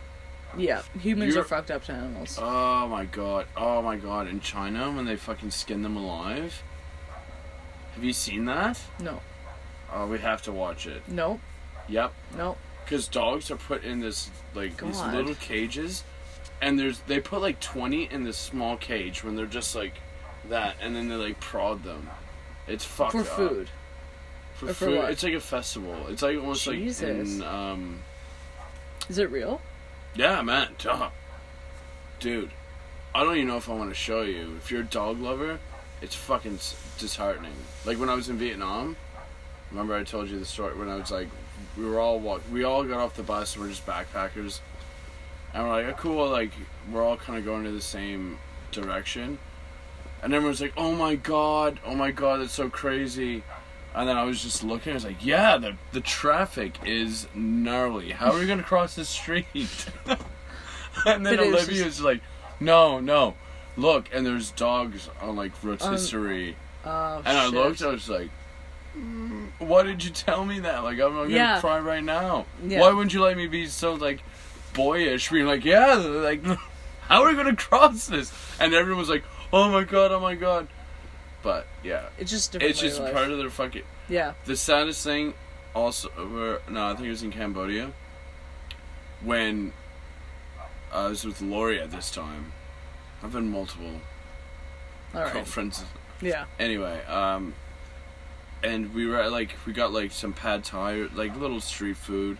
yeah. 0.57 0.81
Humans 0.99 1.35
You're- 1.35 1.41
are 1.41 1.47
fucked 1.47 1.69
up 1.71 1.83
to 1.85 1.91
animals. 1.93 2.37
oh 2.41 2.87
my 2.87 3.05
god, 3.05 3.45
oh 3.55 3.81
my 3.81 3.95
god! 3.97 4.27
In 4.27 4.39
China, 4.41 4.91
when 4.91 5.05
they 5.05 5.15
fucking 5.15 5.51
skin 5.51 5.81
them 5.83 5.95
alive, 5.95 6.61
have 7.95 8.03
you 8.03 8.13
seen 8.13 8.45
that? 8.45 8.79
no, 8.99 9.21
Oh, 9.93 10.05
we 10.07 10.19
have 10.19 10.41
to 10.43 10.51
watch 10.51 10.85
it. 10.87 11.01
no, 11.07 11.39
Yep, 11.87 12.13
no. 12.37 12.57
because 12.83 13.07
dogs 13.07 13.49
are 13.51 13.57
put 13.57 13.83
in 13.83 13.99
this 13.99 14.29
like 14.53 14.77
these 14.77 14.97
God. 14.97 15.13
little 15.15 15.35
cages, 15.35 16.03
and 16.61 16.79
there's 16.79 16.99
they 17.01 17.19
put 17.19 17.41
like 17.41 17.59
twenty 17.59 18.03
in 18.11 18.23
this 18.23 18.37
small 18.37 18.77
cage 18.77 19.23
when 19.23 19.35
they're 19.35 19.45
just 19.45 19.75
like 19.75 19.93
that, 20.49 20.75
and 20.81 20.95
then 20.95 21.09
they 21.09 21.15
like 21.15 21.39
prod 21.39 21.83
them. 21.83 22.09
It's 22.67 22.85
fucked 22.85 23.11
For 23.13 23.19
up. 23.21 23.27
food. 23.27 23.69
For 24.55 24.65
Or 24.65 24.73
for 24.73 24.85
food, 24.85 24.97
what? 24.97 25.09
it's 25.11 25.23
like 25.23 25.33
a 25.33 25.39
festival. 25.39 26.07
It's 26.09 26.21
like 26.21 26.37
almost 26.37 26.65
like 26.67 26.77
Jesus. 26.77 27.35
in 27.37 27.43
um. 27.43 27.99
Is 29.09 29.17
it 29.17 29.31
real? 29.31 29.59
Yeah, 30.15 30.41
man, 30.43 30.75
dude. 32.19 32.51
I 33.13 33.23
don't 33.23 33.35
even 33.35 33.47
know 33.47 33.57
if 33.57 33.67
I 33.67 33.73
want 33.73 33.89
to 33.89 33.95
show 33.95 34.21
you. 34.21 34.55
If 34.57 34.69
you're 34.69 34.81
a 34.81 34.85
dog 34.85 35.19
lover, 35.19 35.59
it's 35.99 36.13
fucking 36.13 36.59
disheartening. 36.99 37.53
Like 37.85 37.97
when 37.99 38.09
I 38.09 38.13
was 38.13 38.29
in 38.29 38.37
Vietnam, 38.37 38.95
remember 39.71 39.95
I 39.95 40.03
told 40.03 40.29
you 40.29 40.37
the 40.37 40.45
story 40.45 40.77
when 40.77 40.89
I 40.89 40.95
was 40.95 41.09
like, 41.09 41.27
we 41.75 41.85
were 41.85 41.99
all 41.99 42.19
walk, 42.19 42.43
we 42.51 42.63
all 42.63 42.83
got 42.83 42.99
off 42.99 43.15
the 43.15 43.23
bus 43.23 43.55
and 43.55 43.63
we're 43.63 43.69
just 43.69 43.85
backpackers, 43.85 44.59
and 45.53 45.63
we're 45.63 45.71
like, 45.71 45.85
oh, 45.87 45.93
cool, 45.97 46.29
like 46.29 46.51
we're 46.91 47.03
all 47.03 47.17
kind 47.17 47.39
of 47.39 47.45
going 47.45 47.63
to 47.63 47.71
the 47.71 47.81
same 47.81 48.37
direction, 48.71 49.39
and 50.21 50.33
everyone's 50.33 50.61
like, 50.61 50.73
oh 50.77 50.93
my 50.93 51.15
god, 51.15 51.79
oh 51.85 51.95
my 51.95 52.11
god, 52.11 52.41
that's 52.41 52.53
so 52.53 52.69
crazy. 52.69 53.43
And 53.99 54.07
then 54.07 54.15
I 54.17 54.23
was 54.23 54.41
just 54.41 54.63
looking. 54.63 54.93
I 54.93 54.95
was 54.95 55.03
like, 55.03 55.25
"Yeah, 55.25 55.57
the 55.57 55.75
the 55.91 55.99
traffic 55.99 56.75
is 56.85 57.27
gnarly. 57.35 58.11
How 58.11 58.31
are 58.31 58.39
we 58.39 58.47
gonna 58.47 58.63
cross 58.63 58.95
the 58.95 59.03
street?" 59.03 59.45
and 61.05 61.25
then 61.25 61.35
But 61.35 61.45
it 61.45 61.51
was 61.51 61.63
Olivia 61.67 61.83
just- 61.83 61.99
like, 62.01 62.21
"No, 62.61 63.01
no, 63.01 63.35
look." 63.75 64.05
And 64.13 64.25
there's 64.25 64.51
dogs 64.51 65.09
on 65.21 65.35
like 65.35 65.51
rotisserie. 65.61 66.55
Oh, 66.85 67.21
and 67.25 67.37
I 67.37 67.45
shit. 67.45 67.53
looked. 67.53 67.81
I 67.81 67.87
was 67.87 68.07
like, 68.09 68.29
mm, 68.97 69.49
"Why 69.59 69.83
did 69.83 70.01
you 70.03 70.11
tell 70.11 70.45
me 70.45 70.59
that? 70.61 70.83
Like, 70.85 70.97
I'm, 70.99 71.07
I'm 71.17 71.23
gonna 71.23 71.29
Yeah. 71.35 71.59
cry 71.59 71.79
right 71.79 72.03
now. 72.03 72.45
Yeah. 72.65 72.79
Why 72.79 72.91
wouldn't 72.93 73.13
you 73.13 73.21
let 73.21 73.35
me 73.35 73.47
be 73.47 73.65
so 73.65 73.95
like 73.95 74.21
boyish? 74.73 75.29
Being 75.29 75.45
like, 75.45 75.65
yeah, 75.65 75.95
like, 75.95 76.41
how 77.01 77.23
are 77.23 77.27
we 77.29 77.35
gonna 77.35 77.55
cross 77.55 78.07
this?" 78.07 78.31
And 78.61 78.73
everyone 78.73 78.99
was 79.01 79.09
like, 79.09 79.25
"Oh 79.51 79.69
my 79.69 79.83
god, 79.83 80.13
oh 80.13 80.21
my 80.21 80.35
god." 80.35 80.69
But 81.41 81.67
yeah, 81.83 82.09
It's 82.17 82.31
just 82.31 82.51
different. 82.51 82.71
it's 82.71 82.81
just 82.81 82.99
part 82.99 83.31
of 83.31 83.37
their 83.37 83.49
fucking. 83.49 83.83
Yeah. 84.09 84.33
The 84.45 84.55
saddest 84.57 85.03
thing, 85.03 85.33
also, 85.73 86.09
were, 86.17 86.61
no, 86.69 86.87
I 86.87 86.95
think 86.95 87.07
it 87.07 87.11
was 87.11 87.23
in 87.23 87.31
Cambodia, 87.31 87.91
when 89.21 89.71
I 90.91 91.07
was 91.07 91.23
with 91.25 91.41
Lori 91.41 91.79
at 91.79 91.91
this 91.91 92.11
time. 92.11 92.51
I've 93.23 93.31
been 93.33 93.49
multiple 93.51 94.01
All 95.13 95.21
right. 95.21 95.33
girlfriends. 95.33 95.83
Yeah. 96.21 96.45
Anyway, 96.59 97.03
um, 97.05 97.53
and 98.63 98.93
we 98.93 99.05
were 99.07 99.19
at, 99.21 99.31
like, 99.31 99.51
we 99.65 99.71
got 99.73 99.93
like 99.93 100.11
some 100.11 100.33
pad 100.33 100.63
thai, 100.63 101.07
like 101.13 101.35
little 101.37 101.61
street 101.61 101.97
food, 101.97 102.37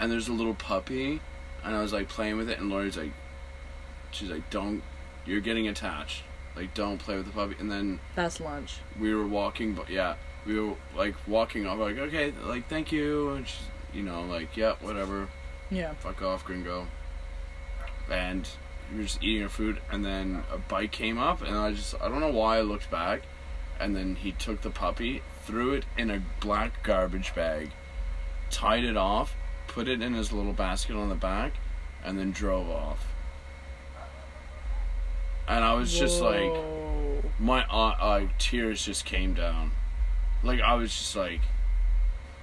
and 0.00 0.10
there's 0.12 0.28
a 0.28 0.32
little 0.32 0.54
puppy, 0.54 1.20
and 1.64 1.74
I 1.74 1.80
was 1.80 1.92
like 1.92 2.08
playing 2.08 2.36
with 2.36 2.50
it, 2.50 2.58
and 2.58 2.68
Lori's 2.68 2.96
like, 2.96 3.12
she's 4.10 4.30
like, 4.30 4.50
don't, 4.50 4.82
you're 5.24 5.40
getting 5.40 5.68
attached. 5.68 6.24
Like, 6.58 6.74
don't 6.74 6.98
play 6.98 7.16
with 7.16 7.26
the 7.26 7.32
puppy. 7.32 7.54
And 7.60 7.70
then 7.70 8.00
That's 8.16 8.40
lunch. 8.40 8.78
we 8.98 9.14
were 9.14 9.26
walking, 9.26 9.74
but 9.74 9.88
yeah, 9.88 10.16
we 10.44 10.58
were 10.58 10.74
like 10.96 11.14
walking 11.28 11.66
off, 11.66 11.78
like 11.78 11.96
okay, 11.98 12.32
like 12.44 12.68
thank 12.68 12.90
you, 12.90 13.30
and 13.30 13.46
she's, 13.46 13.60
you 13.94 14.02
know, 14.02 14.22
like 14.22 14.56
yeah, 14.56 14.74
whatever, 14.80 15.28
Yeah. 15.70 15.92
fuck 16.00 16.20
off, 16.22 16.44
gringo. 16.44 16.86
And 18.10 18.48
we 18.90 18.98
were 18.98 19.02
just 19.04 19.22
eating 19.22 19.42
our 19.42 19.48
food, 19.48 19.80
and 19.92 20.04
then 20.04 20.42
a 20.52 20.58
bike 20.58 20.90
came 20.92 21.18
up, 21.18 21.42
and 21.42 21.56
I 21.56 21.72
just 21.72 21.94
I 22.00 22.08
don't 22.08 22.20
know 22.20 22.32
why 22.32 22.58
I 22.58 22.62
looked 22.62 22.90
back, 22.90 23.22
and 23.78 23.94
then 23.94 24.16
he 24.16 24.32
took 24.32 24.62
the 24.62 24.70
puppy, 24.70 25.22
threw 25.44 25.74
it 25.74 25.84
in 25.96 26.10
a 26.10 26.22
black 26.40 26.82
garbage 26.82 27.34
bag, 27.34 27.70
tied 28.50 28.84
it 28.84 28.96
off, 28.96 29.34
put 29.68 29.86
it 29.88 30.00
in 30.02 30.14
his 30.14 30.32
little 30.32 30.52
basket 30.54 30.96
on 30.96 31.08
the 31.08 31.14
back, 31.14 31.52
and 32.02 32.18
then 32.18 32.30
drove 32.32 32.68
off. 32.70 33.06
And 35.48 35.64
I 35.64 35.72
was 35.74 35.98
just 35.98 36.20
like 36.20 36.52
my 37.38 37.64
uh, 37.66 37.96
uh, 38.00 38.26
tears 38.38 38.84
just 38.84 39.04
came 39.04 39.34
down. 39.34 39.72
Like 40.42 40.60
I 40.60 40.74
was 40.74 40.90
just 40.90 41.16
like, 41.16 41.40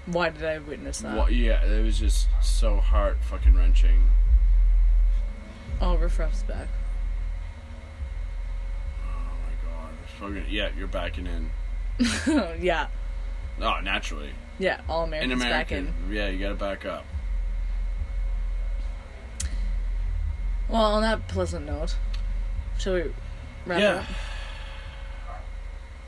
Why 0.06 0.30
did 0.30 0.44
I 0.44 0.58
witness 0.58 1.00
that? 1.00 1.16
what? 1.16 1.34
Yeah, 1.34 1.64
it 1.64 1.84
was 1.84 2.00
just 2.00 2.28
so 2.42 2.78
heart 2.78 3.18
fucking 3.22 3.54
wrenching. 3.54 4.10
Oh, 5.82 5.98
Riffraff's 5.98 6.44
back. 6.44 6.68
Oh 9.04 9.34
my 9.44 9.70
god, 9.70 9.94
fucking 10.20 10.46
yeah, 10.50 10.70
you're 10.78 10.88
backing 10.88 11.28
in. 11.28 11.52
yeah. 12.60 12.88
Oh, 13.62 13.80
naturally 13.82 14.32
Yeah. 14.60 14.82
All 14.90 15.06
in 15.06 15.32
Americans 15.32 15.44
back 15.44 15.72
in. 15.72 15.94
yeah, 16.10 16.28
you 16.28 16.40
gotta 16.40 16.56
back 16.56 16.86
up. 16.86 17.06
Well, 20.68 20.82
on 20.82 21.02
that 21.04 21.28
pleasant 21.28 21.66
note, 21.66 21.96
shall 22.78 22.94
we 22.94 23.04
wrap 23.66 23.80
yeah, 23.80 23.94
up? 23.96 24.06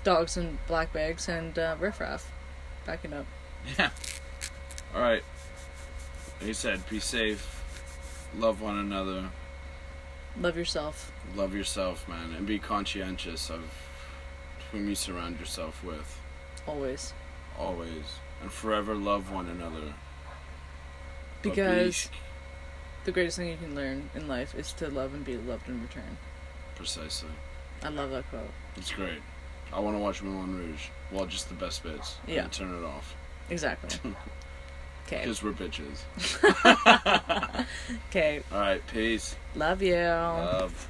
Dogs 0.03 0.37
and 0.37 0.57
black 0.67 0.93
bags 0.93 1.27
and 1.27 1.57
uh, 1.57 1.75
riffraff. 1.79 2.31
Backing 2.85 3.13
up. 3.13 3.25
yeah. 3.77 3.89
All 4.95 5.01
right. 5.01 5.23
Like 6.39 6.49
I 6.49 6.53
said, 6.53 6.87
be 6.89 6.99
safe, 6.99 7.63
love 8.37 8.61
one 8.61 8.77
another, 8.77 9.29
Love 10.39 10.55
yourself. 10.55 11.11
love 11.35 11.55
yourself, 11.55 12.07
man, 12.07 12.33
and 12.37 12.45
be 12.45 12.59
conscientious 12.59 13.49
of 13.49 13.63
whom 14.71 14.87
you 14.87 14.93
surround 14.93 15.39
yourself 15.39 15.83
with. 15.83 16.21
Always. 16.67 17.13
Always 17.57 18.19
and 18.41 18.51
forever 18.51 18.95
love 18.95 19.31
one 19.31 19.47
another. 19.47 19.93
Because 21.41 22.09
the 23.03 23.11
greatest 23.11 23.37
thing 23.37 23.49
you 23.49 23.57
can 23.57 23.75
learn 23.75 24.09
in 24.15 24.27
life 24.27 24.55
is 24.55 24.73
to 24.73 24.89
love 24.89 25.13
and 25.13 25.23
be 25.23 25.37
loved 25.37 25.67
in 25.69 25.81
return. 25.81 26.17
Precisely. 26.77 27.29
I 27.83 27.89
love 27.89 28.11
that 28.11 28.29
quote. 28.29 28.49
It's 28.75 28.91
great. 28.91 29.19
I 29.73 29.79
want 29.79 29.95
to 29.95 29.99
watch 29.99 30.21
Moulin 30.23 30.55
Rouge. 30.57 30.87
Well, 31.11 31.25
just 31.25 31.49
the 31.49 31.55
best 31.55 31.83
bits. 31.83 32.15
Yeah. 32.27 32.41
then 32.41 32.49
turn 32.51 32.73
it 32.75 32.85
off. 32.85 33.15
Exactly. 33.49 34.11
Okay. 35.07 35.21
Because 35.21 35.41
we're 35.41 35.53
bitches. 35.53 36.03
Okay. 38.09 38.43
All 38.51 38.59
right. 38.59 38.85
Peace. 38.87 39.37
Love 39.55 39.81
you. 39.81 39.95
Love. 39.95 40.89